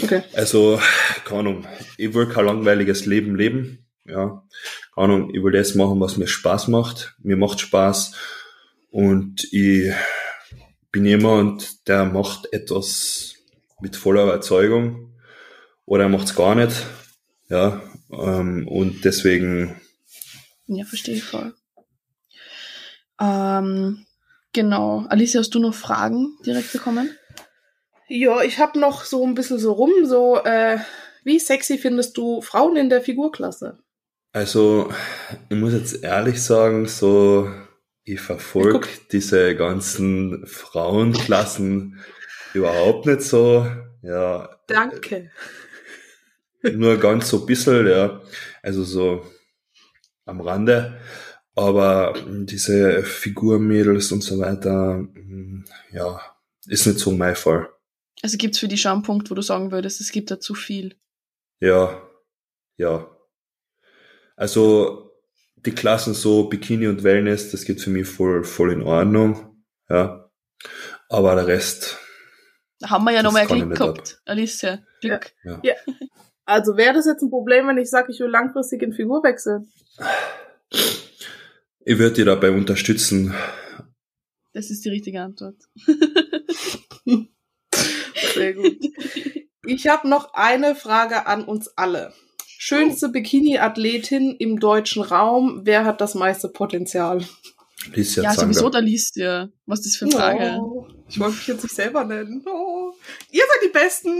Okay. 0.03 0.25
Also, 0.33 0.81
keine 1.25 1.39
Ahnung, 1.39 1.67
ich 1.99 2.13
will 2.15 2.27
kein 2.27 2.47
langweiliges 2.47 3.07
Leben 3.07 3.37
leben. 3.37 3.87
Ja, 4.07 4.43
keine 4.93 5.05
Ahnung, 5.05 5.31
ich 5.33 5.41
will 5.41 5.53
das 5.53 5.77
machen, 5.77 6.01
was 6.01 6.17
mir 6.17 6.27
Spaß 6.27 6.67
macht. 6.67 7.15
Mir 7.23 7.37
macht 7.37 7.61
Spaß. 7.61 8.13
Und 8.91 9.45
ich 9.53 9.93
bin 10.93 11.07
jemand, 11.07 11.89
der 11.89 12.05
macht 12.05 12.53
etwas 12.53 13.35
mit 13.81 13.97
voller 13.97 14.25
Überzeugung 14.25 15.15
oder 15.87 16.05
er 16.05 16.09
macht 16.09 16.27
es 16.27 16.37
gar 16.37 16.55
nicht. 16.55 16.87
Ja, 17.49 17.83
ähm, 18.11 18.69
und 18.69 19.05
deswegen. 19.05 19.81
Ja, 20.67 20.85
verstehe 20.85 21.17
ich 21.17 21.25
voll. 21.25 21.55
Ähm, 23.21 24.07
genau. 24.53 25.07
Alicia, 25.09 25.41
hast 25.41 25.55
du 25.55 25.59
noch 25.59 25.75
Fragen 25.75 26.37
direkt 26.47 26.73
bekommen? 26.73 27.11
Ja, 28.09 28.43
ich 28.43 28.59
habe 28.59 28.79
noch 28.79 29.05
so 29.05 29.25
ein 29.27 29.35
bisschen 29.35 29.59
so 29.59 29.73
rum, 29.73 29.91
so, 30.05 30.43
äh, 30.45 30.79
wie 31.25 31.39
sexy 31.39 31.79
findest 31.79 32.17
du 32.17 32.43
Frauen 32.43 32.77
in 32.77 32.91
der 32.91 33.01
Figurklasse? 33.01 33.79
Also, 34.33 34.93
ich 35.49 35.57
muss 35.57 35.73
jetzt 35.73 36.03
ehrlich 36.03 36.43
sagen, 36.43 36.87
so, 36.87 37.51
ich 38.05 38.21
verfolge 38.21 38.89
diese 39.11 39.55
ganzen 39.55 40.47
Frauenklassen 40.47 42.01
überhaupt 42.55 43.07
nicht 43.07 43.23
so. 43.23 43.67
Ja. 44.03 44.59
Danke. 44.67 45.31
Nur 46.63 46.99
ganz 46.99 47.29
so 47.29 47.41
ein 47.41 47.47
bisschen, 47.47 47.87
ja. 47.87 48.21
Also 48.63 48.85
so 48.85 49.27
am 50.25 50.41
Rande. 50.41 51.01
Aber 51.55 52.15
diese 52.27 53.03
Figurmädels 53.03 54.11
und 54.13 54.23
so 54.23 54.39
weiter, 54.39 54.99
mm, 54.99 55.65
ja, 55.93 56.21
ist 56.67 56.87
nicht 56.87 56.99
so 56.99 57.11
mein 57.13 57.37
Fall. 57.37 57.69
Also 58.23 58.39
gibt's 58.39 58.59
für 58.59 58.69
die 58.69 58.79
schon 58.79 58.93
einen 58.93 59.03
Punkt, 59.03 59.31
wo 59.31 59.35
du 59.35 59.43
sagen 59.43 59.71
würdest, 59.71 60.01
es 60.01 60.13
gibt 60.13 60.31
da 60.31 60.41
zu 60.41 60.55
viel? 60.55 60.97
Ja, 61.61 62.09
ja. 62.77 63.11
Also 64.37 65.12
die 65.65 65.73
Klassen 65.73 66.15
so 66.15 66.45
Bikini 66.45 66.87
und 66.89 67.05
Wellness, 67.05 67.51
das 67.51 67.65
geht 67.65 67.81
für 67.81 67.91
mich 67.91 68.09
voll, 68.09 68.45
voll 68.45 68.73
in 68.73 68.83
Ordnung. 68.83 69.57
Ja. 69.89 70.31
Aber 71.09 71.35
der 71.35 71.47
Rest. 71.47 71.99
Da 72.81 72.91
haben 72.91 73.05
wir 73.05 73.13
ja 73.13 73.23
Das 73.23 73.33
noch 73.33 73.33
mal 73.33 73.47
kann 73.47 73.59
ich 73.59 73.65
Glück 73.65 73.79
gehabt. 73.79 74.21
Alicia, 74.25 74.81
Glück. 75.01 75.33
Ja. 75.45 75.61
Ja. 75.63 75.75
Also 76.45 76.77
wäre 76.77 76.95
das 76.95 77.07
jetzt 77.07 77.23
ein 77.23 77.31
Problem, 77.31 77.69
wenn 77.69 77.79
ich 77.79 77.89
sage, 77.89 78.11
ich 78.11 78.19
will 78.19 78.29
langfristig 78.29 78.83
in 78.83 78.93
Figur 78.93 79.23
wechseln? 79.23 79.71
Ich 81.85 81.99
würde 81.99 82.17
dir 82.17 82.25
dabei 82.25 82.51
unterstützen. 82.51 83.35
Das 84.53 84.71
ist 84.71 84.85
die 84.85 84.91
richtige 84.91 85.21
Antwort. 85.21 85.57
Sehr 88.35 88.55
gut. 88.55 88.79
Ich 89.65 89.87
habe 89.87 90.09
noch 90.09 90.35
eine 90.35 90.75
Frage 90.75 91.27
an 91.27 91.45
uns 91.45 91.69
alle. 91.77 92.13
Schönste 92.65 93.09
Bikini-Athletin 93.09 94.37
im 94.39 94.61
deutschen 94.61 95.03
Raum. 95.03 95.63
Wer 95.65 95.85
hat 95.85 96.01
das 96.01 96.15
meiste 96.15 96.49
Potenzial? 96.49 97.25
Lies 97.93 98.15
Ja, 98.15 98.33
sowieso, 98.35 98.69
da 98.69 98.79
liest 98.79 99.17
ihr. 99.17 99.51
Was 99.67 99.81
ist 99.81 99.87
das 99.87 99.97
für 99.97 100.05
eine 100.05 100.15
Frage? 100.15 100.61
Oh, 100.61 100.87
ich 101.09 101.19
wollte 101.19 101.35
mich 101.39 101.47
jetzt 101.49 101.65
nicht 101.65 101.75
selber 101.75 102.05
nennen. 102.05 102.45
Oh. 102.47 102.93
Ihr 103.33 103.43
seid 103.43 103.69
die 103.69 103.73
Besten. 103.73 104.15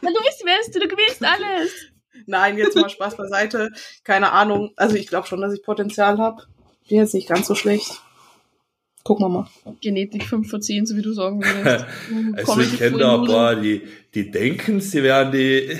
Na, 0.00 0.10
du 0.10 0.20
bist 0.22 0.40
die 0.40 0.44
Beste, 0.44 0.78
du 0.78 0.86
gewinnst 0.86 1.20
alles. 1.24 1.72
Nein, 2.26 2.58
jetzt 2.58 2.76
mal 2.76 2.88
Spaß 2.88 3.16
beiseite. 3.16 3.72
Keine 4.04 4.30
Ahnung. 4.30 4.70
Also 4.76 4.94
ich 4.94 5.08
glaube 5.08 5.26
schon, 5.26 5.40
dass 5.40 5.52
ich 5.52 5.64
Potenzial 5.64 6.18
habe. 6.18 6.44
Bin 6.88 6.98
jetzt 6.98 7.14
nicht 7.14 7.28
ganz 7.28 7.48
so 7.48 7.56
schlecht. 7.56 8.00
Gucken 9.02 9.24
wir 9.24 9.30
mal. 9.30 9.50
Genetik 9.80 10.22
5 10.22 10.48
von 10.48 10.62
10, 10.62 10.86
so 10.86 10.96
wie 10.96 11.02
du 11.02 11.12
sagen 11.12 11.42
würdest. 11.44 11.86
Also 12.36 12.60
ich 12.60 12.78
kenne 12.78 12.98
da 12.98 13.20
ein 13.20 13.26
paar, 13.26 13.56
die, 13.56 13.82
die 14.14 14.30
denken, 14.30 14.80
sie 14.80 15.02
wären 15.02 15.32
die 15.32 15.76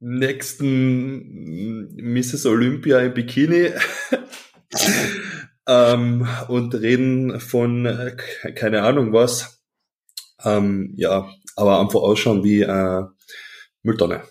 nächsten 0.00 1.94
Mrs. 1.96 2.46
Olympia 2.46 3.00
im 3.00 3.14
Bikini 3.14 3.70
ähm, 5.68 6.28
und 6.48 6.74
reden 6.74 7.40
von 7.40 7.84
ke- 8.16 8.52
keine 8.54 8.82
Ahnung 8.82 9.12
was. 9.12 9.62
Ähm, 10.44 10.92
ja, 10.96 11.28
aber 11.56 11.80
einfach 11.80 12.00
ausschauen 12.00 12.44
wie 12.44 12.60
äh, 12.62 13.02
Mülltonne. 13.82 14.22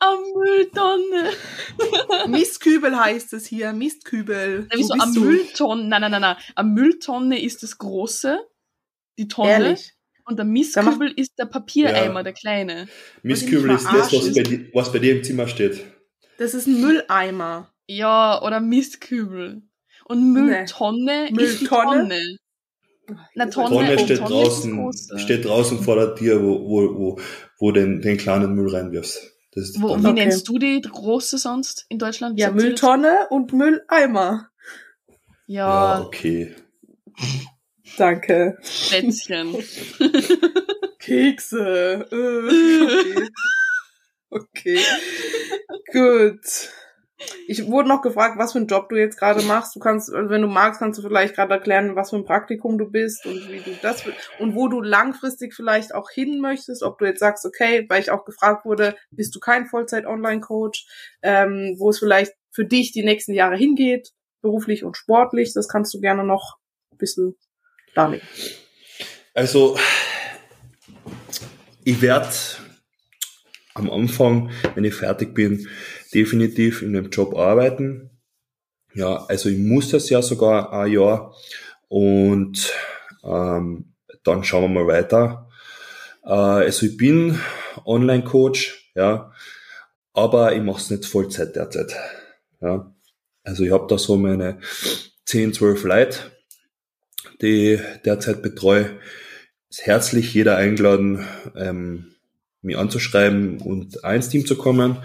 Am 0.00 0.18
Mülltonne. 0.34 1.30
Mistkübel 2.28 2.96
heißt 2.98 3.32
es 3.32 3.46
hier. 3.46 3.72
Mistkübel. 3.72 4.68
Na, 4.70 4.78
wieso 4.78 4.94
am? 4.94 5.12
Mülltonne? 5.14 5.84
Nein, 5.88 6.00
nein, 6.02 6.10
nein, 6.10 6.20
nein. 6.20 6.36
Am 6.54 6.74
Mülltonne 6.74 7.42
ist 7.42 7.62
das 7.62 7.78
große, 7.78 8.38
die 9.18 9.28
Tonne. 9.28 9.50
Ehrlich. 9.50 9.92
Und 10.32 10.36
der 10.38 10.44
Mistkübel 10.46 11.12
ist 11.14 11.38
der 11.38 11.44
Papiereimer, 11.46 12.20
Ja. 12.20 12.22
der 12.22 12.32
kleine. 12.32 12.88
Mistkübel 13.22 13.70
ist 13.70 13.84
das, 13.86 14.12
was 14.12 14.34
bei, 14.34 14.42
di- 14.42 14.70
was 14.72 14.90
bei 14.92 14.98
dir 14.98 15.16
im 15.16 15.22
Zimmer 15.24 15.46
steht. 15.46 15.84
Das 16.38 16.54
ist 16.54 16.66
ein 16.66 16.80
Mülleimer. 16.80 17.70
Ja, 17.86 18.40
oder 18.42 18.60
Mistkübel. 18.60 19.62
Und 20.06 20.32
Mülltonne 20.32 21.28
ist 21.38 21.60
die? 21.60 21.66
Tonne. 21.66 22.36
Na, 23.34 23.46
Tonne, 23.46 23.68
Tonne 23.68 23.98
steht 23.98 24.18
Tonne 24.18 24.30
draußen, 24.30 24.92
steht 25.18 25.44
draußen 25.44 25.80
vor 25.82 25.96
der 25.96 26.14
Tür, 26.14 26.42
wo, 26.42 26.60
wo, 26.68 26.98
wo, 26.98 27.20
wo 27.58 27.70
den, 27.72 28.00
den 28.00 28.16
kleinen 28.16 28.54
Müll 28.54 28.74
reinwirfst. 28.74 29.20
Das 29.54 29.64
ist 29.64 29.76
die 29.76 29.82
Wo, 29.82 29.88
Tonne. 29.88 30.02
wie 30.04 30.08
Okay. 30.08 30.20
nennst 30.20 30.48
du 30.48 30.58
die 30.58 30.80
große 30.80 31.36
sonst 31.38 31.84
in 31.90 31.98
Deutschland? 31.98 32.38
Ja? 32.38 32.50
Mülltonne 32.50 33.26
und 33.30 33.52
Mülleimer. 33.52 34.48
Ja, 35.46 35.98
Ja, 35.98 36.00
okay. 36.06 36.54
Danke. 37.96 38.58
Plätzchen. 38.88 39.56
Kekse. 40.98 42.06
Äh, 42.10 43.28
okay. 44.30 44.78
okay. 44.78 44.78
Gut. 45.92 46.70
Ich 47.46 47.66
wurde 47.68 47.88
noch 47.88 48.02
gefragt, 48.02 48.38
was 48.38 48.52
für 48.52 48.58
einen 48.58 48.66
Job 48.66 48.88
du 48.88 48.96
jetzt 48.96 49.18
gerade 49.18 49.42
machst. 49.42 49.76
Du 49.76 49.80
kannst, 49.80 50.12
also 50.12 50.30
wenn 50.30 50.42
du 50.42 50.48
magst, 50.48 50.80
kannst 50.80 50.98
du 50.98 51.02
vielleicht 51.02 51.34
gerade 51.34 51.54
erklären, 51.54 51.94
was 51.96 52.10
für 52.10 52.16
ein 52.16 52.24
Praktikum 52.24 52.78
du 52.78 52.90
bist 52.90 53.26
und 53.26 53.48
wie 53.48 53.60
du 53.60 53.76
das 53.80 54.02
und 54.38 54.54
wo 54.54 54.68
du 54.68 54.80
langfristig 54.80 55.54
vielleicht 55.54 55.94
auch 55.94 56.10
hin 56.10 56.40
möchtest. 56.40 56.82
Ob 56.82 56.98
du 56.98 57.04
jetzt 57.04 57.20
sagst, 57.20 57.44
okay, 57.44 57.86
weil 57.88 58.00
ich 58.00 58.10
auch 58.10 58.24
gefragt 58.24 58.64
wurde, 58.64 58.96
bist 59.10 59.34
du 59.34 59.40
kein 59.40 59.66
Vollzeit-Online-Coach, 59.66 60.86
ähm, 61.22 61.76
wo 61.78 61.90
es 61.90 61.98
vielleicht 61.98 62.32
für 62.50 62.64
dich 62.64 62.92
die 62.92 63.04
nächsten 63.04 63.34
Jahre 63.34 63.56
hingeht, 63.56 64.10
beruflich 64.40 64.84
und 64.84 64.96
sportlich. 64.96 65.52
Das 65.54 65.68
kannst 65.68 65.94
du 65.94 66.00
gerne 66.00 66.24
noch 66.24 66.58
ein 66.90 66.98
bisschen 66.98 67.36
darlegen. 67.94 68.26
Also, 69.34 69.78
ich 71.84 72.00
werde 72.00 72.28
am 73.74 73.90
Anfang, 73.90 74.50
wenn 74.74 74.84
ich 74.84 74.94
fertig 74.94 75.34
bin, 75.34 75.68
definitiv 76.12 76.82
in 76.82 76.92
dem 76.92 77.10
Job 77.10 77.36
arbeiten. 77.36 78.10
Ja, 78.94 79.24
also 79.26 79.48
ich 79.48 79.58
muss 79.58 79.90
das 79.90 80.10
ja 80.10 80.20
sogar 80.20 80.72
ein 80.72 80.92
Jahr 80.92 81.34
und 81.88 82.72
ähm, 83.24 83.94
dann 84.22 84.44
schauen 84.44 84.62
wir 84.62 84.84
mal 84.84 84.86
weiter. 84.86 85.48
Äh, 86.24 86.30
also 86.30 86.86
ich 86.86 86.96
bin 86.96 87.38
Online-Coach, 87.86 88.92
ja, 88.94 89.32
aber 90.12 90.54
ich 90.54 90.62
mache 90.62 90.80
es 90.80 90.90
nicht 90.90 91.06
Vollzeit 91.06 91.56
derzeit. 91.56 91.94
Ja. 92.60 92.94
Also 93.44 93.64
ich 93.64 93.72
habe 93.72 93.86
da 93.88 93.98
so 93.98 94.16
meine 94.16 94.60
10, 95.24 95.54
12 95.54 95.84
Leute, 95.84 96.18
die 97.42 97.78
derzeit 98.04 98.42
betreue 98.42 98.90
ist 99.72 99.86
herzlich 99.86 100.34
jeder 100.34 100.56
eingeladen, 100.56 101.26
ähm, 101.56 102.14
mich 102.60 102.76
anzuschreiben 102.76 103.58
und 103.60 103.96
ins 104.04 104.28
Team 104.28 104.44
zu 104.44 104.56
kommen. 104.56 104.98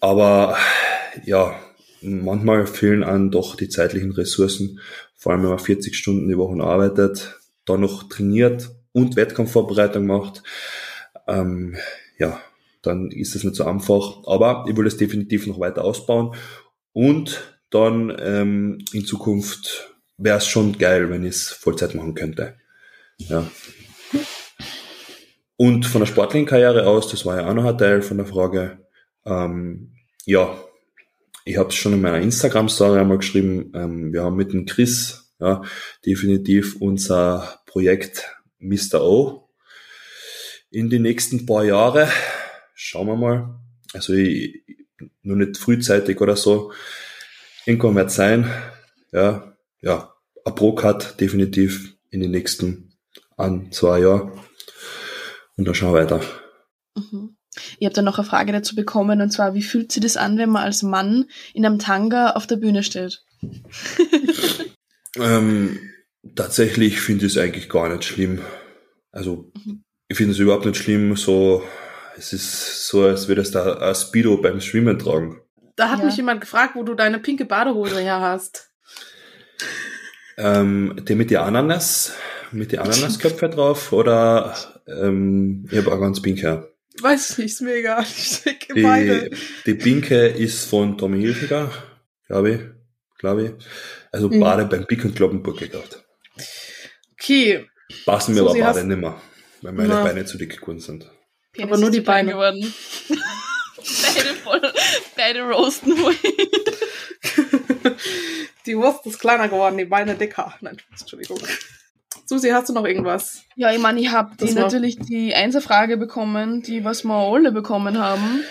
Aber 0.00 0.56
ja, 1.24 1.54
manchmal 2.00 2.66
fehlen 2.66 3.04
einem 3.04 3.30
doch 3.30 3.54
die 3.54 3.68
zeitlichen 3.68 4.12
Ressourcen, 4.12 4.80
vor 5.14 5.32
allem 5.32 5.42
wenn 5.42 5.50
man 5.50 5.58
40 5.58 5.94
Stunden 5.94 6.28
die 6.28 6.38
Woche 6.38 6.60
arbeitet, 6.62 7.38
dann 7.66 7.82
noch 7.82 8.08
trainiert 8.08 8.70
und 8.92 9.16
Wettkampfvorbereitung 9.16 10.06
macht. 10.06 10.42
Ähm, 11.28 11.76
ja, 12.18 12.40
dann 12.80 13.10
ist 13.10 13.36
es 13.36 13.44
nicht 13.44 13.56
so 13.56 13.64
einfach. 13.64 14.22
Aber 14.24 14.64
ich 14.68 14.76
will 14.76 14.86
das 14.86 14.96
definitiv 14.96 15.46
noch 15.46 15.60
weiter 15.60 15.84
ausbauen 15.84 16.34
und 16.94 17.56
dann 17.68 18.14
ähm, 18.18 18.78
in 18.92 19.04
Zukunft 19.04 19.91
wäre 20.22 20.38
es 20.38 20.46
schon 20.46 20.78
geil, 20.78 21.10
wenn 21.10 21.24
ich 21.24 21.36
es 21.36 21.48
Vollzeit 21.48 21.94
machen 21.94 22.14
könnte. 22.14 22.56
Ja. 23.18 23.46
Und 25.56 25.86
von 25.86 26.00
der 26.00 26.06
sportlichen 26.06 26.46
Karriere 26.46 26.86
aus, 26.86 27.08
das 27.10 27.24
war 27.24 27.40
ja 27.40 27.48
auch 27.48 27.54
noch 27.54 27.64
ein 27.64 27.78
Teil 27.78 28.02
von 28.02 28.16
der 28.16 28.26
Frage, 28.26 28.86
ähm, 29.24 29.92
ja, 30.24 30.58
ich 31.44 31.56
habe 31.56 31.68
es 31.68 31.74
schon 31.74 31.92
in 31.92 32.00
meiner 32.00 32.20
Instagram-Story 32.20 33.00
einmal 33.00 33.18
geschrieben, 33.18 33.72
ähm, 33.74 34.12
wir 34.12 34.22
haben 34.22 34.36
mit 34.36 34.52
dem 34.52 34.66
Chris 34.66 35.34
ja, 35.40 35.62
definitiv 36.06 36.76
unser 36.80 37.60
Projekt 37.66 38.36
Mr. 38.58 39.02
O 39.02 39.48
in 40.70 40.88
die 40.88 41.00
nächsten 41.00 41.46
paar 41.46 41.64
Jahre. 41.64 42.08
Schauen 42.74 43.08
wir 43.08 43.16
mal. 43.16 43.60
Also 43.92 44.14
ich, 44.14 44.62
nur 45.22 45.36
nicht 45.36 45.58
frühzeitig 45.58 46.20
oder 46.20 46.36
so. 46.36 46.72
Irgendwann 47.66 47.96
wird 47.96 48.10
sein. 48.10 48.50
Ja, 49.12 49.56
ja, 49.80 50.11
ein 50.44 50.54
Pro-Cut 50.54 51.20
definitiv 51.20 51.94
in 52.10 52.20
den 52.20 52.30
nächsten 52.30 52.94
an 53.36 53.72
zwei 53.72 54.00
Jahren. 54.00 54.32
Und 55.56 55.66
dann 55.66 55.74
schauen 55.74 55.92
wir 55.94 56.00
weiter. 56.02 56.20
Mhm. 56.96 57.36
Ich 57.78 57.84
habe 57.84 57.94
dann 57.94 58.04
noch 58.06 58.18
eine 58.18 58.26
Frage 58.26 58.52
dazu 58.52 58.74
bekommen, 58.74 59.20
und 59.20 59.30
zwar, 59.30 59.54
wie 59.54 59.62
fühlt 59.62 59.92
sich 59.92 60.02
das 60.02 60.16
an, 60.16 60.38
wenn 60.38 60.48
man 60.50 60.62
als 60.64 60.82
Mann 60.82 61.26
in 61.52 61.66
einem 61.66 61.78
Tanga 61.78 62.30
auf 62.30 62.46
der 62.46 62.56
Bühne 62.56 62.82
steht? 62.82 63.22
Ähm, 65.18 65.78
tatsächlich 66.36 66.98
finde 67.00 67.26
ich 67.26 67.32
es 67.32 67.38
eigentlich 67.38 67.68
gar 67.68 67.88
nicht 67.90 68.04
schlimm. 68.04 68.40
Also, 69.10 69.52
ich 70.08 70.16
finde 70.16 70.32
es 70.32 70.38
überhaupt 70.38 70.64
nicht 70.64 70.78
schlimm, 70.78 71.16
so, 71.16 71.62
es 72.16 72.32
ist 72.32 72.86
so, 72.88 73.02
als 73.04 73.28
würde 73.28 73.42
es 73.42 73.50
da 73.50 73.74
ein 73.76 73.94
Speedo 73.94 74.38
beim 74.38 74.62
Schwimmen 74.62 74.98
tragen. 74.98 75.42
Da 75.76 75.90
hat 75.90 75.98
Ja. 75.98 76.06
mich 76.06 76.16
jemand 76.16 76.40
gefragt, 76.40 76.76
wo 76.76 76.82
du 76.82 76.94
deine 76.94 77.18
pinke 77.18 77.44
Badehose 77.44 78.00
her 78.00 78.20
hast. 78.20 78.70
Ähm, 80.42 80.96
der 81.08 81.16
mit 81.16 81.30
der 81.30 81.44
Ananas, 81.44 82.14
mit 82.50 82.72
der 82.72 82.82
Ananasköpfe 82.82 83.48
drauf 83.48 83.92
oder 83.92 84.54
ähm, 84.88 85.66
ich 85.70 85.78
habe 85.78 85.92
auch 85.92 86.00
ganz 86.00 86.20
pink 86.20 86.42
her. 86.42 86.68
Weiß 87.00 87.30
ich 87.30 87.38
nicht, 87.38 87.52
ist 87.52 87.60
mir 87.62 87.74
egal. 87.76 88.04
Ich 88.16 88.42
denke 88.42 88.74
beide. 88.82 89.30
Die, 89.30 89.36
die 89.66 89.74
pinke 89.74 90.26
ist 90.26 90.64
von 90.68 90.98
Tommy 90.98 91.20
Hilfiger, 91.20 91.70
glaube 92.26 92.50
ich, 92.50 92.60
glaube 93.18 93.44
ich. 93.44 93.52
Also 94.10 94.28
Mhm. 94.28 94.40
Bade 94.40 94.64
beim 94.66 94.86
Pick 94.86 95.04
und 95.04 95.14
Kloppenburg 95.14 95.58
gekauft. 95.58 96.02
Okay, 97.12 97.66
Passen 98.04 98.34
mir 98.34 98.40
So, 98.40 98.50
aber 98.50 98.58
Bade 98.58 98.78
hast- 98.80 98.84
nimmer, 98.86 99.20
weil 99.62 99.72
meine 99.72 99.88
Na. 99.88 100.02
Beine 100.04 100.24
zu 100.24 100.38
dick 100.38 100.58
geworden 100.60 100.80
sind. 100.80 101.08
Penis 101.52 101.70
Aber 101.70 101.78
nur 101.80 101.90
die 101.90 102.00
Beine. 102.00 102.32
Geworden. 102.32 102.74
beide 103.76 104.34
voll, 104.42 104.60
beide 105.16 105.42
roasten 105.42 105.92
wohl. 105.98 106.14
die 108.66 108.76
Wurst 108.76 109.06
ist 109.06 109.18
kleiner 109.18 109.48
geworden, 109.48 109.78
die 109.78 109.84
Beine 109.84 110.14
dicker. 110.14 110.54
Nein, 110.60 110.76
Entschuldigung. 110.90 111.38
Susi, 112.26 112.50
hast 112.50 112.68
du 112.68 112.72
noch 112.72 112.84
irgendwas? 112.84 113.42
Ja, 113.56 113.72
ich 113.72 113.80
meine, 113.80 114.00
ich 114.00 114.10
habe 114.10 114.36
die 114.36 114.52
natürlich 114.52 114.98
die 114.98 115.34
Einserfrage 115.34 115.96
bekommen, 115.96 116.62
die 116.62 116.84
was 116.84 117.04
wir 117.04 117.14
alle 117.14 117.52
bekommen 117.52 117.98
haben. 117.98 118.42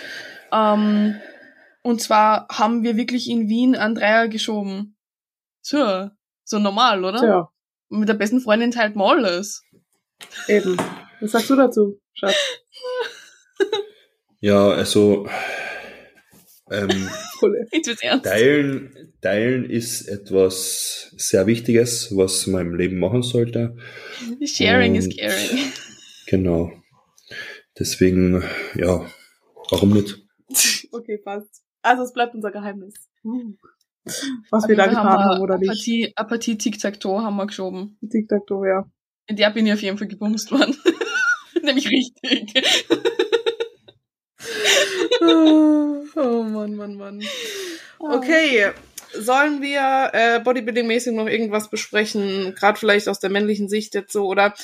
Ähm, 0.52 1.16
und 1.82 2.00
zwar 2.00 2.46
haben 2.50 2.82
wir 2.82 2.96
wirklich 2.96 3.28
in 3.28 3.48
Wien 3.48 3.74
einen 3.74 3.94
Dreier 3.94 4.28
geschoben. 4.28 4.96
So, 5.62 6.10
so 6.44 6.58
normal, 6.58 7.04
oder? 7.04 7.18
Tja, 7.18 7.48
Mit 7.88 8.08
der 8.08 8.14
besten 8.14 8.40
Freundin 8.40 8.70
teilt 8.70 8.94
man 8.94 9.18
alles. 9.18 9.64
eben. 10.48 10.76
Was 11.20 11.32
sagst 11.32 11.50
du 11.50 11.56
dazu, 11.56 12.00
Schatz? 12.14 12.36
Ja, 14.40 14.70
also 14.70 15.28
ähm, 16.70 17.08
Pulle. 17.42 17.66
Jetzt 17.72 17.86
wird's 17.88 18.02
ernst. 18.02 18.24
Teilen, 18.24 19.12
Teilen 19.20 19.68
ist 19.68 20.08
etwas 20.08 21.12
sehr 21.16 21.46
Wichtiges, 21.46 22.16
was 22.16 22.46
man 22.46 22.66
im 22.68 22.74
Leben 22.74 22.98
machen 22.98 23.22
sollte. 23.22 23.76
Sharing 24.44 24.94
is 24.94 25.06
Und- 25.06 25.18
caring. 25.18 25.58
Genau. 26.28 26.72
Deswegen, 27.78 28.42
ja, 28.74 29.06
warum 29.70 29.90
nicht? 29.92 30.18
Okay, 30.92 31.18
passt. 31.18 31.62
Also 31.82 32.04
es 32.04 32.12
bleibt 32.14 32.34
unser 32.34 32.50
Geheimnis. 32.50 32.94
Was 34.50 34.64
Auf 34.64 34.68
wir 34.68 34.76
da 34.76 34.86
getan 34.86 35.04
wir 35.06 35.12
haben 35.24 35.40
oder 35.42 35.58
nicht. 35.58 35.68
Apathie, 35.70 36.12
Apathie 36.16 36.56
Tic-Tac-Toe 36.58 37.22
haben 37.22 37.36
wir 37.36 37.46
geschoben. 37.46 37.98
Tic-Tac-Toe, 38.08 38.66
ja. 38.66 38.90
In 39.26 39.36
der 39.36 39.50
bin 39.50 39.66
ich 39.66 39.72
auf 39.74 39.82
jeden 39.82 39.98
Fall 39.98 40.08
gebumst 40.08 40.50
worden. 40.52 40.74
Nämlich 41.62 41.88
richtig. 41.90 42.64
oh 46.16 46.42
Mann, 46.42 46.74
Mann, 46.76 46.96
Mann. 46.96 47.22
Okay, 47.98 48.72
sollen 49.12 49.62
wir 49.62 50.10
äh, 50.12 50.40
Bodybuilding-mäßig 50.40 51.12
noch 51.12 51.26
irgendwas 51.26 51.70
besprechen? 51.70 52.54
Gerade 52.54 52.78
vielleicht 52.78 53.08
aus 53.08 53.20
der 53.20 53.30
männlichen 53.30 53.68
Sicht 53.68 53.94
jetzt 53.94 54.12
so 54.12 54.26
oder 54.26 54.54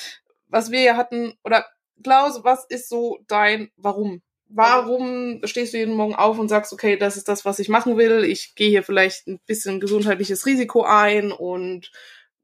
was 0.47 0.71
wir 0.71 0.81
ja 0.81 0.97
hatten 0.97 1.33
oder 1.43 1.65
Klaus, 2.03 2.43
was 2.43 2.65
ist 2.65 2.89
so 2.89 3.19
dein 3.27 3.71
Warum? 3.77 4.21
Warum 4.51 5.41
stehst 5.43 5.73
du 5.73 5.77
jeden 5.77 5.93
Morgen 5.93 6.15
auf 6.15 6.39
und 6.39 6.49
sagst, 6.49 6.73
okay, 6.73 6.97
das 6.97 7.17
ist 7.17 7.27
das, 7.27 7.45
was 7.45 7.59
ich 7.59 7.69
machen 7.69 7.97
will. 7.97 8.23
Ich 8.23 8.55
gehe 8.55 8.69
hier 8.69 8.81
vielleicht 8.81 9.27
ein 9.27 9.39
bisschen 9.45 9.79
gesundheitliches 9.79 10.45
Risiko 10.47 10.83
ein 10.83 11.31
und 11.31 11.91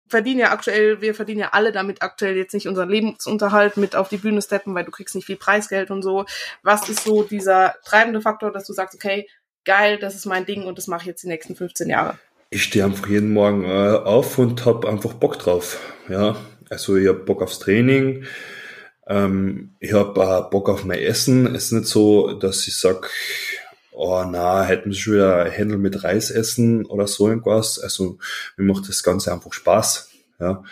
verdiene 0.07 0.41
ja 0.41 0.51
aktuell, 0.51 1.01
wir 1.01 1.15
verdienen 1.15 1.39
ja 1.39 1.49
alle 1.51 1.71
damit 1.71 2.01
aktuell 2.01 2.35
jetzt 2.35 2.53
nicht 2.53 2.67
unseren 2.67 2.89
Lebensunterhalt 2.89 3.77
mit 3.77 3.95
auf 3.95 4.09
die 4.09 4.17
Bühne 4.17 4.41
steppen, 4.41 4.75
weil 4.75 4.85
du 4.85 4.91
kriegst 4.91 5.15
nicht 5.15 5.25
viel 5.25 5.35
Preisgeld 5.35 5.91
und 5.91 6.03
so. 6.03 6.25
Was 6.63 6.89
ist 6.89 7.03
so 7.03 7.23
dieser 7.23 7.75
treibende 7.85 8.21
Faktor, 8.21 8.51
dass 8.51 8.65
du 8.65 8.73
sagst, 8.73 8.95
okay, 8.95 9.27
geil, 9.65 9.97
das 9.97 10.15
ist 10.15 10.25
mein 10.25 10.45
Ding 10.45 10.63
und 10.63 10.77
das 10.77 10.87
mache 10.87 11.01
ich 11.01 11.07
jetzt 11.07 11.23
die 11.23 11.27
nächsten 11.27 11.55
15 11.55 11.89
Jahre? 11.89 12.17
Ich 12.51 12.63
stehe 12.63 12.85
einfach 12.85 13.07
jeden 13.07 13.33
Morgen 13.33 13.65
äh, 13.65 13.97
auf 13.97 14.37
und 14.37 14.65
hab 14.65 14.85
einfach 14.85 15.13
Bock 15.13 15.39
drauf. 15.39 15.79
Ja, 16.07 16.35
also 16.69 16.95
ich 16.95 17.07
hab 17.07 17.25
Bock 17.25 17.41
aufs 17.41 17.59
Training. 17.59 18.25
Ähm, 19.07 19.75
ich 19.79 19.93
hab 19.93 20.17
auch 20.17 20.49
Bock 20.49 20.69
auf 20.69 20.85
mein 20.85 20.99
Essen. 20.99 21.53
Es 21.55 21.65
ist 21.65 21.71
nicht 21.71 21.87
so, 21.87 22.33
dass 22.33 22.67
ich 22.67 22.77
sag, 22.77 23.09
oh 23.95 24.23
na, 24.29 24.63
hätten 24.63 24.89
wir 24.89 24.95
schon 24.95 25.13
wieder 25.13 25.43
ein 25.45 25.51
Händel 25.51 25.77
mit 25.77 26.03
Reis 26.03 26.29
essen 26.31 26.85
oder 26.85 27.07
so 27.07 27.27
irgendwas. 27.27 27.79
Also 27.79 28.17
mir 28.57 28.71
macht 28.71 28.87
das 28.89 29.03
Ganze 29.03 29.31
einfach 29.33 29.53
Spaß. 29.53 30.09
Ja. 30.39 30.63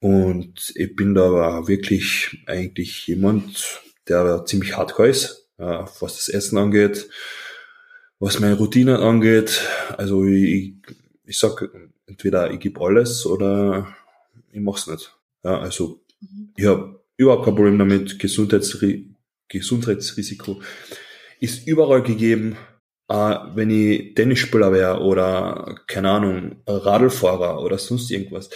Und 0.00 0.72
ich 0.74 0.96
bin 0.96 1.14
da 1.14 1.66
wirklich 1.68 2.42
eigentlich 2.46 3.06
jemand, 3.06 3.80
der 4.08 4.44
ziemlich 4.44 4.76
hardcore 4.76 5.08
ist, 5.08 5.48
ja, 5.58 5.88
was 6.00 6.16
das 6.16 6.28
Essen 6.28 6.58
angeht, 6.58 7.08
was 8.18 8.40
meine 8.40 8.56
Routine 8.56 8.98
angeht. 8.98 9.60
Also 9.96 10.24
ich, 10.24 10.74
ich 11.24 11.38
sag 11.38 11.68
entweder 12.06 12.50
ich 12.50 12.60
gebe 12.60 12.80
alles 12.80 13.26
oder 13.26 13.94
ich 14.50 14.60
mach's 14.60 14.86
nicht. 14.86 15.14
Ja, 15.44 15.60
also 15.60 16.00
ich 16.56 16.66
habe 16.66 17.00
überhaupt 17.16 17.44
kein 17.44 17.54
Problem 17.54 17.78
damit. 17.78 18.18
Gesundheitsri 18.18 19.14
Gesundheitsrisiko 19.48 20.60
ist 21.42 21.66
überall 21.66 22.02
gegeben. 22.02 22.56
Äh, 23.08 23.36
wenn 23.54 23.68
ich 23.70 24.14
Tennisspieler 24.14 24.72
wäre 24.72 25.00
oder, 25.00 25.74
keine 25.88 26.10
Ahnung, 26.10 26.62
Radlfahrer 26.66 27.60
oder 27.60 27.78
sonst 27.78 28.10
irgendwas. 28.10 28.48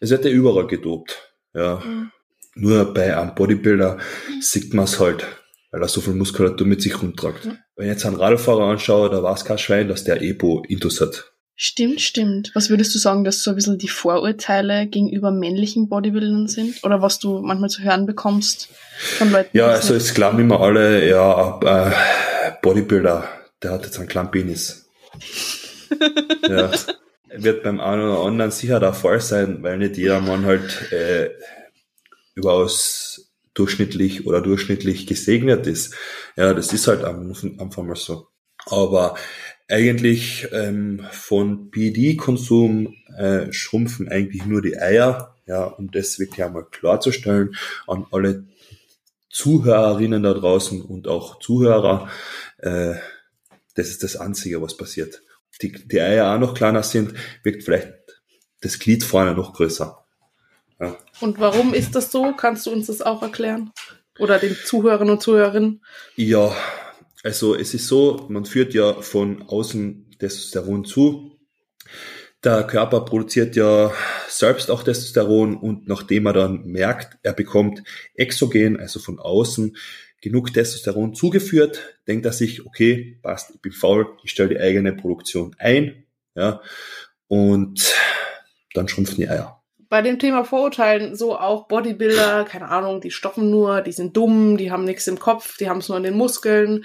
Es 0.00 0.10
wird 0.10 0.24
ja 0.26 0.30
überall 0.30 0.66
gedopt. 0.66 1.32
Ja. 1.54 1.82
Mhm. 1.84 2.10
Nur 2.54 2.92
bei 2.92 3.16
einem 3.16 3.34
Bodybuilder 3.34 3.98
sieht 4.40 4.74
man 4.74 4.84
es 4.84 5.00
halt, 5.00 5.26
weil 5.70 5.82
er 5.82 5.88
so 5.88 6.00
viel 6.00 6.14
Muskulatur 6.14 6.66
mit 6.66 6.82
sich 6.82 7.02
rumtragt. 7.02 7.46
Mhm. 7.46 7.58
Wenn 7.74 7.86
ich 7.86 7.92
jetzt 7.92 8.06
einen 8.06 8.16
Radlfahrer 8.16 8.64
anschaue, 8.64 9.10
da 9.10 9.22
weiß 9.22 9.44
kein 9.44 9.58
Schwein, 9.58 9.88
dass 9.88 10.04
der 10.04 10.22
Epo 10.22 10.62
Intus 10.68 11.00
hat. 11.00 11.32
Stimmt, 11.58 12.02
stimmt. 12.02 12.50
Was 12.54 12.68
würdest 12.68 12.94
du 12.94 12.98
sagen, 12.98 13.24
dass 13.24 13.42
so 13.42 13.50
ein 13.50 13.56
bisschen 13.56 13.78
die 13.78 13.88
Vorurteile 13.88 14.86
gegenüber 14.86 15.30
männlichen 15.30 15.88
Bodybuildern 15.88 16.48
sind? 16.48 16.84
Oder 16.84 17.00
was 17.00 17.18
du 17.18 17.40
manchmal 17.40 17.70
zu 17.70 17.82
hören 17.82 18.04
bekommst 18.04 18.68
von 19.16 19.32
Leuten? 19.32 19.56
Ja, 19.56 19.68
also 19.68 19.94
es 19.94 20.12
glauben 20.12 20.38
immer 20.38 20.60
alle, 20.60 21.08
ja, 21.08 21.58
äh, 21.64 22.52
Bodybuilder, 22.60 23.26
der 23.62 23.70
hat 23.72 23.86
jetzt 23.86 23.98
einen 23.98 24.08
kleinen 24.08 24.30
Penis. 24.30 24.90
ja. 26.48 26.70
Wird 27.38 27.62
beim 27.62 27.80
einen 27.80 28.02
oder 28.02 28.20
anderen 28.20 28.50
sicher 28.50 28.78
der 28.78 28.92
Fall 28.94 29.20
sein, 29.20 29.62
weil 29.62 29.78
nicht 29.78 29.96
jeder 29.96 30.20
Mann 30.20 30.44
halt 30.44 30.92
äh, 30.92 31.30
überaus 32.34 33.32
durchschnittlich 33.54 34.26
oder 34.26 34.40
durchschnittlich 34.42 35.06
gesegnet 35.06 35.66
ist. 35.66 35.94
Ja, 36.36 36.52
das 36.54 36.72
ist 36.72 36.86
halt 36.86 37.02
am- 37.04 37.34
einfach 37.58 37.82
mal 37.82 37.96
so. 37.96 38.28
Aber 38.66 39.16
eigentlich 39.68 40.48
ähm, 40.52 41.04
von 41.10 41.70
BD-Konsum 41.70 42.94
äh, 43.16 43.52
schrumpfen 43.52 44.08
eigentlich 44.08 44.46
nur 44.46 44.62
die 44.62 44.78
Eier, 44.78 45.34
ja, 45.46 45.64
um 45.64 45.90
das 45.90 46.18
wirklich 46.18 46.44
einmal 46.44 46.66
klarzustellen 46.70 47.56
an 47.86 48.06
alle 48.10 48.44
Zuhörerinnen 49.30 50.22
da 50.22 50.34
draußen 50.34 50.80
und 50.80 51.08
auch 51.08 51.38
Zuhörer, 51.40 52.08
äh, 52.58 52.94
das 53.74 53.88
ist 53.88 54.02
das 54.02 54.16
Einzige, 54.16 54.62
was 54.62 54.76
passiert. 54.76 55.22
Die, 55.60 55.72
die 55.72 56.00
Eier 56.00 56.34
auch 56.34 56.38
noch 56.38 56.54
kleiner 56.54 56.82
sind, 56.82 57.14
wirkt 57.42 57.64
vielleicht 57.64 57.92
das 58.60 58.78
Glied 58.78 59.04
vorne 59.04 59.34
noch 59.34 59.52
größer. 59.52 60.04
Ja. 60.80 60.96
Und 61.20 61.38
warum 61.38 61.74
ist 61.74 61.94
das 61.94 62.10
so? 62.10 62.32
Kannst 62.34 62.66
du 62.66 62.70
uns 62.70 62.86
das 62.86 63.02
auch 63.02 63.22
erklären? 63.22 63.72
Oder 64.18 64.38
den 64.38 64.56
Zuhörern 64.56 65.10
und 65.10 65.22
Zuhörerinnen? 65.22 65.84
Ja, 66.16 66.54
also 67.26 67.56
es 67.56 67.74
ist 67.74 67.88
so, 67.88 68.24
man 68.28 68.44
führt 68.44 68.72
ja 68.72 69.02
von 69.02 69.42
außen 69.42 70.16
Testosteron 70.20 70.84
zu. 70.84 71.36
Der 72.44 72.62
Körper 72.62 73.00
produziert 73.00 73.56
ja 73.56 73.92
selbst 74.28 74.70
auch 74.70 74.84
Testosteron 74.84 75.56
und 75.56 75.88
nachdem 75.88 76.26
er 76.26 76.34
dann 76.34 76.66
merkt, 76.66 77.18
er 77.24 77.32
bekommt 77.32 77.82
exogen, 78.14 78.78
also 78.78 79.00
von 79.00 79.18
außen, 79.18 79.76
genug 80.22 80.54
Testosteron 80.54 81.14
zugeführt, 81.14 81.98
denkt 82.06 82.26
er 82.26 82.32
sich, 82.32 82.64
okay, 82.64 83.18
passt, 83.22 83.50
ich 83.56 83.60
bin 83.60 83.72
faul, 83.72 84.16
ich 84.22 84.30
stelle 84.30 84.50
die 84.50 84.60
eigene 84.60 84.92
Produktion 84.92 85.56
ein, 85.58 86.04
ja, 86.36 86.60
und 87.26 87.92
dann 88.74 88.86
schrumpfen 88.86 89.16
die 89.16 89.28
Eier. 89.28 89.60
Bei 89.88 90.02
dem 90.02 90.18
Thema 90.18 90.44
Vorurteilen, 90.44 91.14
so 91.14 91.38
auch 91.38 91.68
Bodybuilder, 91.68 92.44
keine 92.44 92.68
Ahnung, 92.68 93.00
die 93.00 93.12
stoppen 93.12 93.50
nur, 93.50 93.82
die 93.82 93.92
sind 93.92 94.16
dumm, 94.16 94.56
die 94.56 94.70
haben 94.70 94.84
nichts 94.84 95.06
im 95.06 95.18
Kopf, 95.18 95.56
die 95.58 95.68
haben 95.68 95.78
es 95.78 95.88
nur 95.88 95.96
in 95.96 96.04
den 96.04 96.16
Muskeln. 96.16 96.84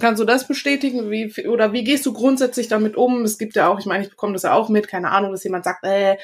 Kannst 0.00 0.20
du 0.20 0.24
das 0.24 0.48
bestätigen? 0.48 1.10
Wie, 1.10 1.46
oder 1.46 1.72
wie 1.72 1.84
gehst 1.84 2.06
du 2.06 2.12
grundsätzlich 2.12 2.68
damit 2.68 2.96
um? 2.96 3.22
Es 3.24 3.38
gibt 3.38 3.56
ja 3.56 3.68
auch, 3.68 3.78
ich 3.78 3.86
meine, 3.86 4.04
ich 4.04 4.10
bekomme 4.10 4.32
das 4.32 4.42
ja 4.42 4.54
auch 4.54 4.68
mit, 4.68 4.88
keine 4.88 5.10
Ahnung, 5.10 5.32
dass 5.32 5.44
jemand 5.44 5.64
sagt, 5.64 5.84
äh, 5.84 6.16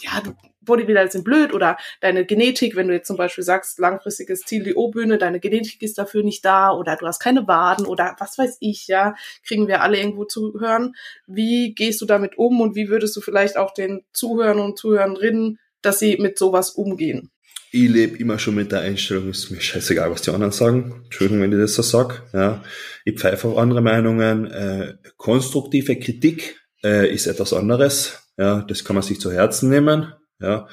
ja, 0.00 0.20
du, 0.24 0.34
Bodybuilder 0.68 1.08
sind 1.08 1.24
blöd 1.24 1.52
oder 1.52 1.76
deine 2.00 2.24
Genetik, 2.24 2.76
wenn 2.76 2.88
du 2.88 2.94
jetzt 2.94 3.08
zum 3.08 3.16
Beispiel 3.16 3.42
sagst, 3.42 3.78
langfristiges 3.78 4.42
Ziel 4.42 4.62
die 4.62 4.74
O-Bühne, 4.74 5.18
deine 5.18 5.40
Genetik 5.40 5.82
ist 5.82 5.98
dafür 5.98 6.22
nicht 6.22 6.44
da 6.44 6.70
oder 6.72 6.96
du 6.96 7.06
hast 7.06 7.20
keine 7.20 7.48
Waden 7.48 7.86
oder 7.86 8.14
was 8.18 8.38
weiß 8.38 8.58
ich, 8.60 8.86
ja, 8.86 9.14
kriegen 9.44 9.66
wir 9.66 9.82
alle 9.82 9.98
irgendwo 9.98 10.24
zu 10.24 10.60
hören. 10.60 10.94
Wie 11.26 11.74
gehst 11.74 12.00
du 12.00 12.06
damit 12.06 12.38
um 12.38 12.60
und 12.60 12.76
wie 12.76 12.88
würdest 12.88 13.16
du 13.16 13.20
vielleicht 13.20 13.56
auch 13.56 13.72
den 13.72 14.04
Zuhörern 14.12 14.60
und 14.60 14.78
Zuhörerinnen, 14.78 15.58
dass 15.82 15.98
sie 15.98 16.18
mit 16.18 16.38
sowas 16.38 16.70
umgehen? 16.70 17.30
Ich 17.70 17.88
lebe 17.88 18.16
immer 18.16 18.38
schon 18.38 18.54
mit 18.54 18.72
der 18.72 18.80
Einstellung, 18.80 19.28
ist 19.28 19.50
mir 19.50 19.60
scheißegal, 19.60 20.10
was 20.10 20.22
die 20.22 20.30
anderen 20.30 20.52
sagen. 20.52 21.02
Entschuldigung, 21.04 21.42
wenn 21.42 21.52
ich 21.52 21.58
das 21.58 21.74
so 21.74 21.82
sag. 21.82 22.22
Ja. 22.32 22.62
Ich 23.04 23.18
pfeife 23.18 23.48
auf 23.48 23.58
andere 23.58 23.82
Meinungen. 23.82 24.46
Äh, 24.50 24.94
konstruktive 25.18 25.96
Kritik 25.98 26.56
äh, 26.82 27.12
ist 27.12 27.26
etwas 27.26 27.52
anderes. 27.52 28.30
Ja, 28.38 28.62
das 28.62 28.84
kann 28.84 28.94
man 28.94 29.02
sich 29.02 29.20
zu 29.20 29.32
Herzen 29.32 29.68
nehmen, 29.68 30.12
ja, 30.40 30.68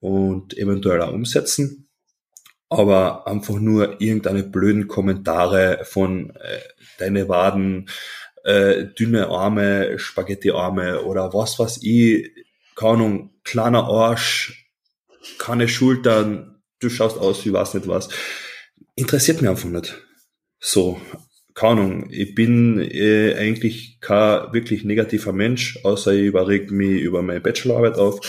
und 0.00 0.56
eventuell 0.56 1.00
auch 1.00 1.12
umsetzen. 1.12 1.88
Aber 2.68 3.26
einfach 3.26 3.54
nur 3.54 4.00
irgendeine 4.00 4.42
blöden 4.42 4.86
Kommentare 4.86 5.80
von 5.84 6.30
äh, 6.30 6.60
deine 6.98 7.28
Waden, 7.28 7.88
äh, 8.44 8.84
dünne 8.84 9.28
Arme, 9.28 9.98
Spaghetti-Arme 9.98 11.02
oder 11.02 11.32
was 11.32 11.58
weiß 11.58 11.80
ich, 11.82 12.30
keine 12.74 12.92
Ahnung, 12.92 13.30
kleiner 13.44 13.84
Arsch, 13.84 14.65
keine 15.38 15.68
Schultern, 15.68 16.62
du 16.80 16.88
schaust 16.88 17.18
aus 17.18 17.44
wie 17.44 17.52
was 17.52 17.74
nicht 17.74 17.88
was. 17.88 18.08
Interessiert 18.94 19.40
mich 19.40 19.50
einfach 19.50 19.68
nicht. 19.68 20.02
So, 20.58 21.00
keine 21.54 21.80
Ahnung, 21.80 22.08
ich 22.10 22.34
bin 22.34 22.80
äh, 22.80 23.34
eigentlich 23.34 23.98
kein 24.00 24.52
wirklich 24.52 24.84
negativer 24.84 25.32
Mensch, 25.32 25.78
außer 25.84 26.12
ich 26.12 26.26
überreg 26.26 26.70
mich 26.70 27.00
über 27.00 27.22
meine 27.22 27.40
Bachelorarbeit 27.40 27.96
auf. 27.96 28.20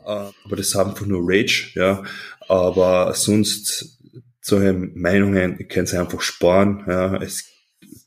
Äh, 0.00 0.30
aber 0.44 0.56
das 0.56 0.68
ist 0.68 0.76
einfach 0.76 1.06
nur 1.06 1.22
Rage, 1.22 1.72
ja. 1.74 2.04
Aber 2.48 3.14
sonst 3.14 3.98
solche 4.40 4.72
Meinungen, 4.72 5.56
ich 5.58 5.68
kann 5.68 5.86
sie 5.86 5.98
einfach 5.98 6.20
sparen, 6.20 6.84
ja. 6.86 7.16
Es 7.16 7.49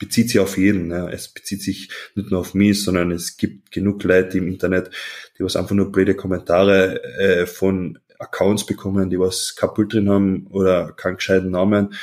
bezieht 0.05 0.29
sich 0.29 0.39
auf 0.39 0.57
jeden, 0.57 0.91
ja. 0.91 1.09
Es 1.09 1.27
bezieht 1.27 1.61
sich 1.61 1.89
nicht 2.15 2.31
nur 2.31 2.41
auf 2.41 2.53
mich, 2.53 2.83
sondern 2.83 3.11
es 3.11 3.37
gibt 3.37 3.71
genug 3.71 4.03
Leute 4.03 4.37
im 4.37 4.47
Internet, 4.47 4.91
die 5.37 5.43
was 5.43 5.55
einfach 5.55 5.75
nur 5.75 5.91
blöde 5.91 6.15
Kommentare 6.15 7.03
äh, 7.19 7.45
von 7.45 7.99
Accounts 8.19 8.65
bekommen, 8.65 9.09
die 9.09 9.19
was 9.19 9.55
kaputt 9.55 9.93
drin 9.93 10.09
haben 10.09 10.47
oder 10.47 10.93
keinen 10.93 11.17
gescheiten 11.17 11.51
Namen 11.51 11.95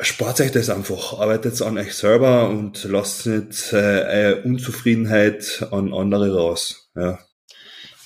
spart 0.00 0.40
euch 0.40 0.50
das 0.50 0.70
einfach, 0.70 1.18
arbeitet 1.18 1.60
an 1.62 1.78
euch 1.78 1.94
selber 1.94 2.48
und 2.48 2.84
lasst 2.84 3.26
nicht 3.26 3.72
äh, 3.72 4.40
Unzufriedenheit 4.44 5.66
an 5.70 5.92
andere 5.92 6.34
raus. 6.34 6.90
Ja. 6.96 7.18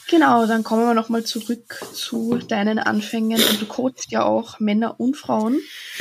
Genau, 0.09 0.47
dann 0.47 0.65
kommen 0.65 0.87
wir 0.87 0.95
nochmal 0.95 1.25
zurück 1.25 1.81
zu 1.93 2.37
deinen 2.37 2.79
Anfängen. 2.79 3.41
Und 3.43 3.61
du 3.61 3.67
coachst 3.67 4.11
ja 4.11 4.23
auch 4.25 4.61
Männer 4.61 5.01
und 5.01 5.17
Frauen. 5.17 5.59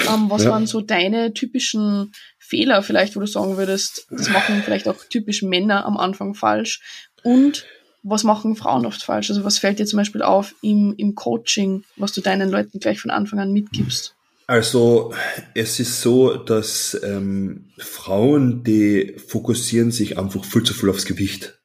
Ähm, 0.08 0.30
was 0.30 0.44
ja. 0.44 0.52
waren 0.52 0.68
so 0.68 0.82
deine 0.82 1.34
typischen 1.34 2.12
Fehler 2.38 2.84
vielleicht, 2.84 3.16
wo 3.16 3.22
du 3.22 3.28
sagen 3.28 3.58
würdest, 3.58 4.08
das 4.10 4.30
machen 4.30 4.62
vielleicht 4.64 4.88
auch 4.88 5.04
typisch 5.10 5.42
Männer 5.42 5.86
am 5.86 5.98
Anfang 5.98 6.36
falsch? 6.36 6.82
Und 7.24 7.66
was 8.04 8.24
machen 8.24 8.56
Frauen 8.56 8.86
oft 8.86 9.02
falsch? 9.02 9.30
Also 9.30 9.46
was 9.46 9.58
fällt 9.58 9.80
dir 9.80 9.86
zum 9.86 9.98
Beispiel 9.98 10.22
auf 10.22 10.54
im, 10.62 10.94
im 10.98 11.16
Coaching, 11.16 11.86
was 11.96 12.12
du 12.12 12.22
deinen 12.22 12.50
Leuten 12.50 12.80
gleich 12.80 13.00
von 13.00 13.12
Anfang 13.12 13.40
an 13.40 13.54
mitgibst? 13.54 14.16
Also 14.46 15.14
es 15.56 15.80
ist 15.80 16.02
so, 16.02 16.36
dass 16.36 17.00
ähm, 17.02 17.70
Frauen, 17.78 18.64
die 18.64 19.16
fokussieren 19.26 19.92
sich 19.92 20.18
einfach 20.18 20.44
viel 20.44 20.64
zu 20.64 20.74
viel 20.74 20.90
aufs 20.90 21.06
Gewicht. 21.06 21.58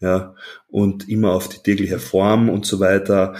Ja, 0.00 0.34
und 0.68 1.08
immer 1.08 1.32
auf 1.32 1.48
die 1.48 1.62
tägliche 1.62 1.98
Form 1.98 2.48
und 2.48 2.66
so 2.66 2.80
weiter. 2.80 3.34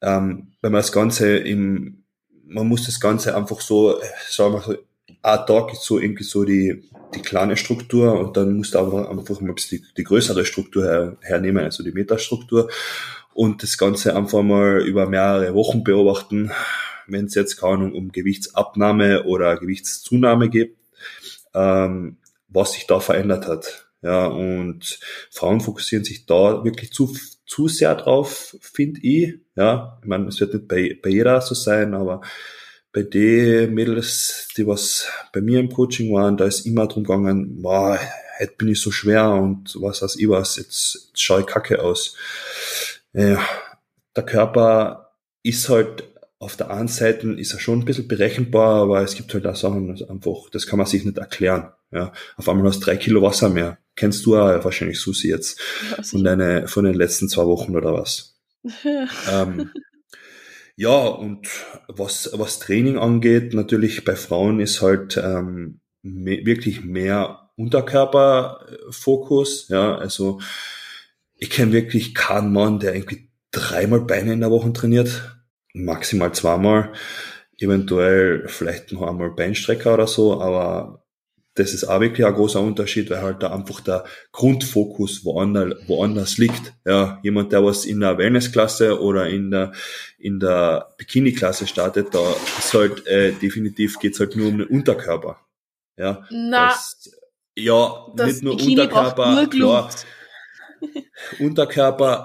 Ähm, 0.00 0.52
wenn 0.60 0.72
man 0.72 0.80
das 0.80 0.92
Ganze 0.92 1.36
im, 1.36 2.04
man 2.44 2.66
muss 2.66 2.86
das 2.86 2.98
Ganze 2.98 3.36
einfach 3.36 3.60
so, 3.60 4.00
sagen 4.28 4.54
wir 4.54 4.60
so, 4.60 4.76
ein 5.22 5.46
Tag 5.46 5.72
ist 5.72 5.84
so 5.84 6.00
irgendwie 6.00 6.24
so 6.24 6.44
die, 6.44 6.90
die 7.14 7.22
kleine 7.22 7.56
Struktur 7.56 8.18
und 8.18 8.36
dann 8.36 8.56
musst 8.56 8.74
du 8.74 8.78
aber 8.80 9.08
einfach 9.10 9.40
mal 9.40 9.54
die, 9.54 9.84
die 9.96 10.04
größere 10.04 10.44
Struktur 10.44 10.84
her, 10.84 11.16
hernehmen, 11.20 11.62
also 11.62 11.84
die 11.84 11.92
Metastruktur 11.92 12.68
und 13.32 13.62
das 13.62 13.78
Ganze 13.78 14.16
einfach 14.16 14.42
mal 14.42 14.82
über 14.84 15.08
mehrere 15.08 15.54
Wochen 15.54 15.84
beobachten 15.84 16.50
wenn 17.06 17.26
es 17.26 17.34
jetzt 17.34 17.56
keine 17.56 17.74
Ahnung 17.74 17.94
um 17.94 18.12
Gewichtsabnahme 18.12 19.24
oder 19.24 19.56
Gewichtszunahme 19.56 20.48
geht, 20.48 20.76
ähm, 21.54 22.16
was 22.48 22.72
sich 22.72 22.86
da 22.86 23.00
verändert 23.00 23.46
hat. 23.46 23.91
Ja, 24.02 24.26
und 24.26 24.98
Frauen 25.30 25.60
fokussieren 25.60 26.04
sich 26.04 26.26
da 26.26 26.64
wirklich 26.64 26.92
zu, 26.92 27.16
zu 27.46 27.68
sehr 27.68 27.94
drauf, 27.94 28.56
finde 28.60 29.00
ich. 29.02 29.34
Ja, 29.56 29.98
ich 30.02 30.08
meine, 30.08 30.26
es 30.26 30.40
wird 30.40 30.54
nicht 30.54 30.68
bei, 30.68 30.98
bei 31.00 31.10
jeder 31.10 31.40
so 31.40 31.54
sein, 31.54 31.94
aber 31.94 32.20
bei 32.92 33.02
den 33.02 33.72
Mädels, 33.74 34.48
die 34.56 34.66
was 34.66 35.08
bei 35.32 35.40
mir 35.40 35.60
im 35.60 35.70
Coaching 35.70 36.12
waren, 36.12 36.36
da 36.36 36.46
ist 36.46 36.66
immer 36.66 36.88
drum 36.88 37.04
gegangen, 37.04 37.62
boah, 37.62 37.98
heute 38.38 38.54
bin 38.58 38.68
ich 38.68 38.80
so 38.80 38.90
schwer 38.90 39.30
und 39.30 39.74
was 39.80 40.02
weiß 40.02 40.16
ich 40.16 40.28
was, 40.28 40.56
jetzt, 40.56 41.06
jetzt 41.08 41.20
schaue 41.20 41.40
ich 41.40 41.46
kacke 41.46 41.82
aus. 41.82 42.16
Ja, 43.12 43.40
der 44.16 44.24
Körper 44.24 45.12
ist 45.42 45.68
halt 45.68 46.04
auf 46.42 46.56
der 46.56 46.70
einen 46.70 46.88
Seite 46.88 47.30
ist 47.34 47.52
er 47.52 47.60
schon 47.60 47.78
ein 47.78 47.84
bisschen 47.84 48.08
berechenbar, 48.08 48.82
aber 48.82 49.00
es 49.00 49.14
gibt 49.14 49.32
halt 49.32 49.46
auch 49.46 49.54
Sachen, 49.54 49.86
das 49.86 50.02
einfach, 50.02 50.50
das 50.50 50.66
kann 50.66 50.76
man 50.76 50.88
sich 50.88 51.04
nicht 51.04 51.16
erklären. 51.16 51.70
Ja, 51.92 52.12
auf 52.36 52.48
einmal 52.48 52.66
hast 52.66 52.80
du 52.80 52.86
drei 52.86 52.96
Kilo 52.96 53.22
Wasser 53.22 53.48
mehr. 53.48 53.78
Kennst 53.94 54.26
du 54.26 54.36
auch 54.36 54.64
wahrscheinlich 54.64 54.98
Susi 54.98 55.28
jetzt 55.28 55.60
von 56.02 56.24
deine, 56.24 56.66
von 56.66 56.84
den 56.84 56.94
letzten 56.94 57.28
zwei 57.28 57.46
Wochen 57.46 57.76
oder 57.76 57.94
was? 57.94 58.40
ähm, 59.30 59.70
ja, 60.74 60.98
und 60.98 61.46
was, 61.86 62.28
was 62.32 62.58
Training 62.58 62.98
angeht, 62.98 63.54
natürlich 63.54 64.04
bei 64.04 64.16
Frauen 64.16 64.58
ist 64.58 64.82
halt 64.82 65.16
ähm, 65.22 65.78
me 66.02 66.44
wirklich 66.44 66.82
mehr 66.82 67.50
Unterkörperfokus. 67.54 69.68
Ja, 69.68 69.96
also 69.96 70.40
ich 71.36 71.50
kenne 71.50 71.70
wirklich 71.70 72.16
keinen 72.16 72.52
Mann, 72.52 72.80
der 72.80 72.96
irgendwie 72.96 73.30
dreimal 73.52 74.00
Beine 74.00 74.32
in 74.32 74.40
der 74.40 74.50
Woche 74.50 74.72
trainiert 74.72 75.38
maximal 75.72 76.32
zweimal, 76.32 76.92
eventuell 77.58 78.48
vielleicht 78.48 78.92
noch 78.92 79.02
einmal 79.02 79.30
Beinstrecker 79.30 79.94
oder 79.94 80.06
so, 80.06 80.40
aber 80.40 81.02
das 81.54 81.74
ist 81.74 81.84
auch 81.84 82.00
wirklich 82.00 82.26
ein 82.26 82.32
großer 82.32 82.60
Unterschied, 82.60 83.10
weil 83.10 83.20
halt 83.20 83.42
da 83.42 83.52
einfach 83.52 83.80
der 83.80 84.04
Grundfokus 84.32 85.24
woanders, 85.24 85.74
woanders 85.86 86.38
liegt. 86.38 86.72
Ja, 86.86 87.20
jemand, 87.22 87.52
der 87.52 87.62
was 87.62 87.84
in 87.84 88.00
der 88.00 88.16
Wellnessklasse 88.16 89.00
oder 89.00 89.28
in 89.28 89.50
der, 89.50 89.72
in 90.18 90.40
der 90.40 90.94
Bikini-Klasse 90.96 91.66
startet, 91.66 92.14
da 92.14 92.20
ist 92.58 92.72
halt, 92.72 93.06
äh, 93.06 93.32
definitiv 93.32 93.98
geht's 93.98 94.18
halt 94.18 94.34
nur 94.34 94.48
um 94.48 94.58
den 94.58 94.66
Unterkörper. 94.66 95.40
Ja, 95.98 96.26
Na, 96.30 96.68
das, 96.68 97.10
ja, 97.54 98.06
das 98.16 98.28
nicht 98.28 98.42
nur 98.42 98.56
Bikini 98.56 98.80
Unterkörper, 98.80 99.34
nur 99.34 99.50
klar. 99.50 99.90
Unterkörper, 101.38 102.24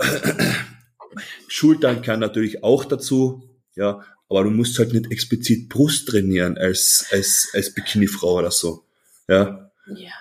Schultern 1.48 2.02
kann 2.02 2.20
natürlich 2.20 2.64
auch 2.64 2.86
dazu, 2.86 3.50
ja, 3.76 4.04
aber 4.30 4.44
du 4.44 4.50
musst 4.50 4.78
halt 4.80 4.94
nicht 4.94 5.12
explizit 5.12 5.70
Brust 5.70 6.08
trainieren 6.08 6.58
als, 6.58 7.08
als, 7.12 7.50
als 7.54 7.74
Bikini-Frau 7.74 8.36
oder 8.40 8.52
so, 8.52 8.84
ja. 9.28 9.72
Ja, 9.88 10.12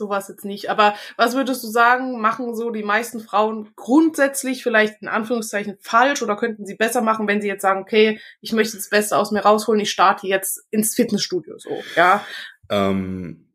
sowas 0.00 0.28
jetzt 0.28 0.44
nicht. 0.44 0.70
Aber 0.70 0.94
was 1.16 1.34
würdest 1.34 1.62
du 1.62 1.68
sagen, 1.68 2.20
machen 2.20 2.56
so 2.56 2.70
die 2.70 2.82
meisten 2.82 3.20
Frauen 3.20 3.68
grundsätzlich 3.76 4.62
vielleicht 4.62 5.02
in 5.02 5.08
Anführungszeichen 5.08 5.76
falsch 5.80 6.22
oder 6.22 6.36
könnten 6.36 6.66
sie 6.66 6.74
besser 6.74 7.02
machen, 7.02 7.28
wenn 7.28 7.40
sie 7.40 7.48
jetzt 7.48 7.62
sagen, 7.62 7.82
okay, 7.82 8.18
ich 8.40 8.52
möchte 8.52 8.76
das 8.76 8.88
Beste 8.88 9.16
aus 9.16 9.30
mir 9.30 9.40
rausholen, 9.40 9.80
ich 9.80 9.90
starte 9.90 10.26
jetzt 10.26 10.64
ins 10.70 10.94
Fitnessstudio, 10.94 11.58
so, 11.58 11.70
ja? 11.96 12.24
Ähm, 12.70 13.48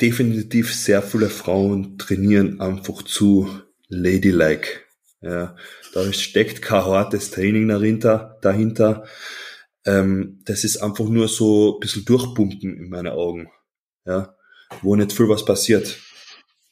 definitiv 0.00 0.74
sehr 0.74 1.02
viele 1.02 1.28
Frauen 1.28 1.98
trainieren 1.98 2.60
einfach 2.60 3.02
zu 3.02 3.48
ladylike. 3.88 4.85
Ja, 5.20 5.56
da 5.94 6.12
steckt 6.12 6.62
kein 6.62 6.84
hartes 6.84 7.30
Training 7.30 7.68
dahinter. 7.68 8.38
dahinter. 8.42 9.04
Ähm, 9.84 10.40
das 10.44 10.64
ist 10.64 10.78
einfach 10.78 11.06
nur 11.06 11.28
so 11.28 11.76
ein 11.76 11.80
bisschen 11.80 12.04
durchpumpen 12.04 12.76
in 12.76 12.88
meinen 12.88 13.12
Augen. 13.12 13.50
Ja, 14.04 14.36
wo 14.82 14.94
nicht 14.96 15.12
viel 15.12 15.28
was 15.28 15.44
passiert. 15.44 15.98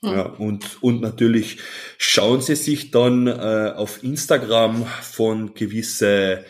Hm. 0.02 0.12
Ja, 0.12 0.22
und, 0.22 0.82
und 0.82 1.00
natürlich 1.00 1.58
schauen 1.98 2.42
sie 2.42 2.56
sich 2.56 2.90
dann 2.90 3.26
äh, 3.26 3.72
auf 3.74 4.02
Instagram 4.02 4.86
von 5.02 5.54
gewisse 5.54 6.44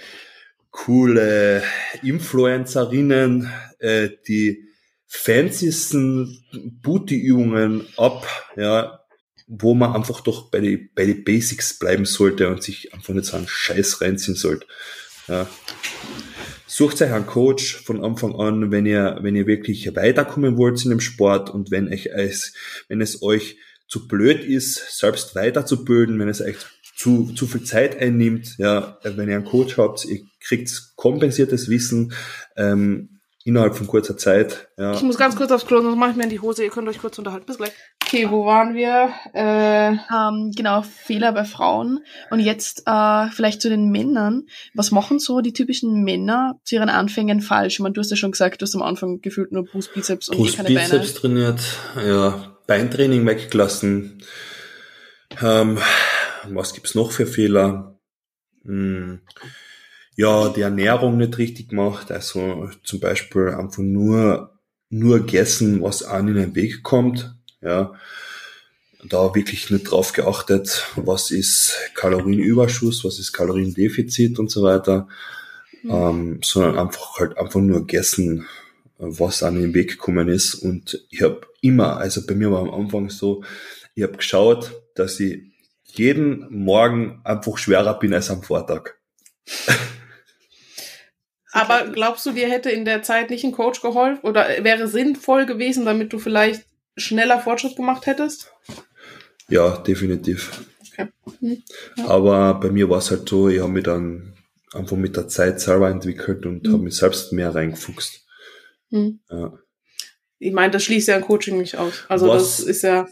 coole 0.71 1.63
Influencerinnen 2.03 3.51
äh, 3.79 4.11
die 4.27 4.65
fancysten 5.07 6.45
Booty-Übungen 6.83 7.87
ab, 7.97 8.27
ja, 8.57 9.04
wo 9.47 9.75
man 9.75 9.95
einfach 9.95 10.21
doch 10.21 10.51
bei 10.51 10.61
den 10.61 10.91
bei 10.95 11.05
die 11.07 11.15
Basics 11.15 11.79
bleiben 11.79 12.05
sollte 12.05 12.49
und 12.49 12.63
sich 12.63 12.95
einfach 12.95 13.15
nicht 13.15 13.27
so 13.27 13.37
einen 13.37 13.49
Scheiß 13.49 14.01
reinziehen 14.01 14.37
sollte. 14.37 14.67
Ja. 15.29 15.49
Sucht 16.67 17.01
euch 17.03 17.13
einen 17.13 17.27
Coach 17.27 17.85
von 17.85 18.03
Anfang 18.03 18.35
an, 18.35 18.71
wenn 18.73 18.87
ihr, 18.87 19.19
wenn 19.21 19.37
ihr 19.37 19.47
wirklich 19.47 19.95
weiterkommen 19.95 20.57
wollt 20.57 20.83
in 20.85 20.91
dem 20.91 21.01
Sport 21.01 21.51
und 21.51 21.71
wenn 21.71 21.89
euch 21.89 22.07
es, 22.07 22.55
wenn 22.89 23.01
es 23.01 23.23
euch 23.23 23.59
zu 23.87 24.09
blöd 24.09 24.45
ist, 24.45 24.99
selbst 24.99 25.35
weiterzubilden, 25.37 26.19
wenn 26.19 26.29
es 26.29 26.41
euch 26.41 26.57
zu, 26.97 27.33
zu 27.35 27.47
viel 27.47 27.65
Zeit 27.65 28.01
einnimmt, 28.01 28.57
ja, 28.59 28.99
wenn 29.03 29.29
ihr 29.29 29.37
einen 29.37 29.45
Coach 29.45 29.77
habt, 29.79 30.05
ihr 30.05 30.21
kriegt 30.41 30.71
kompensiertes 30.97 31.69
Wissen, 31.69 32.13
ähm, 32.57 33.21
innerhalb 33.45 33.77
von 33.77 33.87
kurzer 33.87 34.17
Zeit. 34.17 34.69
Ja. 34.79 34.95
Ich 34.95 35.03
muss 35.03 35.19
ganz 35.19 35.37
kurz 35.37 35.53
aufs 35.53 35.67
Klo, 35.67 35.83
sonst 35.83 35.97
mache 35.97 36.13
ich 36.13 36.17
mir 36.17 36.25
in 36.25 36.31
die 36.31 36.41
Hose. 36.41 36.65
Ihr 36.65 36.71
könnt 36.71 36.89
euch 36.89 36.99
kurz 36.99 37.19
unterhalten. 37.19 37.47
Bis 37.47 37.59
gleich. 37.59 37.73
Okay, 38.07 38.31
wo 38.31 38.45
waren 38.45 38.75
wir? 38.75 39.13
Äh, 39.33 39.93
ähm, 39.93 40.53
genau, 40.55 40.83
Fehler 40.83 41.33
bei 41.33 41.45
Frauen. 41.45 42.01
Und 42.31 42.41
jetzt 42.41 42.83
äh, 42.87 43.29
vielleicht 43.29 43.63
zu 43.63 43.69
den 43.69 43.91
Männern. 43.91 44.47
Was 44.75 44.91
machen 44.91 45.19
so 45.19 45.41
die 45.41 45.53
typischen 45.53 46.05
Männer 46.05 46.61
zu 46.65 46.77
ihren 46.77 46.91
Anfängen 46.91 47.41
falsch? 47.41 47.75
Ich 47.75 47.81
meine, 47.81 47.95
du 47.95 48.01
hast 48.01 48.11
ja 48.11 48.17
schon 48.17 48.33
gesagt, 48.33 48.61
du 48.61 48.65
hast 48.65 48.75
am 48.75 48.83
Anfang 48.83 49.21
gefühlt 49.21 49.53
nur 49.53 49.65
Brust, 49.65 49.95
Bizeps 49.95 50.29
und 50.29 50.37
Brust, 50.37 50.57
keine 50.57 50.69
Bizeps 50.69 50.91
Beine. 50.91 51.01
Bizeps 51.01 51.21
trainiert, 51.21 51.61
ja, 52.07 52.57
Beintraining 52.67 53.27
weggelassen. 53.27 54.23
Ähm, 55.43 55.79
was 56.49 56.75
gibt's 56.75 56.95
noch 56.95 57.11
für 57.11 57.27
Fehler? 57.27 57.99
Hm 58.65 59.21
ja, 60.17 60.49
die 60.49 60.61
Ernährung 60.61 61.17
nicht 61.17 61.39
richtig 61.39 61.71
gemacht, 61.71 62.13
also 62.13 62.69
zum 62.83 63.01
Beispiel 63.01 63.49
einfach 63.49 63.83
nur, 63.83 64.61
nur 64.89 65.21
gegessen, 65.21 65.83
was 65.83 66.03
an 66.03 66.29
in 66.29 66.35
den 66.35 66.55
Weg 66.55 66.83
kommt, 66.83 67.34
ja, 67.65 67.93
da 69.07 69.35
wirklich 69.35 69.71
nicht 69.71 69.91
drauf 69.91 70.13
geachtet, 70.13 70.87
was 70.97 71.31
ist 71.31 71.77
Kalorienüberschuss, 71.95 73.05
was 73.05 73.19
ist 73.19 73.33
Kaloriendefizit 73.33 74.39
und 74.39 74.51
so 74.51 74.63
weiter, 74.63 75.09
mhm. 75.83 75.91
ähm, 75.91 76.41
sondern 76.43 76.79
einfach 76.79 77.19
halt 77.19 77.37
einfach 77.37 77.61
nur 77.61 77.81
gegessen 77.81 78.47
was 78.99 79.43
an 79.43 79.61
den 79.61 79.75
Weg 79.75 79.91
gekommen 79.91 80.29
ist. 80.29 80.55
Und 80.55 81.05
ich 81.11 81.23
habe 81.23 81.43
immer, 81.61 81.97
also 81.99 82.25
bei 82.27 82.35
mir 82.35 82.51
war 82.51 82.61
am 82.61 82.73
Anfang 82.73 83.11
so, 83.11 83.43
ich 83.95 84.03
habe 84.03 84.17
geschaut, 84.17 84.73
dass 84.95 85.21
ich 85.21 85.43
jeden 85.85 86.47
Morgen 86.51 87.21
einfach 87.25 87.59
schwerer 87.59 87.99
bin 87.99 88.15
als 88.15 88.31
am 88.31 88.43
Vortag. 88.43 88.95
Aber 91.53 91.87
glaubst 91.87 92.27
du, 92.27 92.33
dir 92.33 92.49
hätte 92.51 92.71
in 92.71 92.85
der 92.85 93.05
Zeit 93.05 93.31
nicht 93.31 93.45
ein 93.45 93.53
Coach 93.53 93.81
geholfen 93.81 94.23
oder 94.23 94.49
wäre 94.65 94.89
sinnvoll 94.89 95.47
gewesen, 95.47 95.85
damit 95.85 96.13
du 96.13 96.19
vielleicht 96.19 96.65
schneller 96.97 97.41
Fortschritt 97.41 97.77
gemacht 97.77 98.07
hättest? 98.07 98.53
Ja, 99.49 99.77
definitiv. 99.79 100.65
Okay. 100.93 101.09
Ja. 101.97 102.07
Aber 102.07 102.55
bei 102.61 102.71
mir 102.71 102.89
war 102.89 102.99
es 102.99 103.11
halt 103.11 103.29
so, 103.29 103.49
ich 103.49 103.61
habe 103.61 103.73
mich 103.73 103.85
dann 103.85 104.35
einfach 104.73 104.97
mit 104.97 105.17
der 105.17 105.29
Zeit 105.29 105.61
selber 105.61 105.89
entwickelt 105.91 106.47
und 106.47 106.67
Mhm. 106.67 106.73
habe 106.73 106.83
mich 106.85 106.97
selbst 106.97 107.33
mehr 107.33 107.55
reingefuchst. 107.55 108.25
Hm. 108.91 109.21
Ja. 109.31 109.59
Ich 110.39 110.53
meine, 110.53 110.73
das 110.73 110.85
schließt 110.85 111.09
ja 111.09 111.17
ein 111.17 111.23
Coaching 111.23 111.59
nicht 111.59 111.77
aus. 111.77 112.05
Also 112.09 112.29
Was- 112.29 112.59
das 112.59 112.67
ist 112.67 112.83
ja. 112.83 113.07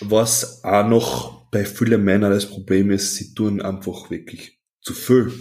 Was 0.00 0.64
auch 0.64 0.86
noch 0.86 1.50
bei 1.50 1.64
vielen 1.64 2.02
Männern 2.04 2.32
das 2.32 2.46
Problem 2.46 2.90
ist, 2.90 3.14
sie 3.16 3.34
tun 3.34 3.62
einfach 3.62 4.10
wirklich 4.10 4.58
zu 4.82 4.92
viel. 4.92 5.32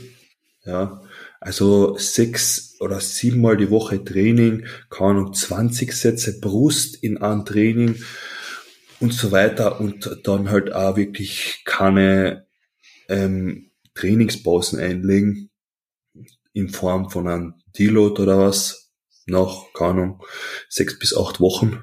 Ja. 0.65 1.01
Also 1.39 1.97
sechs 1.97 2.72
oder 2.83 2.99
siebenmal 2.99 3.57
die 3.57 3.69
Woche 3.69 4.03
Training, 4.03 4.65
keine 4.89 5.11
Ahnung, 5.11 5.33
20 5.33 5.93
Sätze 5.93 6.39
Brust 6.39 7.01
in 7.01 7.17
einem 7.17 7.45
Training 7.45 8.03
und 8.99 9.13
so 9.13 9.31
weiter 9.31 9.79
und 9.79 10.21
dann 10.23 10.49
halt 10.49 10.73
auch 10.73 10.97
wirklich 10.97 11.63
keine 11.65 12.45
ähm, 13.07 13.71
Trainingspausen 13.95 14.79
einlegen 14.79 15.49
in 16.53 16.69
Form 16.69 17.09
von 17.09 17.27
einem 17.27 17.53
Deload 17.77 18.21
oder 18.21 18.37
was 18.37 18.91
nach, 19.25 19.73
keine 19.73 19.89
Ahnung, 19.89 20.23
sechs 20.69 20.99
bis 20.99 21.15
acht 21.15 21.39
Wochen. 21.39 21.81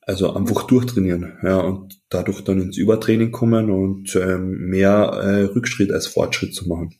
Also 0.00 0.32
einfach 0.32 0.62
durchtrainieren, 0.62 1.38
ja, 1.42 1.58
und 1.58 2.00
dadurch 2.08 2.42
dann 2.42 2.62
ins 2.62 2.78
Übertraining 2.78 3.30
kommen 3.30 3.70
und 3.70 4.16
ähm, 4.16 4.70
mehr 4.70 5.10
äh, 5.22 5.42
Rückschritt 5.42 5.92
als 5.92 6.06
Fortschritt 6.06 6.54
zu 6.54 6.66
machen. 6.66 6.94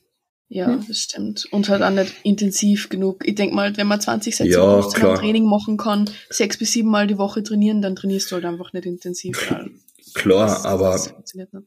Ja, 0.51 0.65
Hm. 0.67 0.83
das 0.87 0.97
stimmt. 0.97 1.45
Und 1.51 1.69
halt 1.69 1.83
auch 1.83 1.91
nicht 1.91 2.13
intensiv 2.23 2.89
genug. 2.89 3.21
Ich 3.27 3.35
denk 3.35 3.53
mal, 3.53 3.77
wenn 3.77 3.85
man 3.87 4.01
20 4.01 4.35
Sätze 4.35 4.49
Ja, 4.51 4.81
klar. 4.93 5.15
Training 5.19 5.45
machen 5.45 5.77
kann, 5.77 6.09
sechs 6.29 6.57
bis 6.57 6.71
sieben 6.71 6.89
Mal 6.89 7.05
die 7.05 7.19
Woche 7.19 7.43
trainieren, 7.43 7.81
dann 7.83 7.95
trainierst 7.95 8.31
du 8.31 8.35
halt 8.35 8.45
einfach 8.45 8.73
nicht 8.73 8.85
intensiv. 8.87 9.37
Klar, 10.15 10.47
das- 10.47 10.65
aber 10.65 10.91
das 10.93 11.13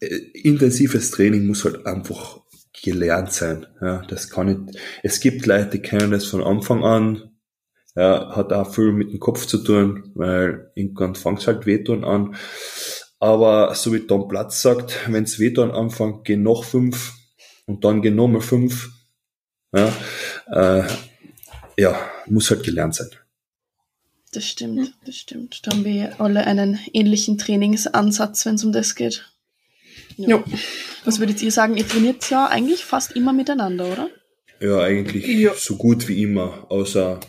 äh, 0.01 0.17
intensives 0.43 1.13
Training 1.13 1.47
muss 1.47 1.65
halt 1.65 1.87
einfach 1.87 2.41
gelernt 2.83 3.33
sein. 3.33 3.67
Ja, 3.81 4.03
das 4.09 4.29
kann 4.31 4.47
nicht. 4.67 4.79
Es 5.05 5.21
gibt 5.21 5.47
Leute, 5.47 5.71
die 5.71 5.79
kennen 5.79 6.11
das 6.11 6.25
von 6.25 6.43
Anfang 6.43 6.83
an. 6.83 7.31
Ja, 7.95 8.35
hat 8.35 8.53
auch 8.53 8.75
viel 8.75 8.91
mit 8.91 9.13
dem 9.13 9.21
Kopf 9.21 9.47
zu 9.47 9.59
tun, 9.59 10.11
weil 10.15 10.73
irgendwann 10.75 11.15
fängt 11.15 11.47
halt 11.47 11.67
wehtun 11.67 12.05
an. 12.05 12.35
Aber 13.21 13.75
so 13.77 13.93
wie 13.93 14.01
Tom 14.01 14.27
Platz 14.27 14.61
sagt, 14.63 14.99
wenns 15.09 15.39
wehtun 15.39 15.71
anfängt, 15.71 16.25
gehen 16.25 16.43
noch 16.43 16.65
fünf 16.65 17.13
und 17.67 17.85
dann 17.85 18.03
gehen 18.03 18.17
nochmal 18.17 18.41
fünf. 18.43 18.91
Ja, 19.75 19.93
äh, 20.51 20.85
ja, 21.79 22.11
muss 22.27 22.51
halt 22.51 22.63
gelernt 22.65 22.95
sein. 22.95 23.09
Das 24.33 24.47
stimmt, 24.47 24.95
das 25.05 25.17
stimmt. 25.17 25.67
Da 25.67 25.73
haben 25.73 25.85
wir 25.85 26.21
alle 26.21 26.47
einen 26.47 26.79
ähnlichen 26.93 27.39
Trainingsansatz, 27.39 28.47
wenn 28.47 28.55
es 28.55 28.65
um 28.65 28.73
das 28.73 28.95
geht. 28.95 29.31
Jo. 30.17 30.43
Was 31.05 31.19
würdet 31.19 31.43
ihr 31.43 31.53
sagen? 31.53 31.77
Ihr 31.77 31.87
trainiert 31.87 32.29
ja 32.31 32.47
eigentlich 32.47 32.85
fast 32.85 33.13
immer 33.13 33.33
miteinander, 33.33 33.87
oder? 33.93 34.11
Ja, 34.61 34.79
eigentlich 34.81 35.27
Ja. 35.27 35.53
so 35.55 35.77
gut 35.77 36.09
wie 36.09 36.23
immer. 36.23 36.71
Außer 36.71 37.21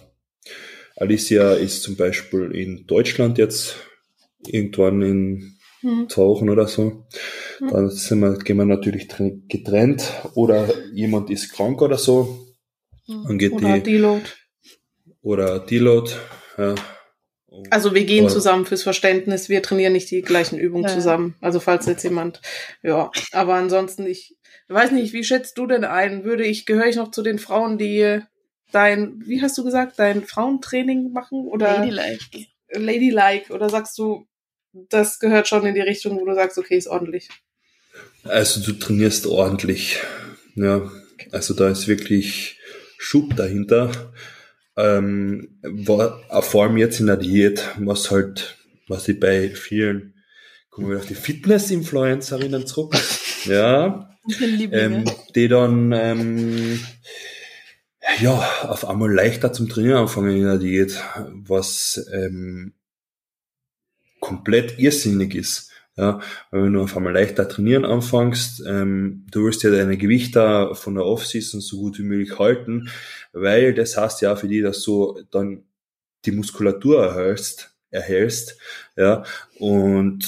Alicia 0.96 1.54
ist 1.54 1.84
zum 1.84 1.96
Beispiel 1.96 2.52
in 2.54 2.86
Deutschland 2.88 3.38
jetzt 3.38 3.76
irgendwann 4.46 5.02
in 5.02 5.58
Hm. 5.84 6.10
zwei 6.10 6.24
Wochen 6.24 6.50
oder 6.50 6.68
so. 6.68 7.06
Mhm. 7.60 7.68
Dann 7.70 7.90
sind 7.92 8.20
wir, 8.22 8.38
gehen 8.40 8.58
wir 8.58 8.66
natürlich 8.66 9.08
tre- 9.08 9.40
getrennt 9.48 10.12
oder 10.34 10.68
jemand 10.94 11.30
ist 11.30 11.52
krank 11.54 11.82
oder 11.82 11.98
so. 11.98 12.40
Dann 13.08 13.38
geht 13.38 13.52
Oder 13.52 13.74
die 13.80 13.84
Deload. 13.92 14.24
oder 15.22 15.60
Deload. 15.60 16.12
Ja. 16.58 16.76
Also 17.70 17.94
wir 17.94 18.06
gehen 18.06 18.30
zusammen 18.30 18.66
fürs 18.66 18.82
Verständnis, 18.82 19.48
wir 19.50 19.62
trainieren 19.62 19.94
nicht 19.94 20.10
die 20.10 20.22
gleichen 20.22 20.58
Übungen 20.58 20.86
Ja. 20.86 20.90
zusammen. 20.94 21.36
Also 21.42 21.60
falls 21.60 21.86
jetzt 21.86 22.04
jemand, 22.04 22.42
ja, 22.82 23.12
aber 23.32 23.56
ansonsten 23.56 24.08
ich 24.08 24.36
weiß 24.70 24.92
nicht, 24.92 25.14
wie 25.14 25.24
schätzt 25.24 25.58
du 25.58 25.68
denn 25.68 25.84
ein? 25.84 26.24
Würde 26.24 26.46
ich 26.46 26.66
gehöre 26.66 26.88
ich 26.88 26.96
noch 26.96 27.12
zu 27.12 27.22
den 27.22 27.38
Frauen, 27.38 27.78
die 27.78 28.22
dein, 28.72 29.22
wie 29.26 29.42
hast 29.42 29.56
du 29.58 29.64
gesagt, 29.64 30.00
dein 30.00 30.24
Frauentraining 30.24 31.12
machen 31.12 31.46
oder 31.46 31.78
Ladylike. 31.80 32.48
Ladylike 32.72 33.54
oder 33.54 33.70
sagst 33.70 33.98
du, 34.00 34.26
das 34.74 35.20
gehört 35.20 35.48
schon 35.48 35.66
in 35.66 35.76
die 35.76 35.82
Richtung, 35.82 36.20
wo 36.20 36.26
du 36.26 36.34
sagst, 36.34 36.58
okay, 36.58 36.78
ist 36.78 36.88
ordentlich. 36.88 37.30
Also 38.24 38.62
du 38.62 38.74
trainierst 38.78 39.28
ordentlich. 39.28 40.00
Ja, 40.56 40.92
also 41.32 41.54
da 41.54 41.70
ist 41.70 41.88
wirklich 41.88 42.60
Schub 42.98 43.36
dahinter. 43.36 44.14
Ähm, 44.76 45.60
war, 45.62 46.22
vor 46.42 46.64
allem 46.64 46.78
jetzt 46.78 47.00
in 47.00 47.06
der 47.06 47.18
Diät, 47.18 47.70
was 47.78 48.10
halt, 48.10 48.58
was 48.88 49.08
ich 49.08 49.20
bei 49.20 49.50
vielen, 49.50 50.16
kommen 50.72 50.90
wir 50.90 50.98
auf 50.98 51.06
die 51.06 51.16
Fitness-Influencerinnen 51.16 52.66
zurück, 52.66 52.96
ja, 53.46 54.10
ähm, 54.72 55.06
die 55.36 55.48
dann 55.48 55.92
ähm, 55.92 56.80
ja 58.20 58.64
auf 58.64 58.88
einmal 58.88 59.14
leichter 59.14 59.54
zum 59.54 59.70
Trainieren 59.70 59.98
anfangen 59.98 60.36
in 60.36 60.46
der 60.46 60.58
Diät, 60.58 61.04
was 61.32 62.10
ähm, 62.12 62.74
komplett 64.24 64.80
irrsinnig 64.80 65.36
ist. 65.36 65.70
Ja, 65.96 66.20
weil 66.50 66.64
wenn 66.64 66.74
du 66.74 66.82
auf 66.82 66.98
einmal 66.98 67.14
leichter 67.14 67.48
trainieren 67.48 67.86
anfängst, 67.86 68.64
ähm, 68.66 69.28
du 69.30 69.44
willst 69.46 69.62
ja 69.62 69.70
deine 69.70 69.96
Gewichte 69.98 70.72
von 70.74 70.96
der 70.96 71.06
Offseason 71.06 71.62
so 71.62 71.78
gut 71.78 72.00
wie 72.00 72.04
möglich 72.04 72.40
halten, 72.40 72.90
weil 73.32 73.76
das 73.76 73.96
heißt 73.96 74.22
ja 74.22 74.36
für 74.36 74.48
die, 74.48 74.62
dass 74.62 74.82
du 74.82 75.22
dann 75.30 75.64
die 76.26 76.32
Muskulatur 76.32 77.04
erhältst, 77.06 77.76
erhältst, 77.92 78.58
ja, 78.96 79.24
und 79.60 80.26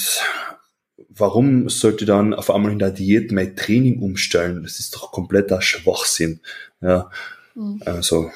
warum 1.08 1.68
sollte 1.68 2.04
dann 2.04 2.32
auf 2.32 2.48
einmal 2.50 2.70
in 2.70 2.78
der 2.78 2.92
Diät 2.92 3.32
mein 3.32 3.56
Training 3.56 3.98
umstellen? 4.00 4.62
Das 4.62 4.78
ist 4.78 4.94
doch 4.94 5.10
kompletter 5.10 5.60
Schwachsinn, 5.62 6.40
ja, 6.80 7.10
Hm. 7.54 7.82
also, 7.84 8.30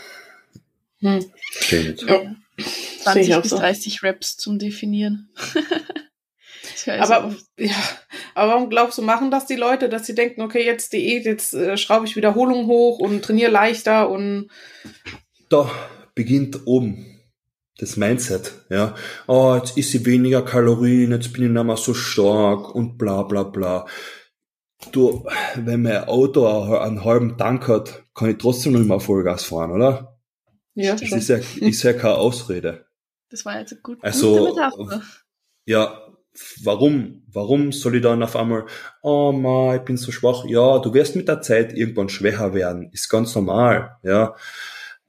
Hm. 0.98 1.24
verstehe 1.52 1.90
nicht. 1.90 2.02
Ja. 2.02 2.34
Sehe 3.04 3.12
20 3.24 3.28
ich 3.28 3.34
auch 3.34 3.42
bis 3.42 3.50
so. 3.50 3.58
30 3.58 4.02
Reps 4.02 4.36
zum 4.36 4.58
Definieren. 4.58 5.30
so 6.76 6.90
Aber 6.92 7.26
oft. 7.26 7.44
ja, 7.58 7.74
aber 8.34 8.52
warum 8.52 8.70
glaubst 8.70 8.98
du, 8.98 9.02
machen 9.02 9.30
das 9.30 9.46
die 9.46 9.56
Leute, 9.56 9.88
dass 9.88 10.06
sie 10.06 10.14
denken, 10.14 10.42
okay, 10.42 10.64
jetzt 10.64 10.92
Diät, 10.92 11.24
jetzt 11.24 11.54
äh, 11.54 11.76
schraube 11.76 12.06
ich 12.06 12.16
Wiederholung 12.16 12.66
hoch 12.66 12.98
und 12.98 13.22
trainiere 13.24 13.50
leichter 13.50 14.10
und 14.10 14.48
da 15.48 15.70
beginnt 16.14 16.66
oben 16.66 17.06
das 17.78 17.96
Mindset, 17.96 18.52
ja. 18.68 18.94
Oh, 19.26 19.54
jetzt 19.56 19.78
isst 19.78 19.94
ich 19.94 20.04
weniger 20.04 20.42
Kalorien, 20.42 21.12
jetzt 21.12 21.32
bin 21.32 21.44
ich 21.44 21.50
nicht 21.50 21.64
mehr 21.64 21.76
so 21.76 21.94
stark 21.94 22.74
und 22.74 22.98
bla 22.98 23.22
bla 23.22 23.42
bla. 23.42 23.86
Du, 24.92 25.26
wenn 25.56 25.82
mein 25.82 26.04
Auto 26.04 26.46
einen 26.46 27.04
halben 27.04 27.36
Tank 27.38 27.68
hat, 27.68 28.04
kann 28.14 28.30
ich 28.30 28.38
trotzdem 28.38 28.72
noch 28.72 28.80
immer 28.80 29.00
Vollgas 29.00 29.44
fahren, 29.44 29.72
oder? 29.72 30.18
ja, 30.74 30.92
Das 30.92 31.08
schon. 31.08 31.18
ist 31.18 31.28
ja, 31.28 31.36
ist 31.60 31.82
ja 31.82 31.92
keine 31.92 32.14
Ausrede. 32.16 32.86
Das 33.30 33.44
war 33.44 33.58
jetzt 33.60 33.82
gut, 33.82 33.98
Also, 34.02 34.44
Metapher. 34.54 35.02
Ja, 35.64 36.00
warum? 36.62 37.22
Warum 37.32 37.72
soll 37.72 37.96
ich 37.96 38.02
dann 38.02 38.22
auf 38.22 38.36
einmal, 38.36 38.66
oh 39.02 39.32
ma, 39.32 39.76
ich 39.76 39.82
bin 39.82 39.96
so 39.96 40.10
schwach. 40.12 40.44
Ja, 40.46 40.78
du 40.78 40.92
wirst 40.94 41.16
mit 41.16 41.28
der 41.28 41.40
Zeit 41.40 41.72
irgendwann 41.72 42.08
schwächer 42.08 42.54
werden. 42.54 42.90
Ist 42.92 43.08
ganz 43.08 43.34
normal, 43.34 43.96
ja. 44.02 44.34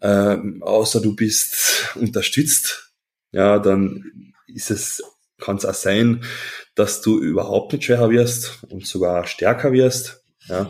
Ähm, 0.01 0.61
außer 0.63 1.01
du 1.01 1.15
bist 1.15 1.95
unterstützt. 1.95 2.93
Ja, 3.31 3.59
dann 3.59 4.33
ist 4.47 4.71
es, 4.71 5.03
kann 5.39 5.57
es 5.57 5.65
auch 5.65 5.73
sein, 5.73 6.23
dass 6.75 7.01
du 7.01 7.19
überhaupt 7.19 7.73
nicht 7.73 7.85
schwächer 7.85 8.09
wirst 8.09 8.63
und 8.69 8.85
sogar 8.85 9.25
stärker 9.25 9.71
wirst. 9.71 10.23
Ja. 10.47 10.69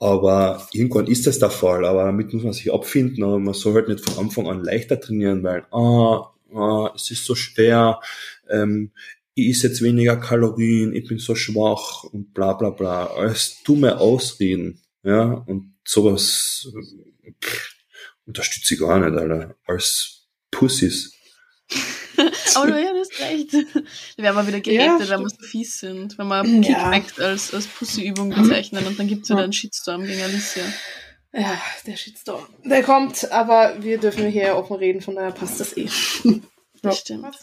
Aber 0.00 0.66
irgendwann 0.72 1.06
ist 1.06 1.26
das 1.26 1.38
der 1.38 1.50
Fall. 1.50 1.84
Aber 1.84 2.04
damit 2.04 2.32
muss 2.32 2.42
man 2.42 2.52
sich 2.52 2.72
abfinden. 2.72 3.22
Aber 3.24 3.38
man 3.38 3.54
soll 3.54 3.74
halt 3.74 3.88
nicht 3.88 4.08
von 4.08 4.24
Anfang 4.24 4.48
an 4.48 4.62
leichter 4.62 5.00
trainieren, 5.00 5.42
weil, 5.42 5.66
ah, 5.72 6.33
ah 6.54 6.92
es 6.94 7.10
ist 7.10 7.24
so 7.24 7.34
schwer, 7.34 8.00
ähm, 8.48 8.92
ich 9.34 9.50
esse 9.50 9.68
jetzt 9.68 9.82
weniger 9.82 10.16
Kalorien, 10.16 10.94
ich 10.94 11.08
bin 11.08 11.18
so 11.18 11.34
schwach 11.34 12.04
und 12.04 12.32
bla 12.34 12.52
bla 12.52 12.70
bla. 12.70 13.06
Alles 13.06 13.62
dumme 13.64 13.98
Ausreden. 13.98 14.80
Ja, 15.02 15.24
und 15.46 15.74
sowas 15.84 16.68
äh, 17.24 17.32
pff, 17.42 17.74
unterstütze 18.26 18.74
ich 18.74 18.80
gar 18.80 18.98
nicht, 19.00 19.18
Alter. 19.18 19.56
Als 19.66 20.28
Pussys. 20.50 21.12
Aber 22.54 22.68
du 22.68 22.80
ja, 22.80 22.92
hast 22.94 23.18
recht. 23.20 23.52
Da 24.16 24.22
werden 24.22 24.36
wir 24.36 24.46
wieder 24.46 24.72
Ja, 24.72 24.86
gehatet, 24.86 25.10
wenn 25.10 25.20
wir 25.20 25.28
so 25.28 25.36
fies 25.44 25.80
sind. 25.80 26.16
Wenn 26.16 26.28
wir 26.28 26.44
Ja. 26.44 26.90
Kickback 26.92 27.20
als, 27.20 27.52
als 27.52 27.66
Pussy-Übung 27.66 28.30
bezeichnen 28.30 28.86
und 28.86 28.98
dann 28.98 29.08
gibt's 29.08 29.28
wieder 29.30 29.42
einen 29.42 29.52
Shitstorm 29.52 30.04
gegen 30.04 30.22
Alicia. 30.22 30.62
Ja, 31.36 31.60
der 31.86 31.96
Shitstorm. 31.96 32.46
Der 32.64 32.82
kommt, 32.84 33.30
aber 33.32 33.76
wir 33.80 33.98
dürfen 33.98 34.26
hier 34.28 34.54
offen 34.56 34.76
reden, 34.76 35.00
von 35.00 35.16
daher 35.16 35.32
passt 35.32 35.58
das 35.58 35.76
eh. 35.76 35.88
Das 36.82 36.98
stimmt. 36.98 37.34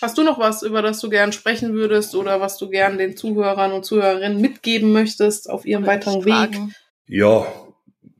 Hast 0.00 0.18
du 0.18 0.22
noch 0.22 0.38
was, 0.38 0.62
über 0.62 0.82
das 0.82 1.00
du 1.00 1.08
gern 1.08 1.32
sprechen 1.32 1.74
würdest 1.74 2.14
oder 2.14 2.40
was 2.40 2.58
du 2.58 2.68
gern 2.68 2.98
den 2.98 3.16
Zuhörern 3.16 3.72
und 3.72 3.84
Zuhörerinnen 3.84 4.40
mitgeben 4.40 4.92
möchtest 4.92 5.48
auf 5.48 5.64
ihrem 5.64 5.86
weiteren 5.86 6.24
Weg? 6.24 6.58
Ja, 7.06 7.46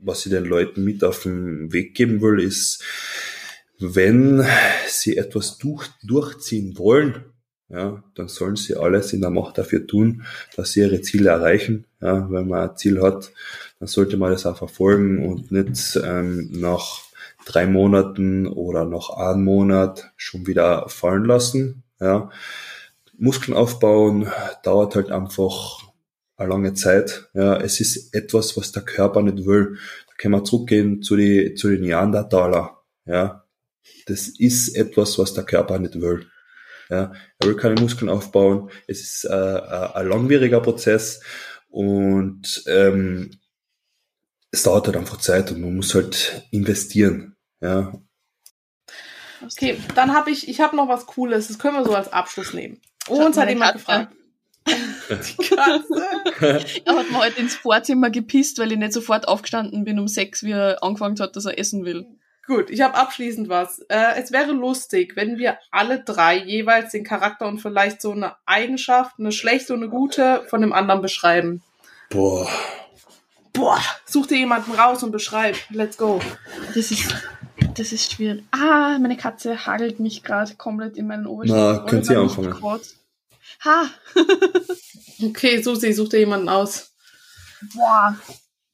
was 0.00 0.26
ich 0.26 0.32
den 0.32 0.44
Leuten 0.44 0.84
mit 0.84 1.04
auf 1.04 1.22
den 1.22 1.72
Weg 1.72 1.94
geben 1.94 2.20
will, 2.20 2.40
ist, 2.40 2.82
wenn 3.78 4.46
sie 4.86 5.16
etwas 5.16 5.58
durch, 5.58 5.88
durchziehen 6.02 6.78
wollen, 6.78 7.24
ja, 7.68 8.04
dann 8.14 8.28
sollen 8.28 8.56
sie 8.56 8.76
alles 8.76 9.12
in 9.12 9.22
der 9.22 9.30
Macht 9.30 9.56
dafür 9.56 9.86
tun, 9.86 10.24
dass 10.56 10.72
sie 10.72 10.80
ihre 10.80 11.00
Ziele 11.00 11.30
erreichen. 11.30 11.86
Ja, 12.00 12.30
wenn 12.30 12.48
man 12.48 12.70
ein 12.70 12.76
Ziel 12.76 13.00
hat, 13.00 13.32
dann 13.82 13.88
sollte 13.88 14.16
man 14.16 14.30
das 14.30 14.46
auch 14.46 14.56
verfolgen 14.56 15.26
und 15.26 15.50
nicht 15.50 15.98
ähm, 16.04 16.50
nach 16.52 17.00
drei 17.44 17.66
Monaten 17.66 18.46
oder 18.46 18.84
nach 18.84 19.10
einem 19.10 19.42
Monat 19.42 20.12
schon 20.16 20.46
wieder 20.46 20.88
fallen 20.88 21.24
lassen. 21.24 21.82
Ja. 21.98 22.30
Muskeln 23.18 23.56
aufbauen 23.56 24.28
dauert 24.62 24.94
halt 24.94 25.10
einfach 25.10 25.80
eine 26.36 26.50
lange 26.50 26.74
Zeit. 26.74 27.28
Ja, 27.34 27.56
es 27.56 27.80
ist 27.80 28.14
etwas, 28.14 28.56
was 28.56 28.70
der 28.70 28.84
Körper 28.84 29.20
nicht 29.20 29.44
will. 29.46 29.78
Da 30.06 30.12
können 30.16 30.34
wir 30.34 30.44
zurückgehen 30.44 31.02
zu, 31.02 31.16
die, 31.16 31.54
zu 31.54 31.68
den 31.68 31.80
Neandertaler. 31.80 32.78
Ja, 33.04 33.42
das 34.06 34.28
ist 34.28 34.76
etwas, 34.76 35.18
was 35.18 35.34
der 35.34 35.42
Körper 35.42 35.80
nicht 35.80 36.00
will. 36.00 36.28
Ja, 36.88 37.12
er 37.40 37.46
will 37.48 37.56
keine 37.56 37.80
Muskeln 37.80 38.10
aufbauen. 38.10 38.70
Es 38.86 39.00
ist 39.00 39.24
äh, 39.24 39.34
äh, 39.34 39.92
ein 39.94 40.06
langwieriger 40.06 40.60
Prozess 40.60 41.20
und 41.68 42.62
ähm, 42.68 43.30
es 44.52 44.62
dauert 44.62 44.86
halt 44.86 44.96
einfach 44.96 45.18
Zeit 45.18 45.50
und 45.50 45.60
man 45.60 45.74
muss 45.74 45.94
halt 45.94 46.46
investieren. 46.52 47.34
Ja, 47.60 47.92
Okay, 49.44 49.76
dann 49.96 50.14
habe 50.14 50.30
ich, 50.30 50.48
ich 50.48 50.60
habe 50.60 50.76
noch 50.76 50.86
was 50.88 51.06
Cooles, 51.06 51.48
das 51.48 51.58
können 51.58 51.76
wir 51.76 51.84
so 51.84 51.94
als 51.96 52.12
Abschluss 52.12 52.54
nehmen. 52.54 52.80
Schau, 53.06 53.26
Uns 53.26 53.36
hat 53.36 53.48
jemand 53.48 53.72
Katze. 53.72 53.78
gefragt. 53.78 54.16
Die 55.38 55.56
Katze. 55.56 56.64
Er 56.84 56.96
hat 56.96 57.10
mir 57.10 57.18
heute 57.18 57.40
ins 57.40 57.56
Vorzimmer 57.56 58.10
gepisst, 58.10 58.58
weil 58.60 58.70
ich 58.70 58.78
nicht 58.78 58.92
sofort 58.92 59.26
aufgestanden 59.26 59.84
bin 59.84 59.98
um 59.98 60.06
sechs, 60.06 60.44
wie 60.44 60.52
er 60.52 60.82
angefangen 60.82 61.18
hat, 61.18 61.34
dass 61.34 61.44
er 61.46 61.58
essen 61.58 61.84
will. 61.84 62.06
Gut, 62.46 62.70
ich 62.70 62.80
habe 62.82 62.94
abschließend 62.94 63.48
was. 63.48 63.80
Äh, 63.88 64.20
es 64.20 64.30
wäre 64.30 64.52
lustig, 64.52 65.16
wenn 65.16 65.38
wir 65.38 65.58
alle 65.72 66.04
drei 66.04 66.36
jeweils 66.36 66.92
den 66.92 67.02
Charakter 67.04 67.46
und 67.46 67.58
vielleicht 67.58 68.00
so 68.00 68.12
eine 68.12 68.36
Eigenschaft, 68.46 69.16
eine 69.18 69.32
schlechte 69.32 69.74
und 69.74 69.82
eine 69.82 69.90
gute, 69.90 70.44
von 70.48 70.60
dem 70.60 70.72
anderen 70.72 71.02
beschreiben. 71.02 71.62
boah, 72.10 72.48
Boah, 73.52 73.80
such 74.06 74.26
dir 74.28 74.38
jemanden 74.38 74.72
raus 74.72 75.02
und 75.02 75.10
beschreib. 75.12 75.56
Let's 75.70 75.96
go. 75.96 76.20
Das 76.74 76.90
ist, 76.90 77.14
das 77.74 77.92
ist 77.92 78.12
schwierig. 78.12 78.44
Ah, 78.50 78.98
meine 78.98 79.16
Katze 79.16 79.66
hagelt 79.66 80.00
mich 80.00 80.22
gerade 80.22 80.54
komplett 80.56 80.96
in 80.96 81.06
meinen 81.06 81.26
Oberschenkel. 81.26 81.74
Na, 81.74 81.78
könnt 81.86 82.08
ihr 82.08 82.20
anfangen. 82.20 82.54
Ha! 83.64 83.90
Okay, 85.24 85.62
Susi, 85.62 85.92
such 85.92 86.08
dir 86.08 86.18
jemanden 86.20 86.48
aus. 86.48 86.90
Boah, 87.74 88.18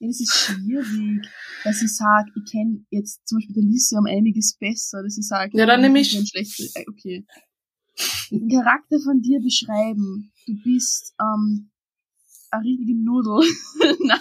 das 0.00 0.18
ist 0.20 0.32
schwierig. 0.34 1.26
Dass 1.62 1.82
ich 1.82 1.94
sage, 1.94 2.30
ich 2.36 2.50
kenne 2.50 2.86
jetzt 2.88 3.20
zum 3.28 3.36
Beispiel 3.38 3.54
der 3.56 3.64
Lisse 3.64 3.96
um 3.98 4.06
einiges 4.06 4.56
besser, 4.58 5.02
dass 5.02 5.18
ich 5.18 5.26
sage, 5.26 5.50
Ja, 5.58 5.66
dann 5.66 5.82
nehm 5.82 5.96
ich- 5.96 6.16
ein 6.16 6.26
schlechter- 6.26 6.80
äh, 6.80 6.84
Okay. 6.88 7.26
Den 8.30 8.48
Charakter 8.48 8.98
von 9.04 9.20
dir 9.20 9.40
beschreiben. 9.40 10.32
Du 10.46 10.54
bist 10.64 11.12
ähm, 11.20 11.70
eine 12.50 12.64
richtige 12.64 12.94
Nudel. 12.94 13.46
Na, 14.00 14.20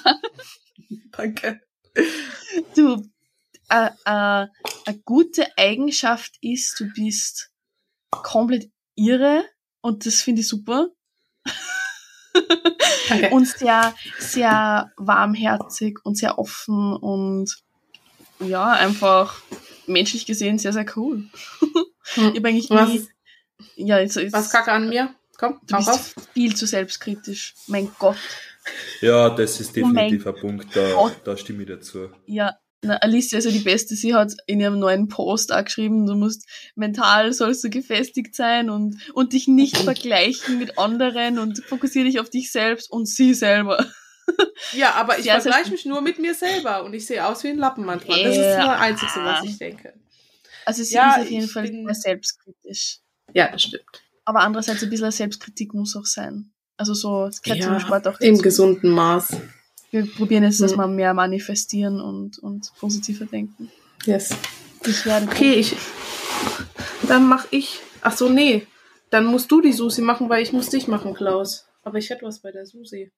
Danke. 1.11 1.61
du, 2.75 3.09
äh, 3.69 3.89
äh, 4.05 4.47
eine 4.86 4.99
gute 5.03 5.45
Eigenschaft 5.57 6.38
ist, 6.41 6.80
du 6.80 6.86
bist 6.93 7.51
komplett 8.11 8.71
irre 8.95 9.43
und 9.82 10.05
das 10.05 10.21
finde 10.21 10.41
ich 10.41 10.47
super. 10.47 10.89
Danke. 13.09 13.30
Und 13.32 13.47
sehr, 13.47 13.95
sehr 14.19 14.91
warmherzig 14.97 15.99
und 16.03 16.17
sehr 16.17 16.38
offen 16.38 16.95
und 16.95 17.51
ja, 18.39 18.71
einfach 18.71 19.41
menschlich 19.88 20.25
gesehen 20.25 20.59
sehr, 20.59 20.73
sehr 20.73 20.86
cool. 20.95 21.23
Ich 22.15 22.17
habe 22.17 22.47
eigentlich 22.47 22.69
was, 22.69 22.89
nie, 22.89 23.07
ja, 23.75 23.99
jetzt, 23.99 24.15
jetzt, 24.15 24.34
was 24.34 24.51
kacke 24.51 24.71
an 24.71 24.89
mir? 24.89 25.13
Komm, 25.38 25.59
du 25.63 25.75
bist 25.77 26.15
viel 26.33 26.55
zu 26.55 26.65
selbstkritisch. 26.65 27.53
Mein 27.67 27.91
Gott. 27.99 28.17
ja, 29.01 29.29
das 29.29 29.59
ist 29.59 29.71
Oh 29.71 29.73
definitiv 29.73 30.25
ein 30.27 30.35
Punkt, 30.35 30.75
da, 30.75 31.11
da 31.23 31.38
stimme 31.38 31.63
ich 31.63 31.69
dazu. 31.69 32.09
Ja, 32.25 32.57
na, 32.81 32.95
Alicia 32.97 33.39
ist 33.39 33.45
ja 33.45 33.51
die 33.51 33.59
Beste. 33.59 33.95
Sie 33.95 34.13
hat 34.13 34.33
in 34.45 34.59
ihrem 34.59 34.77
neuen 34.79 35.07
Post 35.07 35.51
auch 35.51 35.63
geschrieben, 35.63 36.05
du 36.05 36.15
musst 36.15 36.45
mental 36.75 37.33
sollst 37.33 37.63
du 37.63 37.69
gefestigt 37.69 38.35
sein 38.35 38.69
und, 38.69 38.97
und 39.13 39.33
dich 39.33 39.47
nicht 39.47 39.77
vergleichen 39.77 40.59
mit 40.59 40.77
anderen 40.77 41.39
und 41.39 41.63
fokussiere 41.65 42.05
dich 42.05 42.19
auf 42.19 42.29
dich 42.29 42.51
selbst 42.51 42.91
und 42.91 43.07
sie 43.07 43.33
selber. 43.33 43.85
Ja, 44.73 44.91
aber 44.95 45.17
ich 45.17 45.23
Sehr, 45.23 45.39
sehr 45.39 45.51
vergleiche 45.53 45.71
mich 45.71 45.85
nur 45.85 46.01
mit 46.01 46.19
mir 46.19 46.33
selber 46.35 46.83
und 46.83 46.93
ich 46.93 47.05
sehe 47.05 47.25
aus 47.25 47.43
wie 47.43 47.47
ein 47.49 47.57
Lappen 47.57 47.85
manchmal. 47.85 48.21
Das 48.23 48.35
ist 48.35 48.43
Ja. 48.43 48.73
das 48.73 48.81
Einzige, 48.81 49.11
was 49.23 49.43
ich 49.45 49.57
denke. 49.57 49.93
Also 50.65 50.83
sie 50.83 50.95
Ja, 50.95 51.15
ist 51.15 51.21
auf 51.23 51.31
jeden 51.31 51.47
Fall 51.47 51.63
bin- 51.63 51.85
sehr 51.85 51.95
selbstkritisch. 51.95 52.99
Ja, 53.33 53.49
das 53.51 53.61
stimmt. 53.63 53.85
Aber 54.28 54.41
andererseits 54.41 54.84
ein 54.84 54.89
bisschen 54.89 55.09
Selbstkritik 55.09 55.73
muss 55.73 55.95
auch 55.95 56.05
sein. 56.05 56.51
Also 56.75 56.93
so, 56.93 57.25
es 57.28 57.41
gehört 57.41 57.61
Ja, 57.61 57.67
zum 57.67 57.80
Sport 57.80 58.07
auch 58.09 58.19
Im 58.19 58.34
dazu. 58.34 58.43
gesunden 58.43 58.91
Maß. 58.91 59.38
Wir 59.89 60.05
probieren 60.05 60.43
jetzt, 60.43 60.59
dass 60.59 60.71
Hm. 60.73 60.80
wir 60.80 60.88
mehr 60.88 61.13
manifestieren 61.13 62.01
und, 62.01 62.38
und 62.39 62.73
positiver 62.78 63.25
denken. 63.25 63.71
Yes. 64.05 64.36
Ich 64.86 65.05
werde 65.05 65.28
Okay, 65.28 65.53
ich. 65.53 65.78
Dann 67.07 67.25
mach 67.28 67.45
ich. 67.51 67.80
Ach 68.01 68.15
so, 68.15 68.28
nee. 68.28 68.67
Dann 69.11 69.23
musst 69.25 69.49
du 69.49 69.61
die 69.61 69.71
Susi 69.71 70.01
machen, 70.01 70.28
weil 70.28 70.43
ich 70.43 70.51
muss 70.51 70.69
dich 70.69 70.89
machen, 70.89 71.13
Klaus. 71.13 71.65
Aber 71.84 71.97
ich 71.97 72.09
hätte 72.09 72.25
was 72.25 72.39
bei 72.41 72.51
der 72.51 72.65
Susi. 72.65 73.13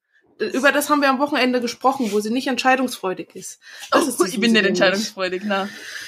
Über 0.53 0.72
das 0.72 0.91
haben 0.91 1.01
wir 1.01 1.10
am 1.10 1.18
Wochenende 1.18 1.60
gesprochen, 1.60 2.12
wo 2.12 2.20
sie 2.20 2.30
nicht 2.30 2.47
entscheidungsfreudig 2.47 3.36
ist. 3.36 3.60
Das 3.89 4.07
ist 4.07 4.20
oh, 4.20 4.26
ich 4.26 4.30
Susi 4.34 4.38
bin 4.38 4.51
nicht 4.53 4.64
entscheidungsfreudig, 4.64 5.41
na. 5.43 5.68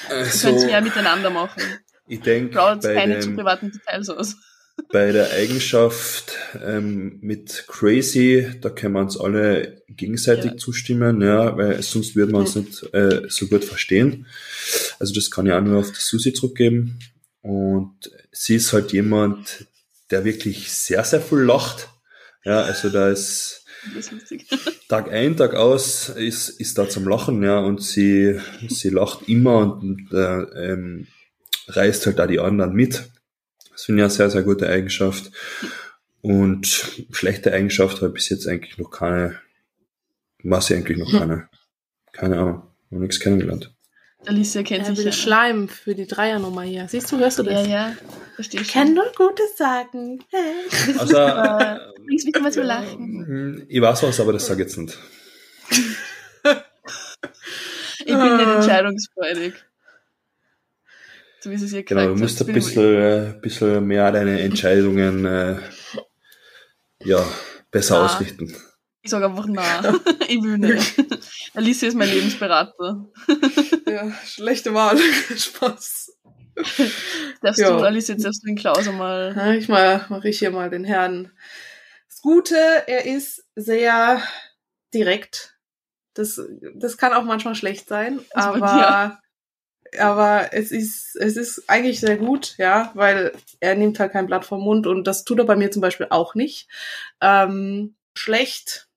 Wir 0.09 0.17
Also, 0.17 0.45
können 0.47 0.57
es 0.59 0.65
mehr 0.65 0.81
miteinander 0.81 1.31
machen. 1.31 1.63
ich 2.07 2.21
denke, 2.21 2.53
Schaut 2.53 2.81
bei, 2.83 2.93
keine 2.93 3.19
zu 3.19 3.33
privaten 3.33 3.71
Details 3.71 4.09
aus. 4.09 4.35
Bei 4.89 5.11
der 5.11 5.31
Eigenschaft 5.31 6.37
ähm, 6.63 7.17
mit 7.21 7.65
Crazy, 7.67 8.47
da 8.61 8.69
können 8.69 8.93
wir 8.93 9.01
uns 9.01 9.17
alle 9.17 9.83
gegenseitig 9.87 10.51
Ja. 10.51 10.57
zustimmen, 10.57 11.21
ja, 11.21 11.55
weil 11.57 11.81
sonst 11.81 12.15
würden 12.15 12.31
wir 12.31 12.39
uns 12.39 12.55
nicht 12.55 12.93
äh, 12.93 13.23
so 13.29 13.47
gut 13.47 13.63
verstehen. 13.63 14.27
Also 14.99 15.13
das 15.13 15.31
kann 15.31 15.47
ich 15.47 15.53
auch 15.53 15.61
nur 15.61 15.79
auf 15.79 15.91
die 15.91 15.99
Susi 15.99 16.33
zurückgeben. 16.33 16.99
Und 17.41 18.11
sie 18.31 18.55
ist 18.55 18.71
halt 18.73 18.91
jemand, 18.93 19.67
der 20.11 20.25
wirklich 20.25 20.71
sehr, 20.71 21.03
sehr 21.03 21.21
viel 21.21 21.39
lacht. 21.39 21.89
Ja, 22.43 22.61
also 22.61 22.89
da 22.89 23.09
ist. 23.09 23.65
Tag 24.89 25.11
ein, 25.11 25.35
Tag 25.37 25.55
aus 25.55 26.09
ist, 26.09 26.49
ist 26.49 26.77
da 26.77 26.87
zum 26.87 27.07
Lachen, 27.07 27.41
ja, 27.41 27.59
und 27.59 27.81
sie, 27.81 28.39
sie 28.67 28.89
lacht 28.89 29.27
immer 29.27 29.79
und 29.81 30.11
äh, 30.13 30.71
ähm, 30.71 31.07
reißt 31.67 32.05
halt 32.05 32.19
da 32.19 32.27
die 32.27 32.39
anderen 32.39 32.73
mit. 32.73 33.09
Das 33.81 33.85
finde 33.87 34.01
ich 34.01 34.03
eine 34.03 34.11
sehr, 34.11 34.29
sehr 34.29 34.43
gute 34.43 34.69
Eigenschaft. 34.69 35.31
Und 36.21 36.67
schlechte 37.11 37.51
Eigenschaft 37.51 37.97
habe 37.97 38.09
ich 38.09 38.13
bis 38.13 38.29
jetzt 38.29 38.47
eigentlich 38.47 38.77
noch 38.77 38.91
keine, 38.91 39.39
was 40.43 40.69
ich 40.69 40.77
eigentlich 40.77 40.99
noch 40.99 41.11
keine. 41.11 41.49
Keine 42.11 42.37
Ahnung, 42.37 42.61
noch 42.91 42.99
nichts 42.99 43.19
kennengelernt. 43.19 43.73
Alicia 44.27 44.61
kennt 44.61 44.87
Er 44.87 44.95
sich 44.95 45.05
ja. 45.05 45.11
Schleim 45.11 45.67
für 45.67 45.95
die 45.95 46.05
Dreiernummer 46.05 46.61
hier. 46.61 46.87
Siehst 46.89 47.11
du, 47.11 47.17
hörst 47.17 47.39
du 47.39 47.43
Ja, 47.43 47.53
das? 47.53 47.67
ja, 47.67 47.97
verstehe 48.35 48.61
Ich 48.61 48.67
ich. 48.67 48.73
kann 48.73 48.93
nur 48.93 49.11
Gutes 49.17 49.57
sagen. 49.57 50.23
Also, 50.99 51.15
bringst 52.05 52.27
mich 52.27 52.35
immer 52.35 52.51
zu 52.51 52.61
lachen. 52.61 53.65
ich 53.67 53.81
weiß 53.81 54.03
was, 54.03 54.19
aber 54.19 54.33
das 54.33 54.45
sage 54.45 54.61
ich 54.61 54.67
jetzt 54.67 54.77
nicht. 54.77 54.95
Ich 56.43 58.05
bin 58.05 58.37
nicht 58.37 58.45
Ah. 58.45 58.55
entscheidungsfreudig. 58.57 59.53
So 61.43 61.49
wie 61.49 61.55
es 61.55 61.61
es 61.63 61.73
ihr 61.73 61.83
Genau, 61.83 62.07
du 62.07 62.15
musst 62.15 62.39
habt. 62.39 62.49
ein 62.49 62.53
bisschen, 62.53 62.95
äh, 62.95 63.33
bisschen 63.41 63.85
mehr 63.85 64.11
deine 64.11 64.39
Entscheidungen, 64.41 65.25
äh, 65.25 65.57
ja, 67.03 67.25
besser 67.71 67.97
Ah. 67.97 68.05
ausrichten. 68.05 68.55
Ich 69.01 69.09
sage 69.09 69.25
einfach 69.25 69.47
nein. 69.47 69.95
ich 70.27 70.41
will 70.43 70.59
nicht. 70.59 70.93
Alicia 71.55 71.87
ist 71.87 71.95
mein 71.95 72.09
Lebensberater. 72.09 73.05
Ja, 73.87 74.11
schlechte 74.23 74.73
Wahl. 74.75 74.97
Spaß. 75.35 76.15
Darfst 77.41 77.59
Ja. 77.59 77.71
du, 77.71 77.83
Alicia, 77.83 78.13
jetzt 78.13 78.23
darfst 78.25 78.43
du 78.43 78.47
den 78.47 78.55
Klaus 78.57 78.87
einmal. 78.87 79.33
Ja, 79.35 79.51
ich 79.53 79.67
mal, 79.67 80.05
mache 80.09 80.29
ich 80.29 80.37
hier 80.37 80.51
mal 80.51 80.69
den 80.69 80.83
Herrn. 80.83 81.31
Das 82.07 82.21
Gute, 82.21 82.55
er 82.85 83.05
ist 83.07 83.43
sehr 83.55 84.21
direkt. 84.93 85.57
Das, 86.13 86.39
das 86.75 86.97
kann 86.97 87.13
auch 87.13 87.23
manchmal 87.23 87.55
schlecht 87.55 87.87
sein, 87.87 88.19
bei 88.35 88.41
aber, 88.41 89.19
aber 89.99 90.53
es 90.53 90.71
ist, 90.71 91.15
es 91.17 91.35
ist 91.37 91.63
eigentlich 91.69 91.99
sehr 91.99 92.17
gut, 92.17 92.55
ja, 92.57 92.91
weil 92.93 93.31
er 93.59 93.75
nimmt 93.75 93.99
halt 93.99 94.11
kein 94.13 94.25
Blatt 94.27 94.45
vom 94.45 94.61
Mund 94.61 94.87
und 94.87 95.05
das 95.05 95.23
tut 95.25 95.39
er 95.39 95.45
bei 95.45 95.55
mir 95.55 95.71
zum 95.71 95.81
Beispiel 95.81 96.07
auch 96.09 96.33
nicht. 96.35 96.67
Ähm, 97.21 97.95
schlecht. 98.15 98.87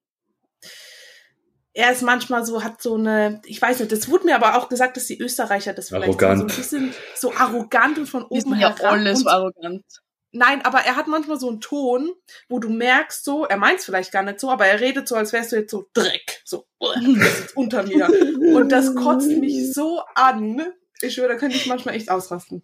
er 1.72 1.90
ist 1.90 2.02
manchmal 2.02 2.44
so, 2.46 2.62
hat 2.62 2.80
so 2.80 2.94
eine, 2.94 3.40
ich 3.44 3.60
weiß 3.60 3.80
nicht, 3.80 3.90
das 3.90 4.08
wurde 4.08 4.26
mir 4.26 4.36
aber 4.36 4.56
auch 4.56 4.68
gesagt, 4.68 4.96
dass 4.96 5.06
die 5.06 5.18
Österreicher 5.20 5.72
das 5.74 5.88
vielleicht 5.88 6.08
Arrogant. 6.08 6.38
so 6.38 6.44
ein 6.44 6.56
bisschen 6.56 6.94
so 7.16 7.32
arrogant 7.34 7.98
und 7.98 8.06
von 8.06 8.22
Wir 8.22 8.30
oben 8.30 8.40
sind 8.40 8.52
ja 8.60 8.76
herab. 8.76 8.92
alle 8.92 9.16
so 9.16 9.28
arrogant. 9.28 9.84
nein, 10.30 10.64
aber 10.64 10.78
er 10.80 10.94
hat 10.96 11.08
manchmal 11.08 11.38
so 11.40 11.48
einen 11.48 11.60
Ton, 11.60 12.12
wo 12.48 12.60
du 12.60 12.68
merkst 12.70 13.24
so, 13.24 13.44
er 13.44 13.56
meint 13.56 13.80
es 13.80 13.84
vielleicht 13.84 14.12
gar 14.12 14.22
nicht 14.22 14.38
so, 14.38 14.50
aber 14.50 14.66
er 14.66 14.80
redet 14.80 15.08
so, 15.08 15.16
als 15.16 15.32
wärst 15.32 15.50
du 15.52 15.56
jetzt 15.56 15.70
so 15.72 15.86
Dreck, 15.94 16.40
so, 16.44 16.64
"Uah, 16.80 16.94
du 17.00 17.14
bist 17.14 17.40
jetzt 17.40 17.56
unter 17.56 17.82
mir. 17.82 18.08
Und 18.54 18.68
das 18.70 18.94
kotzt 18.94 19.28
mich 19.30 19.72
so 19.72 20.00
an. 20.14 20.62
Ich 21.06 21.14
schwöre, 21.14 21.28
da 21.28 21.34
könnte 21.36 21.56
ich 21.56 21.66
manchmal 21.66 21.94
echt 21.94 22.10
ausrasten. 22.10 22.62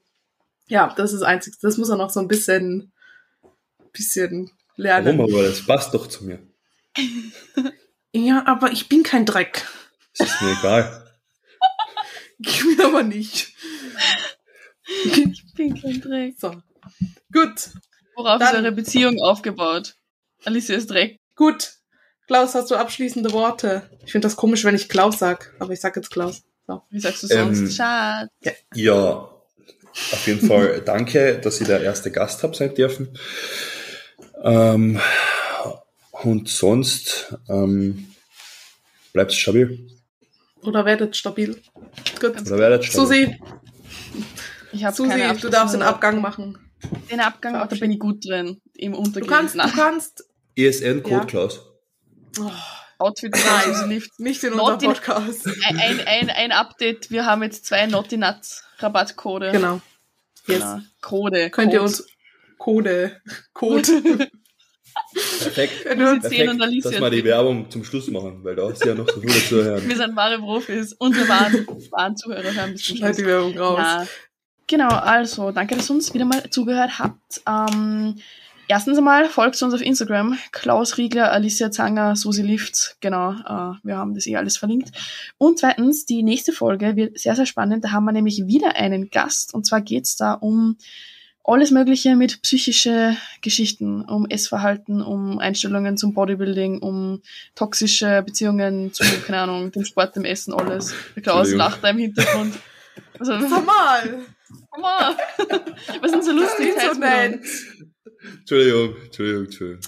Ja, 0.69 0.93
das 0.97 1.13
ist 1.13 1.21
das 1.21 1.29
Einzige. 1.29 1.57
Das 1.63 1.77
muss 1.77 1.89
er 1.89 1.97
noch 1.97 2.11
so 2.11 2.21
ein 2.21 2.29
bisschen, 2.29 2.93
bisschen 3.93 4.51
lernen. 4.77 5.19
Warum 5.19 5.33
aber? 5.35 5.43
Das 5.45 5.65
passt 5.67 5.93
doch 5.95 6.07
zu 6.07 6.25
mir. 6.25 6.39
Ja, 8.13 8.45
aber 8.47 8.71
ich 8.73 8.89
bin 8.89 9.03
kein 9.03 9.27
Dreck. 9.27 9.67
Das 10.19 10.29
ist 10.29 10.43
mir 10.43 10.57
egal. 10.59 11.07
Ich 12.43 12.63
bin 12.63 12.81
aber 12.81 13.03
nicht. 13.03 13.53
Ich 15.05 15.45
bin 15.55 15.79
kein 15.79 16.01
Dreck. 16.01 16.35
So. 16.39 16.51
Gut, 17.33 17.69
Worauf 18.17 18.39
Dann- 18.39 18.49
ist 18.49 18.55
eure 18.63 18.73
Beziehung 18.73 19.21
aufgebaut? 19.21 19.95
Alicia 20.47 20.75
ist 20.77 20.89
Dreck. 20.91 21.19
gut. 21.37 21.75
Klaus, 22.27 22.55
hast 22.55 22.71
du 22.71 22.77
abschließende 22.77 23.33
Worte? 23.33 23.91
Ich 24.07 24.13
finde 24.13 24.25
das 24.27 24.37
komisch, 24.37 24.65
wenn 24.65 24.75
ich 24.75 24.89
Klaus 24.89 25.19
sag, 25.19 25.55
aber 25.59 25.73
ich 25.75 25.81
sag 25.81 25.97
jetzt 25.97 26.11
Klaus. 26.11 26.43
So. 26.71 26.83
Wie 26.91 27.01
sagst 27.01 27.25
du 27.25 27.27
Ähm, 27.35 27.53
sonst? 27.55 27.75
Schatz. 27.77 28.31
Ja, 28.75 29.03
auf 30.13 30.27
jeden 30.27 30.47
Fall 30.47 30.83
danke, 30.83 31.41
dass 31.41 31.61
ich 31.61 31.67
der 31.67 31.81
erste 31.83 32.13
Gast 32.13 32.45
habe 32.45 32.55
sein 32.55 32.73
dürfen. 32.77 33.19
Ähm, 34.45 35.01
und 36.13 36.49
sonst 36.49 37.35
ähm, 37.49 38.07
bleibt 39.13 39.33
stabil. 39.33 39.89
Oder 40.63 40.85
werdet 40.85 41.17
stabil. 41.17 41.61
Gut. 42.21 42.41
Oder 42.43 42.59
werdet 42.59 42.85
stabil. 42.85 43.07
Susi, 43.27 43.37
Ich 44.71 44.85
habe 44.85 44.95
Susi, 44.95 45.09
keine 45.11 45.37
du 45.39 45.49
darfst 45.49 45.75
den 45.75 45.83
Abgang 45.83 46.21
machen. 46.21 46.57
Den 47.11 47.19
Abgang, 47.19 47.55
da 47.55 47.65
bin 47.75 47.91
ich 47.91 47.99
gut 47.99 48.25
drin. 48.25 48.61
Im 48.75 48.93
Du 48.93 48.99
Untergehen. 48.99 49.29
kannst, 49.29 49.55
du 49.55 49.59
Na, 49.59 49.69
kannst. 49.71 50.25
ESN-Code, 50.55 51.15
Ja. 51.15 51.25
Klaus. 51.25 51.63
Oh, 52.39 52.49
Outfit 53.01 53.33
Nein. 53.33 53.75
Susi 53.75 53.89
Lift. 53.89 54.21
nicht 54.21 54.45
in 54.45 54.53
unserem 54.53 54.79
Podcast. 54.79 55.47
Ein, 55.69 55.79
ein, 55.79 56.01
ein, 56.07 56.31
ein 56.31 56.53
Update. 56.53 57.11
Wir 57.11 57.25
haben 57.25 57.43
jetzt 57.43 57.65
zwei 57.65 57.87
Naughty 57.87 58.19
Nuts 58.19 58.63
Rabattcode. 58.79 59.53
Genau. 59.53 59.81
Yes. 60.47 60.61
Genau. 60.61 60.79
Code. 61.01 61.51
Könnt 61.51 61.73
ihr 61.73 61.81
Codes. 61.81 62.01
uns 62.01 62.11
Code. 62.59 63.21
Code. 63.55 63.83
Perfekt. 65.13 65.85
Ihr 65.85 65.97
Perfekt, 65.97 66.61
Alicia 66.61 66.91
dass 66.91 67.01
wir 67.01 67.11
die. 67.11 67.25
Werbung 67.25 67.71
zum 67.71 67.85
Schluss 67.85 68.09
machen, 68.09 68.45
weil 68.45 68.55
da 68.55 68.71
ist 68.71 68.85
ja 68.85 68.95
noch 68.95 69.09
so 69.09 69.21
viele 69.21 69.33
zuhören. 69.33 69.89
Wir 69.89 69.97
sind 69.97 70.15
wahre 70.15 70.39
Profis. 70.39 70.93
Unsere 70.93 71.29
wahren, 71.29 71.67
wahren 71.91 72.17
Zuhörer 72.17 72.55
hören 72.55 72.73
bis 72.73 72.85
zum 72.85 72.97
schneid 72.99 73.17
die 73.17 73.27
Werbung 73.27 73.59
raus. 73.59 73.79
Ja. 73.79 74.07
Genau, 74.67 74.89
also 74.89 75.51
danke, 75.51 75.75
dass 75.75 75.91
ihr 75.91 75.95
uns 75.95 76.15
wieder 76.15 76.25
mal 76.27 76.49
zugehört 76.51 76.99
habt. 76.99 77.41
Ähm, 77.47 78.17
erstens 78.71 78.99
einmal 78.99 79.29
folgt 79.29 79.61
uns 79.61 79.75
auf 79.75 79.81
Instagram. 79.81 80.39
Klaus 80.53 80.97
Riegler, 80.97 81.33
Alicia 81.33 81.73
Zanger, 81.73 82.15
Susi 82.15 82.43
Lifts. 82.43 82.97
Genau, 83.01 83.33
äh, 83.33 83.75
wir 83.83 83.97
haben 83.97 84.15
das 84.15 84.29
eh 84.29 84.37
alles 84.37 84.57
verlinkt. 84.57 84.93
Und 85.39 85.59
zweitens, 85.59 86.07
die 86.07 86.23
nächste 86.23 86.53
Folge 86.53 86.95
wird 86.95 87.19
sehr, 87.19 87.35
sehr 87.35 87.47
spannend. 87.47 87.85
Da 87.85 87.91
haben 87.91 88.05
wir 88.05 88.13
nämlich 88.13 88.47
wieder 88.47 88.77
einen 88.77 89.11
Gast. 89.11 89.55
Und 89.55 89.67
zwar 89.67 89.81
geht's 89.81 90.17
da 90.17 90.35
um 90.35 90.77
alles 91.43 91.73
Mögliche 91.73 92.15
mit 92.15 92.43
psychische 92.43 93.17
Geschichten, 93.41 94.03
um 94.03 94.27
Essverhalten, 94.27 95.03
um 95.03 95.41
Einstellungen 95.41 95.97
zum 95.97 96.15
Bodybuilding, 96.15 96.79
um 96.79 97.23
toxische 97.57 98.23
Beziehungen 98.23 98.93
zu, 98.93 99.03
keine 99.27 99.41
Ahnung, 99.41 99.73
dem 99.73 99.85
Sport, 99.85 100.15
dem 100.15 100.25
Essen, 100.25 100.55
alles. 100.55 100.95
Der 101.17 101.25
Klaus 101.25 101.53
lacht 101.53 101.83
da 101.83 101.89
im 101.89 101.99
Hintergrund. 101.99 102.55
Also, 103.19 103.37
Normal. 103.37 104.21
Mama, 104.71 105.17
was 106.01 106.11
sind 106.13 106.25
so 106.25 106.33
lustig? 106.33 106.75
Nicht 106.75 106.81
so 106.81 107.01
Teil's. 107.01 107.81
Entschuldigung, 108.39 108.95
Entschuldigung, 109.05 109.45
Entschuldigung. 109.45 109.83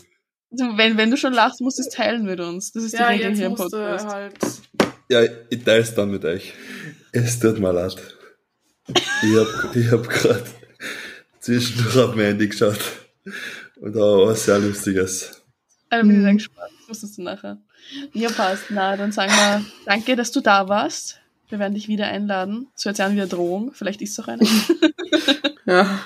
Also, 0.51 0.64
wenn, 0.76 0.97
wenn 0.99 1.11
du 1.11 1.16
schon 1.16 1.33
lachst, 1.33 1.61
musst 1.61 1.78
du 1.78 1.83
es 1.83 1.89
teilen 1.89 2.24
mit 2.24 2.41
uns. 2.41 2.72
Das 2.72 2.83
ist 2.85 2.93
die 2.93 2.99
Ja, 2.99 3.09
Regel 3.09 3.28
jetzt 3.30 3.39
hier 3.39 3.47
im 3.47 3.53
musst 3.53 3.72
du 3.72 3.76
Podcast. 3.78 4.07
halt. 4.07 4.35
Ja, 5.09 5.22
ich 5.51 5.64
teile 5.64 5.80
es 5.83 5.95
dann 5.95 6.11
mit 6.11 6.24
euch. 6.24 6.53
Es 7.12 7.39
tut 7.39 7.59
mir 7.59 7.72
leid. 7.72 7.97
Ich 8.89 9.37
hab, 9.37 9.76
ich 9.76 9.91
hab 9.91 10.09
grad 10.09 10.45
zwischendurch 11.41 11.97
auf 11.99 12.14
mein 12.14 12.26
Handy 12.26 12.49
geschaut. 12.49 12.78
Und 13.80 13.95
da 13.95 14.01
war 14.01 14.26
was 14.28 14.45
sehr 14.45 14.59
Lustiges. 14.59 15.43
Also 15.91 16.07
bin 16.07 16.16
ich 16.18 16.22
sehr 16.22 16.35
gespannt. 16.35 16.72
Das 16.80 16.89
musstest 16.89 17.18
du 17.18 17.22
nachher. 17.22 17.59
Ja, 18.12 18.30
passt. 18.30 18.64
Na, 18.70 18.97
dann 18.97 19.12
sagen 19.12 19.33
wir 19.33 19.64
danke, 19.87 20.16
dass 20.16 20.33
du 20.33 20.41
da 20.41 20.68
warst. 20.68 21.18
Wir 21.49 21.59
werden 21.59 21.74
dich 21.74 21.89
wieder 21.89 22.07
einladen. 22.07 22.68
So 22.74 22.89
jetzt 22.89 22.99
ja 22.99 23.11
wieder 23.12 23.26
Drohung. 23.26 23.72
Vielleicht 23.74 24.01
ist 24.03 24.12
es 24.12 24.20
auch 24.20 24.28
eine. 24.28 24.43
Ja. 25.64 26.01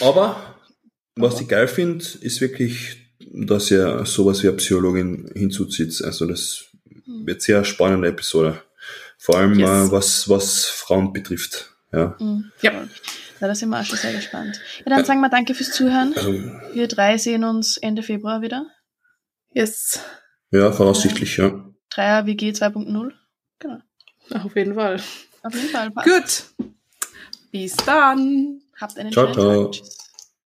Aber 0.00 0.56
was 1.20 1.40
ich 1.40 1.48
geil 1.48 1.68
finde, 1.68 2.04
ist 2.20 2.40
wirklich, 2.40 2.96
dass 3.32 3.70
ihr 3.70 4.04
sowas 4.06 4.42
wie 4.42 4.48
eine 4.48 4.56
Psychologin 4.56 5.30
hinzuzieht. 5.34 6.02
Also 6.04 6.26
das 6.26 6.64
wird 7.06 7.42
sehr 7.42 7.64
spannende 7.64 8.08
Episode. 8.08 8.62
Vor 9.18 9.36
allem 9.36 9.58
Yes. 9.58 9.68
äh, 9.68 9.92
was, 9.92 10.28
was 10.28 10.64
Frauen 10.66 11.12
betrifft. 11.12 11.70
Ja. 11.92 12.16
Mhm. 12.20 12.50
Ja. 12.62 12.72
Na, 13.40 13.46
da 13.48 13.54
sind 13.54 13.68
wir 13.70 13.80
auch 13.80 13.84
schon 13.84 13.98
sehr 13.98 14.12
gespannt. 14.12 14.60
Ja, 14.84 14.96
dann 14.96 15.04
sagen 15.04 15.20
wir 15.20 15.28
danke 15.28 15.54
fürs 15.54 15.70
Zuhören. 15.72 16.12
Also, 16.16 16.32
Wir 16.74 16.88
drei 16.88 17.18
sehen 17.18 17.44
uns 17.44 17.76
Ende 17.76 18.02
Februar 18.02 18.42
wieder. 18.42 18.66
Yes. 19.52 20.00
ja, 20.50 20.70
voraussichtlich, 20.72 21.36
ja. 21.36 21.64
Dreier 21.90 22.26
WG 22.26 22.50
2.0. 22.50 23.12
Genau. 23.60 23.78
Auf 24.30 24.54
jeden 24.56 24.74
Fall. 24.74 25.00
Auf 25.42 25.54
jeden 25.54 25.68
Fall. 25.68 25.90
Passt. 25.90 26.06
Gut. 26.58 26.66
Bis 27.50 27.76
dann. 27.76 28.60
Habt 28.80 28.98
einen 28.98 29.10
Ciao, 29.12 29.26
schönen 29.32 29.34
ciao. 29.34 29.64
Tag. 29.64 29.72
Tschüss. 29.72 29.97